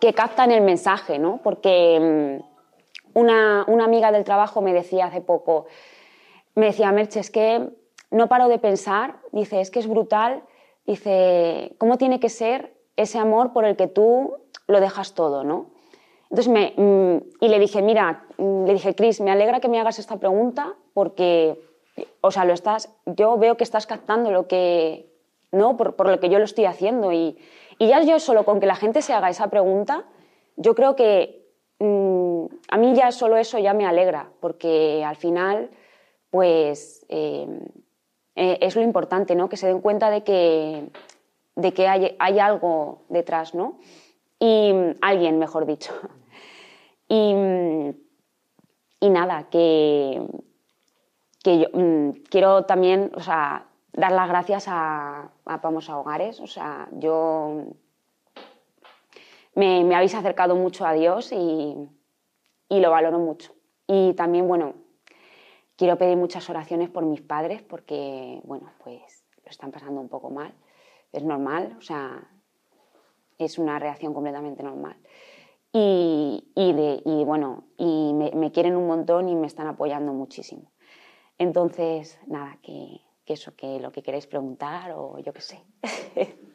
que 0.00 0.12
captan 0.12 0.50
el 0.50 0.60
mensaje, 0.60 1.18
¿no? 1.18 1.40
Porque 1.42 1.98
mm, 1.98 3.18
una, 3.18 3.64
una 3.68 3.84
amiga 3.84 4.12
del 4.12 4.22
trabajo 4.22 4.60
me 4.60 4.74
decía 4.74 5.06
hace 5.06 5.22
poco, 5.22 5.64
me 6.54 6.66
decía, 6.66 6.92
Merche, 6.92 7.20
es 7.20 7.30
que 7.30 7.70
no 8.10 8.28
paro 8.28 8.48
de 8.48 8.58
pensar, 8.58 9.16
dice, 9.32 9.62
es 9.62 9.70
que 9.70 9.78
es 9.78 9.86
brutal 9.88 10.42
dice, 10.84 11.74
¿cómo 11.78 11.96
tiene 11.96 12.20
que 12.20 12.28
ser 12.28 12.74
ese 12.96 13.18
amor 13.18 13.54
por 13.54 13.64
el 13.64 13.76
que 13.76 13.86
tú 13.86 14.34
lo 14.66 14.80
dejas 14.80 15.14
todo, 15.14 15.42
¿no? 15.42 15.70
Entonces 16.30 16.48
me, 16.48 16.74
mm, 16.76 17.44
y 17.44 17.48
le 17.48 17.58
dije, 17.58 17.80
mira, 17.80 18.26
mm, 18.36 18.66
le 18.66 18.74
dije, 18.74 18.94
Cris, 18.94 19.22
me 19.22 19.30
alegra 19.30 19.60
que 19.60 19.68
me 19.68 19.80
hagas 19.80 19.98
esta 19.98 20.18
pregunta 20.18 20.74
porque, 20.92 21.58
o 22.20 22.30
sea, 22.30 22.44
lo 22.44 22.52
estás, 22.52 22.94
yo 23.06 23.38
veo 23.38 23.56
que 23.56 23.64
estás 23.64 23.86
captando 23.86 24.30
lo 24.30 24.46
que, 24.48 25.10
¿no? 25.50 25.78
Por, 25.78 25.96
por 25.96 26.10
lo 26.10 26.20
que 26.20 26.28
yo 26.28 26.38
lo 26.38 26.44
estoy 26.44 26.66
haciendo 26.66 27.10
y, 27.10 27.38
y, 27.78 27.88
ya 27.88 28.02
yo 28.02 28.18
solo 28.18 28.44
con 28.44 28.60
que 28.60 28.66
la 28.66 28.76
gente 28.76 29.02
se 29.02 29.12
haga 29.12 29.30
esa 29.30 29.48
pregunta, 29.48 30.04
yo 30.56 30.74
creo 30.74 30.96
que 30.96 31.46
mm, 31.78 32.46
a 32.68 32.76
mí 32.76 32.94
ya 32.94 33.12
solo 33.12 33.36
eso 33.36 33.58
ya 33.58 33.74
me 33.74 33.86
alegra 33.86 34.30
porque 34.40 35.04
al 35.04 35.16
final, 35.16 35.70
pues... 36.30 37.04
Eh, 37.08 37.46
eh, 38.36 38.58
es 38.60 38.76
lo 38.76 38.82
importante, 38.82 39.34
¿no? 39.34 39.48
Que 39.48 39.56
se 39.56 39.66
den 39.66 39.80
cuenta 39.80 40.10
de 40.10 40.22
que, 40.22 40.90
de 41.56 41.72
que 41.72 41.88
hay, 41.88 42.38
algo 42.38 43.02
detrás, 43.08 43.54
¿no? 43.54 43.78
Y 44.38 44.72
alguien, 45.00 45.38
mejor 45.38 45.66
dicho. 45.66 45.92
Y, 47.08 47.32
y 48.98 49.10
nada, 49.10 49.48
que, 49.48 50.20
que 51.44 51.60
yo 51.60 51.68
mm, 51.72 52.10
quiero 52.28 52.64
también, 52.64 53.12
o 53.14 53.20
sea, 53.20 53.68
dar 53.96 54.12
las 54.12 54.28
gracias 54.28 54.66
a, 54.68 55.30
a 55.44 55.54
a 55.54 55.98
Hogares. 55.98 56.40
O 56.40 56.46
sea, 56.46 56.88
yo 56.92 57.64
me, 59.54 59.82
me 59.82 59.96
habéis 59.96 60.14
acercado 60.14 60.54
mucho 60.54 60.86
a 60.86 60.92
Dios 60.92 61.32
y, 61.32 61.76
y 62.68 62.80
lo 62.80 62.90
valoro 62.92 63.18
mucho. 63.18 63.52
Y 63.88 64.14
también, 64.14 64.46
bueno, 64.46 64.74
Quiero 65.76 65.98
pedir 65.98 66.16
muchas 66.16 66.48
oraciones 66.48 66.88
por 66.88 67.04
mis 67.04 67.20
padres 67.20 67.62
porque, 67.62 68.40
bueno, 68.44 68.70
pues 68.82 69.24
lo 69.44 69.50
están 69.50 69.70
pasando 69.70 70.00
un 70.00 70.08
poco 70.08 70.30
mal. 70.30 70.54
Es 71.12 71.22
normal, 71.22 71.76
o 71.78 71.82
sea, 71.82 72.26
es 73.36 73.58
una 73.58 73.78
reacción 73.78 74.14
completamente 74.14 74.62
normal. 74.62 74.96
Y, 75.72 76.50
y, 76.54 77.24
bueno, 77.24 77.64
y 77.76 78.14
me, 78.14 78.50
quieren 78.52 78.74
un 78.74 78.86
montón 78.86 79.28
y 79.28 79.34
me 79.34 79.46
están 79.46 79.66
apoyando 79.66 80.14
muchísimo. 80.14 80.72
Entonces, 81.36 82.18
nada, 82.26 82.58
que, 82.62 83.02
que 83.26 83.34
eso, 83.34 83.54
que 83.54 83.80
lo 83.80 83.90
que 83.92 84.02
queréis 84.02 84.26
preguntar 84.26 84.92
o 84.92 85.18
yo 85.18 85.32
qué 85.32 85.40
sé. 85.40 85.62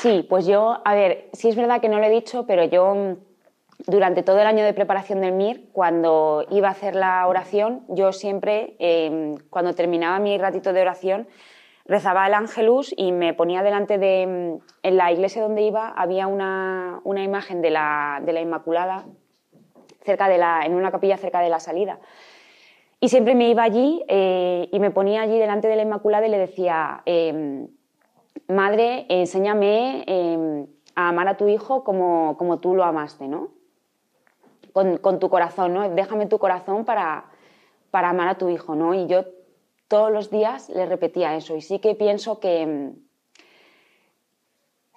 Sí, 0.00 0.24
pues 0.26 0.46
yo, 0.46 0.80
a 0.82 0.94
ver, 0.94 1.28
sí 1.34 1.50
es 1.50 1.56
verdad 1.56 1.82
que 1.82 1.90
no 1.90 1.98
lo 1.98 2.06
he 2.06 2.10
dicho, 2.10 2.46
pero 2.46 2.64
yo 2.64 2.94
mm, 2.94 3.16
durante 3.86 4.22
todo 4.22 4.40
el 4.40 4.46
año 4.46 4.64
de 4.64 4.72
preparación 4.72 5.20
del 5.20 5.32
MIR, 5.32 5.68
cuando 5.72 6.46
iba 6.50 6.68
a 6.68 6.70
hacer 6.70 6.94
la 6.96 7.26
oración, 7.26 7.84
yo 7.88 8.10
siempre, 8.12 8.76
em, 8.78 9.36
cuando 9.50 9.74
terminaba 9.74 10.18
mi 10.18 10.38
ratito 10.38 10.72
de 10.72 10.80
oración, 10.80 11.28
rezaba 11.84 12.26
el 12.26 12.32
ángelus 12.32 12.94
y 12.96 13.12
me 13.12 13.34
ponía 13.34 13.62
delante 13.62 13.98
de... 13.98 14.58
En 14.82 14.96
la 14.96 15.12
iglesia 15.12 15.42
donde 15.42 15.62
iba 15.62 15.90
había 15.90 16.28
una, 16.28 17.02
una 17.04 17.22
imagen 17.22 17.60
de 17.60 17.68
la, 17.68 18.22
de 18.24 18.32
la 18.32 18.40
Inmaculada 18.40 19.04
cerca 20.02 20.28
de 20.28 20.38
la, 20.38 20.64
en 20.64 20.74
una 20.74 20.90
capilla 20.90 21.16
cerca 21.16 21.40
de 21.40 21.48
la 21.48 21.60
salida. 21.60 21.98
Y 23.00 23.08
siempre 23.08 23.34
me 23.34 23.48
iba 23.48 23.62
allí 23.62 24.04
eh, 24.08 24.68
y 24.70 24.78
me 24.78 24.90
ponía 24.90 25.22
allí 25.22 25.38
delante 25.38 25.68
de 25.68 25.76
la 25.76 25.82
Inmaculada 25.82 26.26
y 26.26 26.30
le 26.30 26.38
decía, 26.38 27.02
em, 27.06 27.68
Madre, 28.46 29.06
enséñame 29.08 30.04
em, 30.06 30.66
a 30.94 31.08
amar 31.08 31.28
a 31.28 31.36
tu 31.36 31.48
hijo 31.48 31.84
como, 31.84 32.36
como 32.36 32.58
tú 32.58 32.74
lo 32.74 32.84
amaste, 32.84 33.28
¿no? 33.28 33.48
Con, 34.72 34.98
con, 34.98 35.18
tu 35.18 35.30
corazón, 35.30 35.72
¿no? 35.74 35.88
Déjame 35.88 36.26
tu 36.26 36.38
corazón 36.38 36.84
para, 36.84 37.24
para 37.90 38.10
amar 38.10 38.28
a 38.28 38.38
tu 38.38 38.48
hijo, 38.48 38.74
¿no? 38.74 38.94
Y 38.94 39.06
yo 39.06 39.24
todos 39.88 40.12
los 40.12 40.30
días 40.30 40.68
le 40.68 40.86
repetía 40.86 41.36
eso 41.36 41.56
y 41.56 41.60
sí 41.60 41.78
que 41.80 41.94
pienso 41.94 42.38
que, 42.38 42.92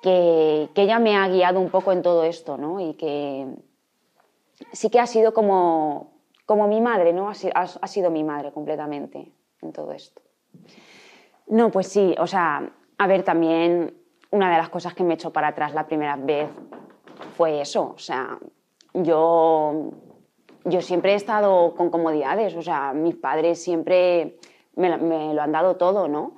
que, 0.01 0.69
que 0.75 0.81
ella 0.81 0.99
me 0.99 1.15
ha 1.15 1.27
guiado 1.27 1.59
un 1.59 1.69
poco 1.69 1.91
en 1.91 2.01
todo 2.01 2.23
esto, 2.23 2.57
¿no? 2.57 2.79
Y 2.79 2.93
que 2.95 3.47
sí 4.71 4.89
que 4.89 4.99
ha 4.99 5.07
sido 5.07 5.33
como, 5.33 6.13
como 6.45 6.67
mi 6.67 6.81
madre, 6.81 7.13
¿no? 7.13 7.29
Ha, 7.29 7.87
sido 7.87 8.09
mi 8.09 8.23
madre 8.23 8.51
completamente 8.51 9.31
en 9.61 9.73
todo 9.73 9.91
esto. 9.91 10.21
No, 11.47 11.71
pues 11.71 11.87
sí, 11.87 12.15
o 12.19 12.27
sea, 12.27 12.71
a 12.97 13.07
ver, 13.07 13.23
también 13.23 13.95
una 14.31 14.51
de 14.51 14.57
las 14.57 14.69
cosas 14.69 14.93
que 14.93 15.03
me 15.03 15.15
echó 15.15 15.31
para 15.31 15.49
atrás 15.49 15.73
la 15.73 15.85
primera 15.85 16.15
vez 16.15 16.49
fue 17.35 17.61
eso, 17.61 17.93
o 17.95 17.99
sea, 17.99 18.39
yo, 18.93 19.91
yo 20.65 20.81
siempre 20.81 21.13
he 21.13 21.15
estado 21.15 21.75
con 21.75 21.89
comodidades, 21.89 22.55
o 22.55 22.61
sea, 22.61 22.93
mis 22.93 23.15
padres 23.15 23.61
siempre 23.61 24.37
me, 24.75 25.33
lo 25.33 25.41
han 25.41 25.51
dado 25.51 25.75
todo, 25.75 26.07
¿no? 26.07 26.37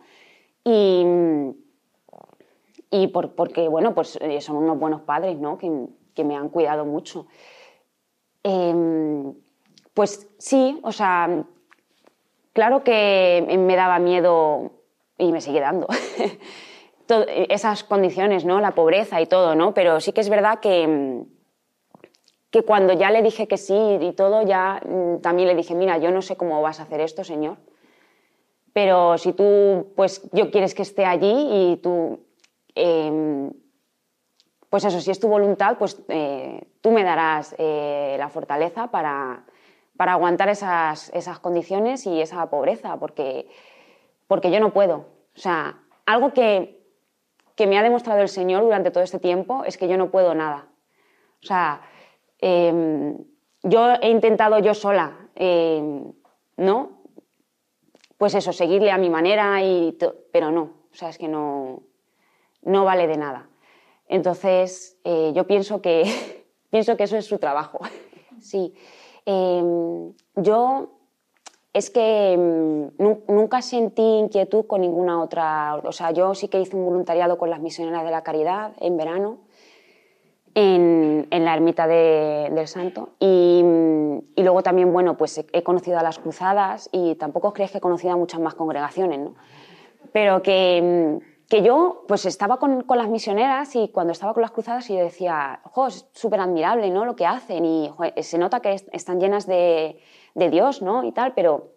Y, 0.64 1.06
y 2.90 3.08
por, 3.08 3.36
porque, 3.36 3.68
bueno, 3.68 3.94
pues 3.94 4.18
eh, 4.22 4.42
son 4.42 4.58
unos 4.58 4.80
buenos 4.80 5.02
padres, 5.02 5.38
¿no? 5.38 5.58
Que, 5.58 5.72
que 6.14 6.24
me 6.24 6.36
han 6.36 6.50
cuidado 6.50 6.86
mucho. 6.86 7.28
Eh, 8.48 9.34
pues 9.96 10.28
sí, 10.38 10.80
o 10.84 10.92
sea, 10.92 11.44
claro 12.54 12.84
que 12.84 13.44
me 13.58 13.76
daba 13.76 13.98
miedo 13.98 14.72
y 15.18 15.32
me 15.32 15.42
sigue 15.42 15.62
dando 15.62 15.88
esas 17.50 17.84
condiciones, 17.84 18.46
¿no? 18.46 18.62
La 18.62 18.76
pobreza 18.76 19.20
y 19.20 19.26
todo, 19.26 19.56
¿no? 19.56 19.74
Pero 19.74 20.00
sí 20.00 20.12
que 20.14 20.22
es 20.22 20.30
verdad 20.30 20.60
que, 20.60 21.24
que 22.52 22.62
cuando 22.62 22.94
ya 22.94 23.10
le 23.10 23.24
dije 23.24 23.48
que 23.48 23.58
sí 23.58 23.98
y 24.00 24.12
todo, 24.12 24.44
ya 24.44 24.80
mm, 24.86 25.22
también 25.22 25.48
le 25.48 25.56
dije, 25.56 25.74
mira, 25.74 25.98
yo 25.98 26.12
no 26.12 26.22
sé 26.22 26.38
cómo 26.38 26.62
vas 26.62 26.80
a 26.80 26.84
hacer 26.84 27.02
esto, 27.02 27.24
Señor, 27.24 27.58
pero 28.74 29.18
si 29.18 29.34
tú, 29.34 29.94
pues 29.96 30.22
yo 30.34 30.52
quieres 30.52 30.76
que 30.76 30.84
esté 30.84 31.04
allí 31.04 31.34
y 31.72 31.78
tú, 31.78 32.20
eh, 32.76 33.50
pues 34.70 34.84
eso, 34.86 35.00
si 35.00 35.12
es 35.12 35.20
tu 35.20 35.28
voluntad, 35.28 35.78
pues 35.78 36.02
eh, 36.10 36.68
tú 36.82 36.92
me 36.92 37.04
darás 37.04 37.56
eh, 37.58 38.16
la 38.18 38.30
fortaleza 38.30 38.88
para 38.88 39.46
para 39.98 40.14
aguantar 40.14 40.50
esas, 40.50 41.10
esas 41.14 41.40
condiciones 41.40 42.06
y 42.06 42.22
esa 42.22 42.50
pobreza, 42.50 42.98
porque, 42.98 43.48
porque 44.28 44.52
yo 44.52 44.60
no 44.60 44.74
puedo. 44.74 45.08
O 45.36 45.40
sea, 45.40 45.80
algo 46.06 46.34
que, 46.34 46.84
que, 47.56 47.68
me 47.68 47.78
ha 47.78 47.84
demostrado 47.84 48.22
el 48.22 48.30
Señor 48.30 48.64
durante 48.64 48.92
todo 48.92 49.04
este 49.04 49.20
tiempo 49.20 49.64
es 49.64 49.78
que 49.78 49.88
yo 49.88 49.98
no 49.98 50.12
puedo 50.12 50.36
nada. 50.36 50.68
O 51.42 51.46
sea, 51.46 51.82
eh, 52.40 53.16
yo 53.64 53.94
he 54.02 54.10
intentado 54.10 54.60
yo 54.60 54.74
sola, 54.74 55.30
eh, 55.36 56.04
¿no? 56.58 57.02
Pues 58.18 58.36
eso, 58.36 58.54
seguirle 58.54 58.92
a 58.92 58.98
mi 58.98 59.10
manera, 59.10 59.62
y 59.62 59.98
pero 60.32 60.52
no. 60.52 60.64
O 60.92 60.96
sea, 60.96 61.10
es 61.10 61.18
que 61.18 61.28
no, 61.28 61.84
no 62.62 62.86
vale 62.86 63.08
de 63.08 63.18
nada. 63.18 63.48
Entonces, 64.08 64.98
eh, 65.04 65.32
yo 65.36 65.48
pienso 65.48 65.82
que, 65.82 66.04
pienso 66.70 66.98
que 66.98 67.04
eso 67.04 67.18
es 67.18 67.26
su 67.26 67.38
trabajo. 67.38 67.80
sí. 68.40 68.74
Em, 69.26 70.14
yo 70.36 70.90
es 71.74 71.90
que 71.90 72.34
em, 72.34 72.92
nunca 73.28 73.62
sentí 73.62 74.02
inquietud 74.02 74.66
con 74.66 74.82
ninguna 74.82 75.22
otra. 75.22 75.76
O 75.84 75.92
sea, 75.92 76.12
yo 76.12 76.34
sí 76.34 76.48
que 76.48 76.62
hice 76.62 76.76
un 76.76 76.86
voluntariado 76.86 77.38
con 77.38 77.50
las 77.50 77.60
misioneras 77.60 78.06
de 78.06 78.12
la 78.12 78.24
caridad 78.24 78.72
en 78.80 78.96
verano, 78.96 79.40
en, 80.54 81.28
la 81.30 81.54
ermita 81.54 81.86
del 81.86 82.68
Santo. 82.68 83.10
Y, 83.20 83.62
luego 84.38 84.64
también, 84.64 84.94
bueno, 84.94 85.18
pues 85.18 85.44
he, 85.52 85.64
conocido 85.64 86.00
a 86.00 86.04
las 86.04 86.18
cruzadas 86.18 86.88
y 86.94 87.16
tampoco 87.16 87.52
crees 87.52 87.72
que 87.72 87.80
he 87.80 87.82
conocido 87.82 88.14
a 88.14 88.18
muchas 88.18 88.40
más 88.40 88.54
congregaciones, 88.54 89.20
¿no? 89.20 89.36
Pero 90.14 90.42
que 90.42 90.78
em, 90.78 91.20
que 91.50 91.62
yo 91.62 92.04
pues 92.08 92.26
estaba 92.26 92.58
con, 92.58 92.82
con, 92.84 92.98
las 92.98 93.10
misioneras 93.10 93.76
y 93.76 93.90
cuando 93.90 94.14
estaba 94.14 94.34
con 94.34 94.42
las 94.42 94.52
cruzadas 94.52 94.88
yo 94.88 94.96
decía, 94.96 95.60
jo, 95.64 95.88
es 95.88 96.08
súper 96.14 96.40
admirable 96.40 96.90
¿no? 96.90 97.06
lo 97.06 97.16
que 97.16 97.26
hacen 97.26 97.66
y 97.66 97.92
se 98.22 98.38
nota 98.38 98.62
que 98.62 98.76
están 98.92 99.20
llenas 99.20 99.46
de, 99.46 100.00
de, 100.34 100.50
Dios 100.50 100.82
¿no? 100.82 101.04
y 101.04 101.12
tal, 101.12 101.34
pero 101.34 101.72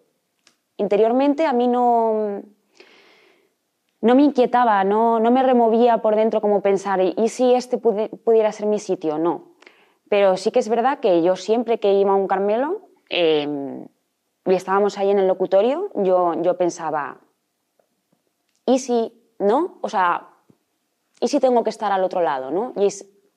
interiormente 0.77 1.45
a 1.45 1.53
mí 1.53 1.67
no, 1.67 2.41
no 4.01 4.15
me 4.15 4.23
inquietaba, 4.23 4.83
no, 4.83 5.19
no 5.19 5.29
me 5.29 5.43
removía 5.43 5.99
por 5.99 6.15
dentro 6.15 6.41
como 6.41 6.61
pensar, 6.61 7.01
¿y 7.01 7.29
si 7.29 7.53
este 7.53 7.77
pudiera 7.77 8.51
ser 8.51 8.65
mi 8.65 8.79
sitio? 8.79 9.17
No. 9.17 9.49
Pero 10.09 10.37
sí 10.37 10.51
que 10.51 10.59
es 10.59 10.69
verdad 10.69 10.99
que 10.99 11.21
yo 11.21 11.35
siempre 11.35 11.79
que 11.79 11.93
iba 11.93 12.11
a 12.11 12.15
un 12.15 12.27
Carmelo 12.27 12.89
eh, 13.09 13.85
y 14.45 14.53
estábamos 14.53 14.97
ahí 14.97 15.11
en 15.11 15.19
el 15.19 15.27
locutorio, 15.27 15.91
yo, 15.93 16.33
yo 16.41 16.57
pensaba, 16.57 17.19
¿y 18.65 18.79
si 18.79 19.18
¿no? 19.39 19.77
O 19.81 19.89
sea, 19.89 20.27
¿y 21.19 21.27
si 21.27 21.39
tengo 21.39 21.63
que 21.63 21.69
estar 21.69 21.91
al 21.91 22.03
otro 22.03 22.21
lado, 22.21 22.51
no? 22.51 22.73
Y 22.75 22.89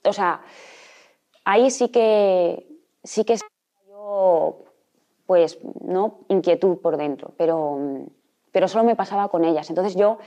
o 0.05 0.13
sea, 0.13 0.43
ahí 1.45 1.71
sí 1.71 1.89
que 1.89 2.67
sí 3.03 3.25
que 3.25 3.39
yo 3.89 4.65
pues 5.27 5.59
no 5.81 6.19
inquietud 6.29 6.79
por 6.79 6.97
dentro, 6.97 7.33
pero 7.39 7.79
pero 8.51 8.69
solo 8.69 8.85
me 8.85 8.97
pasaba 8.97 9.29
con 9.29 9.45
ellas. 9.45 9.71
Entonces 9.71 9.95
yo 9.97 10.19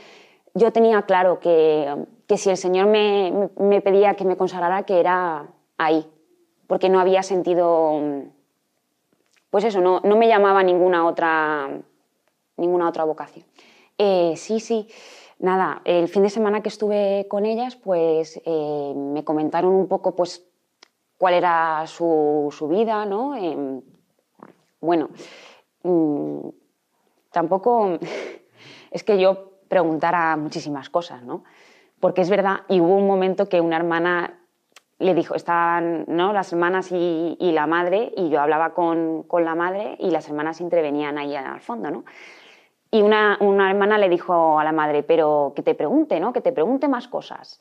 yo 0.53 0.71
tenía 0.71 1.01
claro 1.01 1.39
que, 1.39 2.05
que 2.27 2.37
si 2.37 2.49
el 2.49 2.57
Señor 2.57 2.87
me, 2.87 3.49
me, 3.57 3.81
pedía 3.81 4.15
que 4.15 4.23
me 4.23 4.37
consagrara, 4.37 4.83
que 4.83 5.01
era 5.01 5.47
ahí, 5.77 6.09
porque 6.65 6.87
no 6.87 7.01
había 7.01 7.23
sentido, 7.23 8.01
pues 9.49 9.65
eso, 9.65 9.81
no, 9.81 9.99
no 9.99 10.15
me 10.15 10.29
llamaba 10.29 10.63
ninguna 10.63 11.05
otra, 11.05 11.69
ninguna 12.55 12.87
otra 12.87 13.03
vocación. 13.03 13.45
Eh, 13.97 14.35
sí, 14.37 14.61
sí 14.61 14.87
nada, 15.39 15.81
el 15.85 16.07
fin 16.07 16.23
de 16.23 16.29
semana 16.29 16.61
que 16.61 16.69
estuve 16.69 17.27
con 17.29 17.45
ellas, 17.45 17.75
pues 17.75 18.41
eh, 18.45 18.93
me 18.95 19.23
comentaron 19.23 19.73
un 19.73 19.87
poco, 19.87 20.15
pues, 20.15 20.45
cuál 21.17 21.33
era 21.33 21.85
su, 21.87 22.67
vida, 22.69 23.05
¿no? 23.05 23.35
Em, 23.35 23.81
bueno, 24.81 25.09
mm, 25.83 26.47
tampoco 27.31 27.99
es 28.91 29.03
que 29.03 29.19
yo 29.19 29.51
preguntara 29.67 30.37
muchísimas 30.37 30.89
cosas, 30.89 31.23
¿no? 31.23 31.43
Porque 31.99 32.21
es 32.21 32.29
verdad, 32.29 32.61
y 32.67 32.81
hubo 32.81 32.95
un 32.95 33.07
momento 33.07 33.47
que 33.47 33.61
una 33.61 33.77
hermana 33.77 34.39
le 34.99 35.13
dijo, 35.13 35.35
estaban 35.35 36.05
¿no? 36.07 36.31
las 36.31 36.53
hermanas 36.53 36.91
y, 36.91 37.35
y, 37.39 37.51
la 37.51 37.67
madre, 37.67 38.13
y 38.15 38.29
yo 38.29 38.39
hablaba 38.39 38.73
con, 38.73 39.23
con, 39.23 39.43
la 39.43 39.55
madre 39.55 39.97
y 39.99 40.09
las 40.09 40.27
hermanas 40.29 40.61
intervenían 40.61 41.17
ahí 41.17 41.35
al 41.35 41.59
fondo, 41.59 41.91
¿no? 41.91 42.05
Y 42.95 43.01
una, 43.01 43.37
una, 43.41 43.69
hermana 43.69 43.97
le 43.97 44.07
dijo 44.07 44.57
a 44.57 44.63
la 44.63 44.71
madre, 44.71 45.03
pero 45.03 45.51
que 45.53 45.61
te 45.61 45.75
pregunte, 45.75 46.17
¿no? 46.21 46.31
Que 46.31 46.39
te 46.39 46.53
pregunte 46.53 46.87
más 46.87 47.09
cosas. 47.09 47.59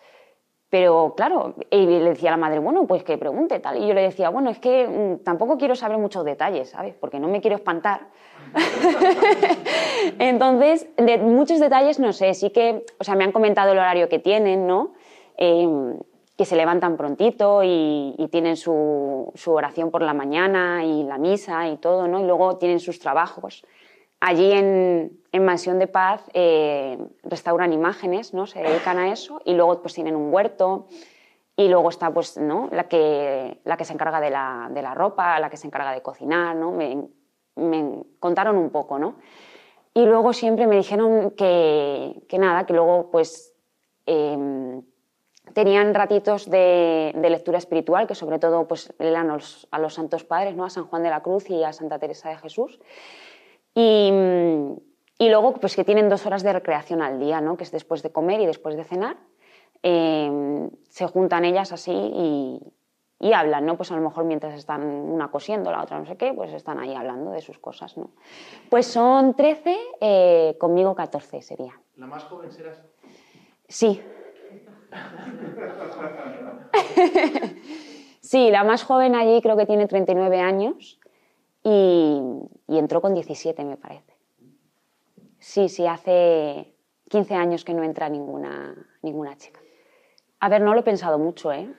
Pero 0.70 1.14
claro, 1.16 1.56
y 1.70 1.86
le 1.86 2.10
decía 2.10 2.30
a 2.30 2.32
la 2.32 2.36
madre, 2.36 2.60
bueno, 2.60 2.86
pues 2.86 3.02
que 3.02 3.18
pregunte 3.18 3.58
tal. 3.58 3.82
Y 3.82 3.88
yo 3.88 3.94
le 3.94 4.02
decía, 4.02 4.28
bueno, 4.28 4.48
es 4.50 4.60
que 4.60 4.86
mm, 4.86 5.24
tampoco 5.24 5.58
quiero 5.58 5.74
saber 5.74 5.98
muchos 5.98 6.24
detalles, 6.24 6.70
¿sabes? 6.70 6.94
Porque 6.94 7.18
no 7.18 7.26
me 7.26 7.40
quiero 7.40 7.56
espantar. 7.56 8.10
Entonces, 10.20 10.86
de 10.96 11.18
muchos 11.18 11.58
detalles 11.58 11.98
no 11.98 12.12
sé, 12.12 12.32
sí 12.34 12.50
que, 12.50 12.86
o 13.00 13.02
sea, 13.02 13.16
me 13.16 13.24
han 13.24 13.32
comentado 13.32 13.72
el 13.72 13.78
horario 13.78 14.08
que 14.08 14.20
tienen, 14.20 14.68
¿no? 14.68 14.92
Em, 15.36 15.98
que 16.38 16.44
se 16.44 16.54
levantan 16.54 16.96
prontito 16.96 17.64
y, 17.64 18.14
y 18.18 18.28
tienen 18.28 18.56
su, 18.56 19.32
su, 19.34 19.52
oración 19.52 19.90
por 19.90 20.02
la 20.02 20.14
mañana 20.14 20.84
y 20.84 21.02
la 21.02 21.18
misa 21.18 21.68
y 21.68 21.76
todo, 21.78 22.06
¿no? 22.06 22.20
Y 22.20 22.24
luego 22.24 22.56
tienen 22.56 22.78
sus 22.78 23.00
trabajos. 23.00 23.64
Allí 24.26 24.52
en, 24.52 25.20
en 25.34 25.44
Mansión 25.44 25.80
de 25.80 25.88
Paz 25.88 26.22
eh, 26.32 26.96
restauran 27.24 27.72
imágenes, 27.72 28.32
¿no? 28.34 28.46
se 28.46 28.60
dedican 28.60 28.98
a 28.98 29.10
eso 29.10 29.40
y 29.44 29.54
luego 29.54 29.82
pues 29.82 29.92
tienen 29.94 30.14
un 30.14 30.32
huerto 30.32 30.86
y 31.56 31.66
luego 31.66 31.88
está 31.88 32.14
pues, 32.14 32.38
¿no? 32.38 32.68
la, 32.70 32.84
que, 32.84 33.60
la 33.64 33.76
que 33.76 33.84
se 33.84 33.94
encarga 33.94 34.20
de 34.20 34.30
la, 34.30 34.68
de 34.70 34.80
la 34.80 34.94
ropa, 34.94 35.40
la 35.40 35.50
que 35.50 35.56
se 35.56 35.66
encarga 35.66 35.90
de 35.90 36.02
cocinar, 36.02 36.54
¿no? 36.54 36.70
me, 36.70 37.08
me 37.56 38.04
contaron 38.20 38.56
un 38.56 38.70
poco. 38.70 39.00
¿no? 39.00 39.16
Y 39.92 40.06
luego 40.06 40.32
siempre 40.32 40.68
me 40.68 40.76
dijeron 40.76 41.32
que, 41.32 42.22
que 42.28 42.38
nada, 42.38 42.64
que 42.64 42.74
luego 42.74 43.10
pues 43.10 43.56
eh, 44.06 44.80
tenían 45.52 45.94
ratitos 45.94 46.48
de, 46.48 47.12
de, 47.12 47.30
lectura 47.30 47.58
espiritual, 47.58 48.06
que 48.06 48.14
sobre 48.14 48.38
todo 48.38 48.68
pues 48.68 48.94
lean 49.00 49.36
a 49.70 49.78
los 49.80 49.94
santos 49.94 50.22
padres, 50.22 50.54
¿no? 50.54 50.64
a 50.64 50.70
San 50.70 50.84
Juan 50.84 51.02
de 51.02 51.10
la 51.10 51.24
Cruz 51.24 51.50
y 51.50 51.64
a 51.64 51.72
Santa 51.72 51.98
Teresa 51.98 52.28
de 52.28 52.36
Jesús. 52.36 52.78
Y, 53.74 54.12
Y 55.18 55.28
luego, 55.28 55.54
pues 55.54 55.76
que 55.76 55.84
tienen 55.84 56.08
dos 56.08 56.26
horas 56.26 56.42
de 56.42 56.52
recreación 56.52 57.00
al 57.02 57.20
día, 57.20 57.40
¿no? 57.40 57.56
Que 57.56 57.64
es 57.64 57.70
después 57.70 58.02
de 58.02 58.10
comer 58.10 58.40
y 58.40 58.46
después 58.46 58.76
de 58.76 58.84
cenar. 58.84 59.16
Eh, 59.82 60.68
se 60.88 61.06
juntan 61.06 61.44
ellas 61.44 61.72
así 61.72 61.92
y, 61.92 62.60
y 63.20 63.32
hablan, 63.32 63.64
¿no? 63.64 63.76
Pues 63.76 63.92
a 63.92 63.96
lo 63.96 64.02
mejor 64.02 64.24
mientras 64.24 64.54
están 64.54 64.82
una 64.82 65.30
cosiendo, 65.30 65.70
la 65.70 65.82
otra 65.82 65.98
no 65.98 66.06
sé 66.06 66.16
qué, 66.16 66.32
pues 66.32 66.52
están 66.52 66.78
ahí 66.78 66.94
hablando 66.94 67.30
de 67.30 67.40
sus 67.40 67.58
cosas, 67.58 67.96
¿no? 67.96 68.10
Pues 68.70 68.86
son 68.86 69.34
13, 69.34 69.76
eh, 70.00 70.56
conmigo 70.58 70.94
14 70.94 71.42
sería. 71.42 71.72
¿La 71.96 72.06
más 72.06 72.24
joven 72.24 72.50
serás? 72.50 72.82
Sí. 73.68 74.02
sí, 78.20 78.50
la 78.50 78.64
más 78.64 78.84
joven 78.84 79.14
allí 79.14 79.40
creo 79.42 79.56
que 79.56 79.66
tiene 79.66 79.86
39 79.86 80.40
años 80.40 80.98
y, 81.62 82.20
y 82.68 82.78
entró 82.78 83.00
con 83.00 83.14
17, 83.14 83.64
me 83.64 83.76
parece. 83.76 84.13
Sí, 85.44 85.68
sí, 85.68 85.86
hace 85.86 86.74
15 87.10 87.34
años 87.34 87.66
que 87.66 87.74
no 87.74 87.84
entra 87.84 88.08
ninguna, 88.08 88.74
ninguna 89.02 89.36
chica. 89.36 89.60
A 90.40 90.48
ver, 90.48 90.62
no 90.62 90.72
lo 90.72 90.80
he 90.80 90.82
pensado 90.82 91.18
mucho, 91.18 91.52
¿eh? 91.52 91.70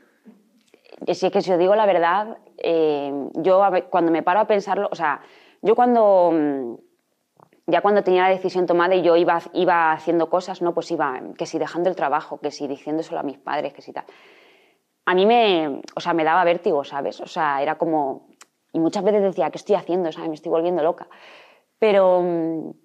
Si 1.11 1.25
es 1.25 1.33
que 1.33 1.41
si 1.41 1.51
os 1.51 1.57
digo 1.57 1.75
la 1.75 1.87
verdad, 1.87 2.37
eh, 2.59 3.11
yo 3.33 3.59
cuando 3.89 4.11
me 4.11 4.21
paro 4.21 4.39
a 4.41 4.45
pensarlo, 4.45 4.87
o 4.91 4.95
sea, 4.95 5.19
yo 5.63 5.75
cuando, 5.75 6.31
mm, 6.31 6.75
ya 7.65 7.81
cuando 7.81 8.03
tenía 8.03 8.21
la 8.21 8.29
decisión 8.29 8.67
tomada 8.67 8.93
y 8.93 9.01
yo 9.01 9.15
iba, 9.15 9.41
iba 9.53 9.93
haciendo 9.93 10.29
cosas, 10.29 10.61
¿no? 10.61 10.75
Pues 10.75 10.91
iba, 10.91 11.19
que 11.35 11.47
si 11.47 11.57
dejando 11.57 11.89
el 11.89 11.95
trabajo, 11.95 12.37
que 12.37 12.51
si 12.51 12.67
diciéndoselo 12.67 13.19
a 13.19 13.23
mis 13.23 13.39
padres, 13.39 13.73
que 13.73 13.81
si 13.81 13.91
tal. 13.91 14.05
A 15.05 15.15
mí 15.15 15.25
me, 15.25 15.81
o 15.95 15.99
sea, 16.01 16.13
me 16.13 16.23
daba 16.23 16.43
vértigo, 16.43 16.83
¿sabes? 16.83 17.19
O 17.19 17.27
sea, 17.27 17.63
era 17.63 17.79
como, 17.79 18.27
y 18.73 18.79
muchas 18.79 19.03
veces 19.03 19.23
decía, 19.23 19.49
¿qué 19.49 19.57
estoy 19.57 19.75
haciendo? 19.75 20.11
¿sabes? 20.11 20.29
Me 20.29 20.35
estoy 20.35 20.51
volviendo 20.51 20.83
loca. 20.83 21.07
Pero, 21.79 22.21
mm, 22.21 22.84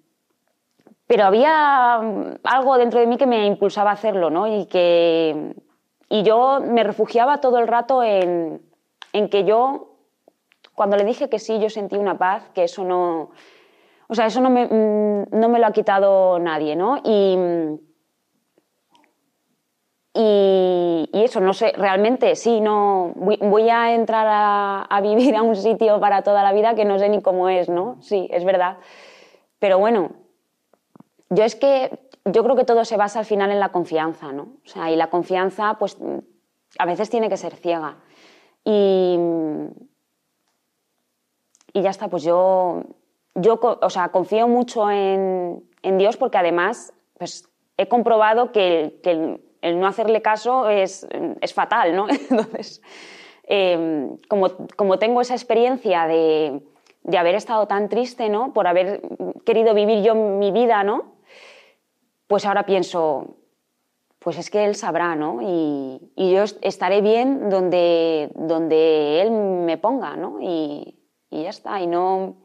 pero 1.11 1.25
había 1.25 1.95
algo 1.95 2.77
dentro 2.77 3.01
de 3.01 3.05
mí 3.05 3.17
que 3.17 3.25
me 3.25 3.45
impulsaba 3.45 3.89
a 3.89 3.95
hacerlo, 3.95 4.29
¿no? 4.29 4.47
Y 4.47 4.65
que 4.67 5.55
y 6.07 6.23
yo 6.23 6.61
me 6.65 6.85
refugiaba 6.85 7.41
todo 7.41 7.59
el 7.59 7.67
rato 7.67 8.01
en, 8.01 8.61
en, 9.11 9.27
que 9.27 9.43
yo, 9.43 9.97
cuando 10.73 10.95
le 10.95 11.03
dije 11.03 11.27
que 11.27 11.37
sí, 11.37 11.59
yo 11.59 11.69
sentí 11.69 11.97
una 11.97 12.17
paz, 12.17 12.49
que 12.53 12.63
eso 12.63 12.85
no, 12.85 13.31
o 14.07 14.15
sea, 14.15 14.27
eso 14.27 14.39
no 14.39 14.49
me, 14.49 14.67
mm, 14.67 15.37
no 15.37 15.49
me 15.49 15.59
lo 15.59 15.67
ha 15.67 15.73
quitado 15.73 16.39
nadie, 16.39 16.77
¿no? 16.77 17.01
Y, 17.03 17.37
y, 20.13 21.09
y, 21.11 21.23
eso, 21.25 21.41
no 21.41 21.51
sé, 21.51 21.73
realmente 21.75 22.37
sí, 22.37 22.61
no, 22.61 23.11
voy, 23.17 23.69
a 23.69 23.93
entrar 23.93 24.27
a, 24.29 24.83
a, 24.83 25.01
vivir 25.01 25.35
a 25.35 25.41
un 25.41 25.57
sitio 25.57 25.99
para 25.99 26.21
toda 26.21 26.41
la 26.41 26.53
vida 26.53 26.73
que 26.73 26.85
no 26.85 26.97
sé 26.99 27.09
ni 27.09 27.21
cómo 27.21 27.49
es, 27.49 27.67
¿no? 27.67 27.97
Sí, 27.99 28.29
es 28.31 28.45
verdad. 28.45 28.77
Pero 29.59 29.77
bueno, 29.77 30.20
yo 31.31 31.45
es 31.45 31.55
que 31.55 31.97
yo 32.25 32.43
creo 32.43 32.55
que 32.57 32.65
todo 32.65 32.83
se 32.83 32.97
basa 32.97 33.19
al 33.19 33.25
final 33.25 33.51
en 33.51 33.59
la 33.59 33.69
confianza, 33.69 34.33
¿no? 34.33 34.43
O 34.65 34.67
sea, 34.67 34.91
y 34.91 34.97
la 34.97 35.09
confianza, 35.09 35.77
pues, 35.79 35.97
a 36.77 36.85
veces 36.85 37.09
tiene 37.09 37.29
que 37.29 37.37
ser 37.37 37.55
ciega. 37.55 37.97
Y, 38.65 39.17
y 41.73 41.81
ya 41.81 41.89
está, 41.89 42.09
pues 42.09 42.23
yo, 42.23 42.83
yo 43.33 43.59
o 43.81 43.89
sea, 43.89 44.09
confío 44.09 44.49
mucho 44.49 44.91
en, 44.91 45.63
en 45.81 45.97
Dios 45.97 46.17
porque 46.17 46.37
además, 46.37 46.93
pues, 47.17 47.47
he 47.77 47.87
comprobado 47.87 48.51
que, 48.51 48.99
que 49.01 49.39
el, 49.61 49.79
no 49.79 49.87
hacerle 49.87 50.21
caso 50.21 50.69
es, 50.69 51.07
es 51.39 51.53
fatal, 51.53 51.95
¿no? 51.95 52.07
Entonces, 52.29 52.81
eh, 53.45 54.09
como, 54.27 54.49
como 54.75 54.99
tengo 54.99 55.21
esa 55.21 55.33
experiencia 55.33 56.07
de, 56.07 56.61
de 57.03 57.17
haber 57.17 57.35
estado 57.35 57.67
tan 57.67 57.87
triste, 57.87 58.27
¿no? 58.27 58.51
Por 58.51 58.67
haber 58.67 59.01
querido 59.45 59.73
vivir 59.73 60.03
yo 60.03 60.13
mi 60.13 60.51
vida, 60.51 60.83
¿no? 60.83 61.20
Pues 62.31 62.45
ahora 62.45 62.65
pienso, 62.65 63.35
pues 64.17 64.37
es 64.37 64.49
que 64.49 64.63
él 64.63 64.75
sabrá, 64.75 65.17
¿no? 65.17 65.39
Y, 65.41 65.99
yo 66.15 66.43
estaré 66.61 67.01
bien 67.01 67.49
donde, 67.49 68.31
donde 68.35 69.21
él 69.21 69.31
me 69.31 69.77
ponga, 69.77 70.15
¿no? 70.15 70.37
Y, 70.39 70.97
ya 71.29 71.49
está, 71.49 71.81
y 71.81 71.87
no... 71.87 72.37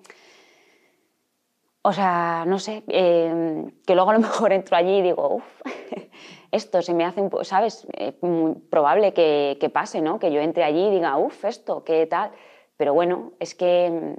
O 1.82 1.92
sea, 1.92 2.42
no 2.48 2.58
sé, 2.58 2.82
eh, 2.88 3.70
que 3.86 3.94
luego 3.94 4.10
a 4.10 4.14
lo 4.14 4.18
mejor 4.28 4.52
entro 4.52 4.76
allí 4.76 4.96
y 4.96 5.02
digo, 5.02 5.36
uff, 5.36 5.62
esto 6.50 6.82
se 6.82 6.92
me 6.92 7.04
hace 7.04 7.20
un 7.20 7.30
poco, 7.30 7.44
¿sabes? 7.44 7.86
muy 8.22 8.54
probable 8.54 9.12
que, 9.12 9.56
que, 9.60 9.68
pase, 9.70 10.00
¿no? 10.00 10.18
Que 10.18 10.32
yo 10.32 10.40
entre 10.40 10.64
allí 10.64 10.88
y 10.88 10.90
diga, 10.90 11.16
uff, 11.16 11.44
esto, 11.44 11.84
¿qué 11.84 12.06
tal? 12.06 12.32
Pero 12.76 12.92
bueno, 12.92 13.34
es 13.38 13.54
que 13.54 14.16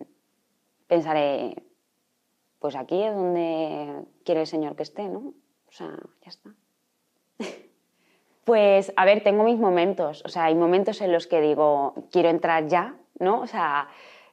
pensaré, 0.88 1.62
pues 2.60 2.78
aquí 2.78 3.04
es 3.04 3.14
donde 3.14 4.06
quiere 4.24 4.40
el 4.40 4.48
Señor 4.48 4.78
que 4.78 4.84
esté, 4.84 5.10
¿no? 5.10 5.34
O 5.70 5.72
sea, 5.72 5.92
ya 6.22 6.30
está. 6.30 6.52
Pues, 8.48 8.94
a 8.96 9.04
ver, 9.04 9.24
tengo 9.24 9.44
mis 9.44 9.60
momentos. 9.60 10.24
O 10.24 10.30
sea, 10.30 10.46
hay 10.46 10.56
momentos 10.56 11.02
en 11.02 11.12
los 11.12 11.28
que 11.28 11.42
digo, 11.42 11.96
quiero 12.14 12.30
entrar 12.30 12.68
ya, 12.68 12.96
¿no? 13.20 13.42
O 13.42 13.46
sea, 13.46 13.90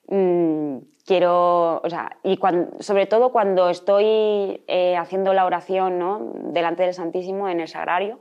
mmm, 0.07 0.77
quiero, 1.05 1.81
o 1.83 1.91
sea, 1.91 2.17
y 2.23 2.37
cuando, 2.37 2.81
sobre 2.81 3.07
todo 3.07 3.33
cuando 3.33 3.69
estoy 3.71 4.63
eh, 4.69 4.97
haciendo 4.97 5.33
la 5.33 5.45
oración, 5.45 5.99
¿no? 5.99 6.33
Delante 6.53 6.85
del 6.85 6.95
Santísimo 6.95 7.49
en 7.49 7.59
el 7.59 7.67
Sagrario, 7.67 8.21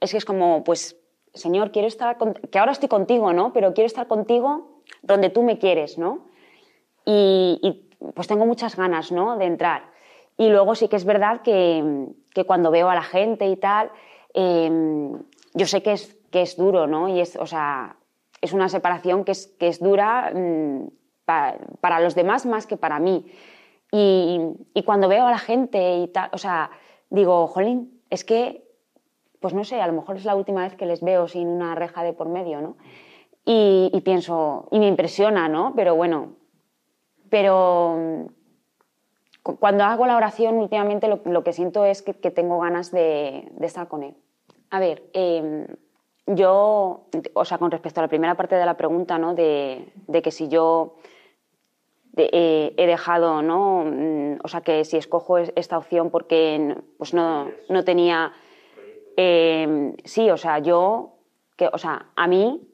es 0.00 0.12
que 0.12 0.16
es 0.16 0.24
como, 0.24 0.64
pues, 0.64 0.96
Señor, 1.34 1.70
quiero 1.70 1.86
estar, 1.86 2.16
con, 2.16 2.32
que 2.32 2.58
ahora 2.58 2.72
estoy 2.72 2.88
contigo, 2.88 3.34
¿no? 3.34 3.52
Pero 3.52 3.74
quiero 3.74 3.86
estar 3.86 4.06
contigo 4.06 4.80
donde 5.02 5.28
tú 5.28 5.42
me 5.42 5.58
quieres, 5.58 5.98
¿no? 5.98 6.28
Y, 7.04 7.58
y 7.62 8.12
pues 8.12 8.28
tengo 8.28 8.46
muchas 8.46 8.76
ganas, 8.76 9.12
¿no? 9.12 9.36
De 9.36 9.44
entrar. 9.44 9.92
Y 10.36 10.48
luego 10.48 10.74
sí 10.74 10.88
que 10.88 10.96
es 10.96 11.04
verdad 11.04 11.42
que, 11.42 12.08
que 12.34 12.44
cuando 12.44 12.70
veo 12.70 12.88
a 12.88 12.94
la 12.94 13.02
gente 13.02 13.46
y 13.46 13.56
tal, 13.56 13.90
eh, 14.34 15.12
yo 15.54 15.66
sé 15.66 15.82
que 15.82 15.92
es, 15.92 16.16
que 16.30 16.42
es 16.42 16.56
duro, 16.56 16.86
¿no? 16.86 17.08
Y 17.08 17.20
es, 17.20 17.36
o 17.36 17.46
sea, 17.46 17.96
es 18.40 18.52
una 18.52 18.68
separación 18.68 19.24
que 19.24 19.32
es, 19.32 19.46
que 19.58 19.68
es 19.68 19.80
dura 19.80 20.32
mmm, 20.34 20.88
pa, 21.24 21.54
para 21.80 22.00
los 22.00 22.14
demás 22.14 22.44
más 22.46 22.66
que 22.66 22.76
para 22.76 22.98
mí. 22.98 23.26
Y, 23.92 24.40
y, 24.74 24.82
cuando 24.82 25.08
veo 25.08 25.24
a 25.24 25.30
la 25.30 25.38
gente 25.38 25.98
y 25.98 26.08
tal, 26.08 26.28
o 26.32 26.38
sea, 26.38 26.70
digo, 27.10 27.46
jolín, 27.46 28.02
es 28.10 28.24
que, 28.24 28.68
pues 29.38 29.54
no 29.54 29.62
sé, 29.62 29.80
a 29.80 29.86
lo 29.86 29.92
mejor 29.92 30.16
es 30.16 30.24
la 30.24 30.34
última 30.34 30.62
vez 30.62 30.74
que 30.74 30.86
les 30.86 31.00
veo 31.00 31.28
sin 31.28 31.46
una 31.46 31.76
reja 31.76 32.02
de 32.02 32.12
por 32.12 32.28
medio, 32.28 32.60
¿no? 32.60 32.76
Y, 33.44 33.90
y 33.92 34.00
pienso, 34.00 34.66
y 34.72 34.80
me 34.80 34.88
impresiona, 34.88 35.48
¿no? 35.48 35.74
Pero 35.76 35.94
bueno, 35.94 36.32
pero 37.30 38.26
cuando 39.44 39.84
hago 39.84 40.06
la 40.06 40.16
oración 40.16 40.56
últimamente 40.56 41.06
lo, 41.06 41.44
que 41.44 41.52
siento 41.52 41.84
es 41.84 42.00
que, 42.00 42.30
tengo 42.30 42.58
ganas 42.60 42.90
de, 42.90 43.52
estar 43.60 43.88
con 43.88 44.02
Él. 44.02 44.14
A 44.70 44.80
ver, 44.80 45.02
eh, 45.12 45.66
yo, 46.26 47.04
o 47.34 47.44
sea, 47.44 47.58
con 47.58 47.70
respecto 47.70 48.00
a 48.00 48.04
la 48.04 48.08
primera 48.08 48.36
parte 48.36 48.56
de 48.56 48.64
la 48.64 48.78
pregunta, 48.78 49.18
¿no? 49.18 49.34
De, 49.34 49.92
que 50.22 50.30
si 50.30 50.48
yo 50.48 50.94
eh, 52.16 52.72
he 52.74 52.86
dejado, 52.86 53.42
¿no? 53.42 53.84
Mm, 53.84 54.38
o 54.42 54.48
sea, 54.48 54.62
que 54.62 54.82
si 54.86 54.96
escojo 54.96 55.36
esta 55.36 55.76
opción 55.76 56.10
porque 56.10 56.76
pues 56.96 57.12
no, 57.12 57.50
no 57.68 57.84
tenía... 57.84 58.32
Eh, 59.18 59.94
sí, 60.04 60.30
o 60.30 60.38
sea, 60.38 60.58
yo, 60.58 61.18
que, 61.56 61.68
o 61.70 61.78
sea, 61.78 62.06
a 62.16 62.26
mí 62.26 62.66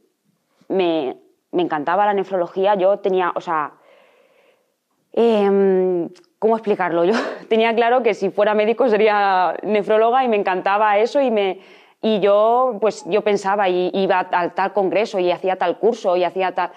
me, 0.68 1.18
me 1.51 1.62
encantaba 1.62 2.07
la 2.07 2.14
nefrología, 2.14 2.77
yo 2.77 3.01
tenía, 3.01 3.33
o 3.35 3.41
sea, 3.41 3.75
eh, 5.12 6.09
¿Cómo 6.41 6.57
explicarlo? 6.57 7.05
Yo 7.05 7.12
tenía 7.49 7.72
claro 7.74 8.03
que 8.03 8.14
si 8.14 8.30
fuera 8.30 8.55
médico 8.55 8.88
sería 8.88 9.57
nefróloga 9.62 10.24
y 10.24 10.28
me 10.28 10.36
encantaba 10.36 10.99
eso 10.99 11.20
y, 11.20 11.30
me, 11.30 11.61
y 12.03 12.18
yo, 12.20 12.78
pues, 12.80 13.05
yo 13.07 13.22
pensaba 13.22 13.68
y 13.68 13.91
iba 13.93 14.26
a 14.32 14.55
tal 14.55 14.72
congreso 14.72 15.18
y 15.18 15.30
hacía 15.30 15.57
tal 15.57 15.78
curso 15.78 16.16
y 16.16 16.24
hacía 16.24 16.55
tal... 16.55 16.72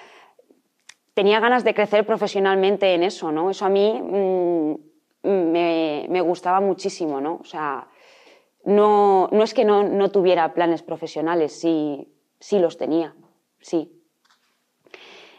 Tenía 1.13 1.39
ganas 1.39 1.63
de 1.63 1.73
crecer 1.73 2.05
profesionalmente 2.05 2.93
en 2.93 3.03
eso, 3.03 3.31
¿no? 3.31 3.49
Eso 3.49 3.65
a 3.65 3.69
mí 3.69 4.01
mmm, 4.01 4.73
me, 5.23 6.07
me, 6.09 6.21
gustaba 6.21 6.59
muchísimo, 6.59 7.21
¿no? 7.21 7.35
O 7.35 7.45
sea, 7.45 7.87
no, 8.65 9.29
no 9.31 9.43
es 9.43 9.53
que 9.53 9.63
no, 9.63 9.83
no 9.83 10.11
tuviera 10.11 10.53
planes 10.53 10.83
profesionales, 10.83 11.57
sí, 11.57 12.11
sí 12.37 12.59
los 12.59 12.77
tenía, 12.77 13.15
sí. 13.61 14.03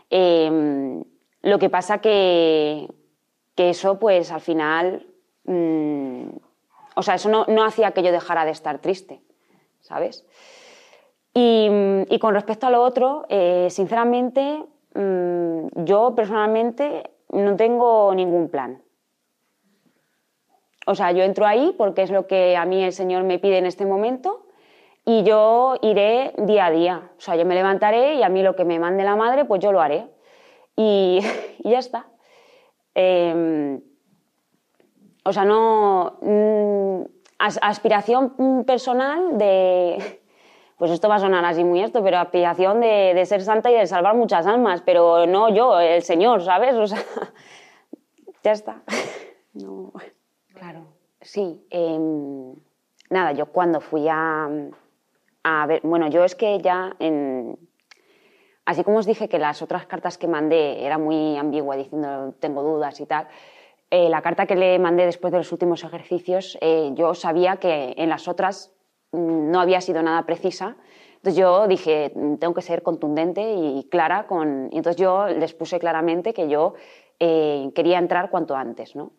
Eh, 0.08 1.02
lo 1.42 1.58
que 1.58 1.68
pasa 1.68 1.98
que 1.98 2.88
que 3.54 3.70
eso 3.70 3.98
pues 3.98 4.30
al 4.32 4.40
final, 4.40 5.06
mmm, 5.44 6.28
o 6.96 7.02
sea, 7.02 7.14
eso 7.14 7.28
no, 7.28 7.44
no, 7.48 7.64
hacía 7.64 7.92
que 7.92 8.02
yo 8.02 8.12
dejara 8.12 8.44
de 8.44 8.50
estar 8.50 8.78
triste, 8.78 9.20
¿sabes? 9.80 10.26
Y, 11.34 11.68
y 12.08 12.18
con 12.18 12.34
respecto 12.34 12.66
a 12.66 12.70
lo 12.70 12.82
otro, 12.82 13.26
eh, 13.28 13.68
sinceramente, 13.70 14.64
mmm, 14.94 15.66
yo 15.84 16.14
personalmente 16.14 17.10
no 17.30 17.56
tengo 17.56 18.14
ningún 18.14 18.48
plan. 18.48 18.82
O 20.86 20.94
sea, 20.94 21.12
yo 21.12 21.22
entro 21.22 21.46
ahí 21.46 21.74
porque 21.76 22.02
es 22.02 22.10
lo 22.10 22.26
que 22.26 22.56
a 22.56 22.64
mí 22.64 22.84
el 22.84 22.92
Señor 22.92 23.24
me 23.24 23.38
pide 23.38 23.58
en 23.58 23.66
este 23.66 23.86
momento 23.86 24.46
y 25.04 25.22
yo 25.22 25.76
iré 25.82 26.32
día 26.38 26.66
a 26.66 26.70
día. 26.70 27.10
O 27.16 27.20
sea, 27.20 27.36
yo 27.36 27.44
me 27.44 27.54
levantaré 27.54 28.14
y 28.14 28.22
a 28.22 28.28
mí 28.28 28.42
lo 28.42 28.54
que 28.54 28.64
me 28.64 28.78
mande 28.78 29.04
la 29.04 29.16
madre, 29.16 29.44
pues 29.44 29.60
yo 29.60 29.72
lo 29.72 29.80
haré. 29.80 30.06
Y 30.76 31.20
ya 31.64 31.78
está. 31.78 32.06
Eh, 32.94 33.80
o 35.24 35.32
sea, 35.32 35.44
no... 35.44 36.18
Mm, 36.20 37.02
aspiración 37.38 38.64
personal 38.64 39.38
de... 39.38 40.20
Pues 40.76 40.90
esto 40.90 41.08
va 41.08 41.14
a 41.14 41.20
sonar 41.20 41.44
así 41.44 41.62
muy 41.62 41.80
esto, 41.80 42.02
pero 42.02 42.18
aspiración 42.18 42.80
de, 42.80 43.12
de 43.14 43.26
ser 43.26 43.42
santa 43.42 43.70
y 43.70 43.74
de 43.74 43.86
salvar 43.86 44.16
muchas 44.16 44.44
almas, 44.44 44.82
pero 44.84 45.24
no 45.24 45.48
yo, 45.48 45.78
el 45.78 46.02
Señor, 46.02 46.42
¿sabes? 46.42 46.74
O 46.74 46.88
sea, 46.88 46.98
ya 48.42 48.52
está. 48.52 48.82
No, 49.54 49.92
claro, 50.52 50.84
sí. 51.20 51.64
Em, 51.70 52.56
nada, 53.08 53.30
yo 53.30 53.46
cuando 53.46 53.80
fui 53.80 54.08
a, 54.08 54.50
a 55.44 55.66
ver, 55.66 55.80
bueno, 55.84 56.08
yo 56.08 56.24
es 56.24 56.34
que 56.34 56.58
ya 56.58 56.96
en, 56.98 57.56
así 58.64 58.84
como 58.84 58.98
os 58.98 59.06
dije 59.06 59.28
que 59.28 59.38
las 59.38 59.62
otras 59.62 59.86
cartas 59.86 60.18
que 60.18 60.28
mandé 60.28 60.84
era 60.84 60.98
muy 60.98 61.36
ambigua, 61.36 61.76
diciendo 61.76 62.34
tengo 62.40 62.62
dudas 62.62 63.00
y 63.00 63.06
tal, 63.06 63.28
eh, 63.90 64.08
la 64.08 64.22
carta 64.22 64.46
que 64.46 64.56
le 64.56 64.78
mandé 64.78 65.04
después 65.06 65.30
de 65.32 65.38
los 65.38 65.52
últimos 65.52 65.84
ejercicios, 65.84 66.58
eh, 66.60 66.90
yo 66.94 67.14
sabía 67.14 67.58
que 67.58 67.94
en 67.96 68.08
las 68.08 68.26
otras 68.26 68.72
mm, 69.12 69.50
no 69.50 69.60
había 69.60 69.80
sido 69.80 70.02
nada 70.02 70.26
precisa. 70.26 70.76
Entonces 71.16 71.36
yo 71.40 71.68
dije, 71.68 72.12
mm, 72.14 72.34
tengo 72.36 72.54
que 72.54 72.62
ser 72.62 72.82
contundente 72.82 73.54
y 73.54 73.86
clara. 73.90 74.26
Con... 74.26 74.68
Entonces 74.72 74.96
yo 74.96 75.26
les 75.28 75.54
puse 75.54 75.78
claramente 75.78 76.34
que 76.34 76.48
yo 76.48 76.74
eh, 77.20 77.70
quería 77.74 77.98
entrar 77.98 78.30
cuanto 78.30 78.56
antes. 78.56 78.96
¿no? 78.96 79.12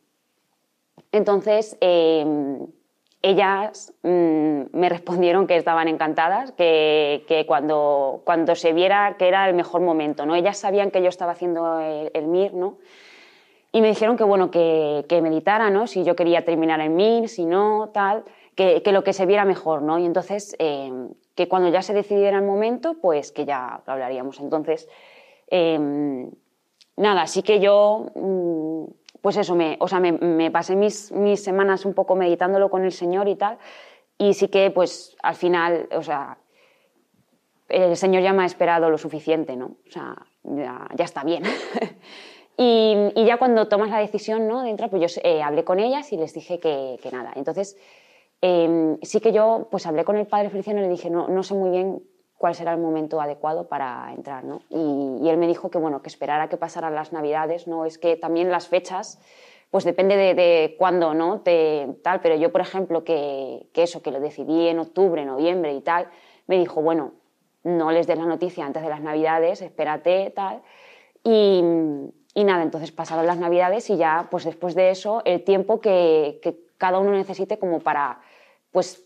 Entonces, 1.12 1.78
em, 1.80 2.68
ellas 3.26 3.92
mm, 4.04 4.62
me 4.72 4.88
respondieron 4.88 5.48
que 5.48 5.58
estaban 5.58 5.88
encantadas, 5.88 6.52
que, 6.52 7.44
cuando, 7.48 8.22
cuando, 8.24 8.54
se 8.54 8.72
viera 8.72 9.16
que 9.18 9.28
era 9.28 9.50
el 9.50 9.56
mejor 9.56 9.82
momento, 9.82 10.28
¿no? 10.28 10.36
Ellas 10.36 10.60
sabían 10.60 10.92
que 10.92 11.02
yo 11.02 11.10
estaba 11.10 11.32
haciendo 11.32 11.80
el, 11.80 12.28
MIR, 12.28 12.54
¿no? 12.54 12.78
Y 13.72 13.82
me 13.82 13.88
dijeron 13.88 14.16
que, 14.16 14.24
bueno, 14.24 14.52
que, 14.52 15.06
que, 15.10 15.24
meditara, 15.24 15.72
¿no? 15.72 15.88
Si 15.88 16.04
yo 16.04 16.16
quería 16.16 16.46
terminar 16.46 16.80
el 16.82 16.92
MIR, 16.92 17.28
si 17.28 17.46
no, 17.46 17.90
tal, 17.92 18.26
que, 18.54 18.84
que 18.84 18.92
lo 18.92 19.04
que 19.04 19.12
se 19.12 19.26
viera 19.26 19.44
mejor, 19.44 19.82
¿no? 19.82 19.98
Y 19.98 20.06
entonces, 20.06 20.56
eh, 20.60 20.92
que 21.34 21.48
cuando 21.48 21.70
ya 21.70 21.82
se 21.82 21.96
decidiera 21.96 22.38
el 22.38 22.46
momento, 22.46 22.94
pues 23.02 23.32
que 23.32 23.46
ya 23.46 23.82
lo 23.88 23.94
hablaríamos. 23.94 24.40
Entonces, 24.40 24.88
em, 25.48 26.30
nada, 26.96 27.24
así 27.24 27.42
que 27.42 27.60
yo... 27.60 28.06
Mm, 28.14 29.05
pues 29.26 29.38
eso, 29.38 29.56
me, 29.56 29.76
o 29.80 29.88
sea, 29.88 30.00
me, 30.00 30.52
pasé 30.52 30.76
mis, 30.76 31.12
mis, 31.12 31.44
semanas 31.44 31.84
un 31.84 31.96
poco 31.96 32.14
meditándolo 32.14 32.70
con 32.70 32.86
el 32.86 32.92
Señor 32.92 33.28
y 33.28 33.36
tal, 33.36 33.58
y 34.20 34.36
sí 34.36 34.50
que 34.50 34.70
pues 34.70 35.18
al 35.24 35.34
final, 35.34 35.90
o 35.94 36.04
sea, 36.04 36.38
el 37.70 37.98
Señor 37.98 38.22
ya 38.22 38.34
me 38.34 38.44
ha 38.44 38.46
esperado 38.46 38.88
lo 38.92 39.00
suficiente, 39.00 39.56
¿no? 39.56 39.78
O 39.88 39.90
sea, 39.90 40.16
ya, 40.44 40.88
está 41.00 41.24
bien. 41.24 41.42
y, 42.56 42.96
y, 43.16 43.26
ya 43.26 43.38
cuando 43.38 43.68
tomas 43.68 43.90
la 43.90 43.98
decisión, 43.98 44.48
¿no? 44.48 44.62
De 44.62 44.70
entrar, 44.70 44.92
pues 44.92 45.16
yo 45.16 45.22
eh, 45.24 45.42
hablé 45.42 45.64
con 45.64 45.80
ellas 45.80 46.14
y 46.14 46.18
les 46.18 46.32
dije 46.36 46.60
que, 46.60 47.00
que 47.02 47.10
nada. 47.10 47.34
Entonces, 47.36 47.80
em, 48.42 49.00
sí 49.02 49.22
que 49.22 49.32
yo 49.32 49.70
pues 49.72 49.88
hablé 49.88 50.04
con 50.04 50.18
el 50.18 50.28
Padre 50.28 50.52
Feliciano 50.52 50.82
y 50.82 50.84
le 50.84 50.90
dije, 50.90 51.10
no, 51.10 51.30
no 51.30 51.42
sé 51.42 51.56
muy 51.56 51.72
bien 51.72 52.04
cuál 52.46 52.54
será 52.54 52.74
el 52.74 52.80
momento 52.80 53.20
adecuado 53.20 53.68
para 53.68 54.14
entrar, 54.16 54.44
¿no? 54.44 54.62
Y, 54.70 55.28
él 55.28 55.38
me 55.38 55.48
dijo 55.48 55.72
que, 55.72 55.80
bueno, 55.80 56.04
que 56.04 56.10
esperara 56.10 56.48
que 56.48 56.58
pasaran 56.58 56.94
las 56.94 57.12
Navidades, 57.12 57.66
¿no? 57.66 57.86
Es 57.86 57.98
que 57.98 58.18
también 58.18 58.52
las 58.52 58.68
fechas, 58.68 59.20
pues 59.72 59.84
depende 59.84 60.16
de, 60.16 60.76
cuándo, 60.78 61.16
¿no? 61.16 61.40
Te, 61.40 61.88
tal, 62.04 62.22
pero 62.22 62.36
yo, 62.36 62.52
por 62.52 62.62
ejemplo, 62.62 63.04
que, 63.04 63.66
que, 63.74 63.82
eso, 63.82 64.04
que 64.04 64.12
lo 64.12 64.20
decidí 64.20 64.68
en 64.68 64.78
octubre, 64.78 65.26
noviembre 65.26 65.74
y 65.74 65.82
tal, 65.82 66.08
me 66.46 66.60
dijo, 66.60 66.84
bueno, 66.84 67.14
no 67.64 67.90
les 67.90 68.06
des 68.06 68.16
la 68.16 68.28
noticia 68.28 68.64
antes 68.64 68.84
de 68.84 68.90
las 68.90 69.02
Navidades, 69.02 69.64
espérate, 69.64 70.32
tal. 70.36 70.62
Y, 71.24 71.64
y 72.36 72.44
nada, 72.44 72.62
entonces 72.62 72.92
pasaron 72.92 73.26
las 73.26 73.40
Navidades 73.40 73.90
y 73.90 73.98
ya, 73.98 74.28
pues 74.30 74.44
después 74.44 74.76
de 74.76 74.92
eso, 74.92 75.24
el 75.26 75.44
tiempo 75.44 75.82
que, 75.82 76.40
que 76.44 76.60
cada 76.78 77.00
uno 77.00 77.10
necesite 77.10 77.58
como 77.58 77.80
para, 77.80 78.20
pues 78.72 79.04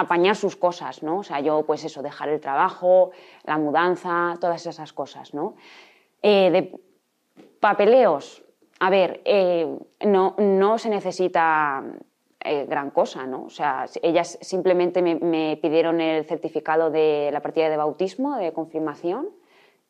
apañar 0.00 0.36
sus 0.36 0.56
cosas, 0.56 1.02
¿no? 1.02 1.18
O 1.18 1.22
sea, 1.22 1.40
yo, 1.40 1.64
pues 1.64 1.84
eso, 1.84 2.02
dejar 2.02 2.28
el 2.28 2.40
trabajo, 2.40 3.10
la 3.44 3.58
mudanza, 3.58 4.36
todas 4.40 4.66
esas 4.66 4.92
cosas, 4.92 5.34
¿no? 5.34 5.54
Eh, 6.22 6.50
de 6.50 6.80
papeleos, 7.60 8.42
a 8.78 8.90
ver, 8.90 9.20
eh, 9.24 9.78
no, 10.06 10.34
no 10.38 10.78
se 10.78 10.88
necesita 10.88 11.84
eh, 12.42 12.66
gran 12.66 12.90
cosa, 12.90 13.26
¿no? 13.26 13.44
O 13.44 13.50
sea, 13.50 13.86
ellas 14.02 14.38
simplemente 14.40 15.02
me, 15.02 15.58
pidieron 15.58 16.00
el 16.00 16.24
certificado 16.24 16.90
de 16.90 17.30
la 17.32 17.40
partida 17.40 17.68
de 17.68 17.76
bautismo, 17.76 18.36
de 18.36 18.52
confirmación, 18.52 19.28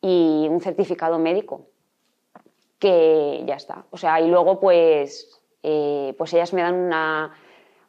y 0.02 0.46
un 0.50 0.60
certificado 0.60 1.18
médico, 1.18 1.66
que 2.78 3.44
ya 3.46 3.54
está. 3.54 3.84
O 3.90 3.96
sea, 3.96 4.20
y 4.20 4.28
luego, 4.28 4.58
pues, 4.58 5.40
pues 5.60 6.32
ellas 6.32 6.54
me 6.54 6.62
dan 6.62 6.74
una, 6.74 7.34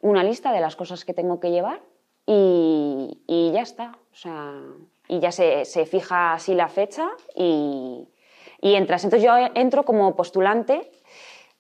una 0.02 0.24
lista 0.24 0.52
de 0.52 0.60
las 0.60 0.76
cosas 0.76 1.06
que 1.06 1.14
tengo 1.14 1.40
que 1.40 1.52
llevar 1.52 1.80
y, 3.28 3.52
ya 3.52 3.62
está. 3.62 3.98
O 4.12 4.16
sea, 4.16 4.54
y 5.08 5.20
ya 5.20 5.32
se, 5.32 5.66
fija 5.86 6.34
así 6.34 6.54
la 6.54 6.68
fecha 6.68 7.10
y, 7.36 8.08
entras. 8.62 9.04
Entonces 9.04 9.28
yo 9.28 9.34
entro 9.56 9.84
como 9.84 10.16
postulante 10.16 10.92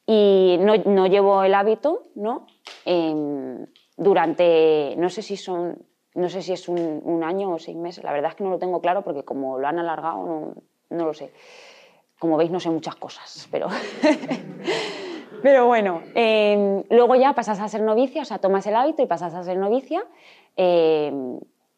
y 0.05 0.57
no, 0.59 1.07
llevo 1.07 1.43
el 1.43 1.53
hábito, 1.53 2.03
¿no? 2.15 2.47
Em, 2.85 3.65
durante, 3.97 4.95
no 4.97 5.09
sé 5.09 5.21
si 5.21 5.37
son, 5.37 5.85
no 6.15 6.29
sé 6.29 6.41
si 6.41 6.53
es 6.53 6.67
un, 6.67 7.23
año 7.23 7.51
o 7.51 7.59
seis 7.59 7.77
meses, 7.77 8.03
la 8.03 8.13
verdad 8.13 8.31
es 8.31 8.35
que 8.35 8.43
no 8.43 8.51
lo 8.51 8.59
tengo 8.59 8.81
claro 8.81 9.03
porque 9.03 9.23
como 9.23 9.59
lo 9.59 9.67
han 9.67 9.79
alargado, 9.79 10.53
no, 10.89 11.05
lo 11.05 11.13
sé. 11.13 11.33
Como 12.19 12.37
veis, 12.37 12.51
no 12.51 12.59
sé 12.59 12.69
muchas 12.69 12.95
cosas, 12.95 13.47
pero... 13.51 13.67
pero 15.41 15.65
bueno, 15.65 16.03
em, 16.13 16.83
luego 16.89 17.15
ya 17.15 17.33
pasas 17.33 17.59
a 17.59 17.67
ser 17.67 17.81
novicia, 17.81 18.21
o 18.21 18.25
sea, 18.25 18.37
tomas 18.37 18.65
el 18.67 18.75
hábito 18.75 19.01
y 19.01 19.07
pasas 19.07 19.33
a 19.33 19.43
ser 19.43 19.57
novicia 19.57 20.05
eh, 20.63 21.11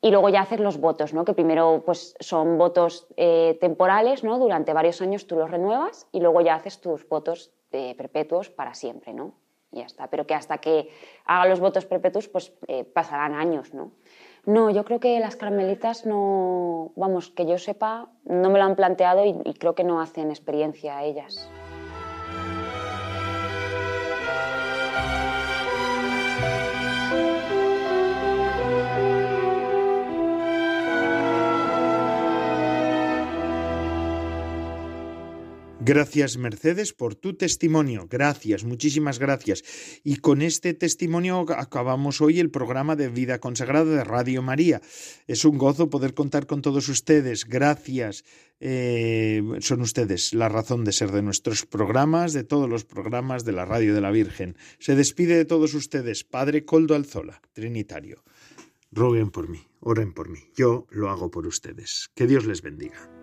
y 0.01 0.11
luego 0.11 0.27
ya 0.27 0.41
hacer 0.41 0.59
los 0.59 0.77
votos, 0.77 1.13
¿no? 1.13 1.23
que 1.23 1.33
primero 1.33 1.83
pues, 1.85 2.17
son 2.19 2.57
votos 2.57 3.07
eh, 3.15 3.57
temporales, 3.61 4.25
¿no? 4.25 4.37
durante 4.39 4.73
varios 4.73 5.01
años 5.01 5.25
tú 5.25 5.37
los 5.37 5.49
renuevas 5.49 6.05
y 6.11 6.19
luego 6.19 6.41
ya 6.41 6.55
haces 6.55 6.81
tus 6.81 7.07
votos 7.07 7.53
eh, 7.71 7.95
perpetuos 7.95 8.49
para 8.49 8.73
siempre. 8.73 9.13
¿no? 9.13 9.35
Y 9.71 9.77
ya 9.79 9.85
está. 9.85 10.07
Pero 10.07 10.27
que 10.27 10.35
hasta 10.35 10.57
que 10.57 10.89
haga 11.23 11.45
los 11.45 11.61
votos 11.61 11.85
perpetuos 11.85 12.27
pues 12.27 12.51
pasarán 12.93 13.35
años. 13.35 13.73
¿no? 13.73 13.91
no, 14.45 14.69
yo 14.69 14.83
creo 14.83 14.99
que 14.99 15.17
las 15.21 15.37
carmelitas 15.37 16.05
no, 16.05 16.91
vamos, 16.97 17.29
que 17.29 17.45
yo 17.45 17.57
sepa, 17.57 18.09
no 18.25 18.49
me 18.49 18.59
lo 18.59 18.65
han 18.65 18.75
planteado 18.75 19.23
y, 19.23 19.33
y 19.45 19.53
creo 19.53 19.75
que 19.75 19.85
no 19.85 20.01
hacen 20.01 20.29
experiencia 20.29 20.97
a 20.97 21.05
ellas. 21.05 21.49
Gracias 35.85 36.37
Mercedes 36.37 36.93
por 36.93 37.13
tu 37.13 37.33
testimonio. 37.33 38.07
Gracias, 38.09 38.63
muchísimas 38.63 39.19
gracias. 39.19 39.63
Y 40.05 40.15
con 40.15 40.41
este 40.41 40.73
testimonio 40.73 41.45
acabamos 41.57 42.21
hoy 42.21 42.39
el 42.39 42.49
programa 42.49 42.95
de 42.95 43.09
Vida 43.09 43.39
Consagrada 43.39 43.93
de 43.93 44.03
Radio 44.05 44.41
María. 44.41 44.81
Es 45.27 45.43
un 45.43 45.57
gozo 45.57 45.89
poder 45.89 46.13
contar 46.13 46.47
con 46.47 46.61
todos 46.61 46.87
ustedes. 46.87 47.43
Gracias. 47.43 48.23
Eh, 48.61 49.43
son 49.59 49.81
ustedes 49.81 50.33
la 50.33 50.47
razón 50.47 50.85
de 50.85 50.93
ser 50.93 51.11
de 51.11 51.21
nuestros 51.21 51.65
programas, 51.65 52.31
de 52.31 52.45
todos 52.45 52.69
los 52.69 52.85
programas 52.85 53.43
de 53.43 53.51
la 53.51 53.65
Radio 53.65 53.93
de 53.93 53.99
la 53.99 54.11
Virgen. 54.11 54.55
Se 54.79 54.95
despide 54.95 55.35
de 55.35 55.43
todos 55.43 55.73
ustedes, 55.73 56.23
Padre 56.23 56.63
Coldo 56.63 56.95
Alzola, 56.95 57.41
Trinitario. 57.51 58.23
Roguen 58.89 59.31
por 59.31 59.49
mí, 59.49 59.59
oren 59.81 60.13
por 60.13 60.29
mí. 60.29 60.39
Yo 60.55 60.87
lo 60.91 61.09
hago 61.09 61.29
por 61.29 61.45
ustedes. 61.45 62.09
Que 62.15 62.25
Dios 62.25 62.45
les 62.45 62.61
bendiga. 62.61 63.22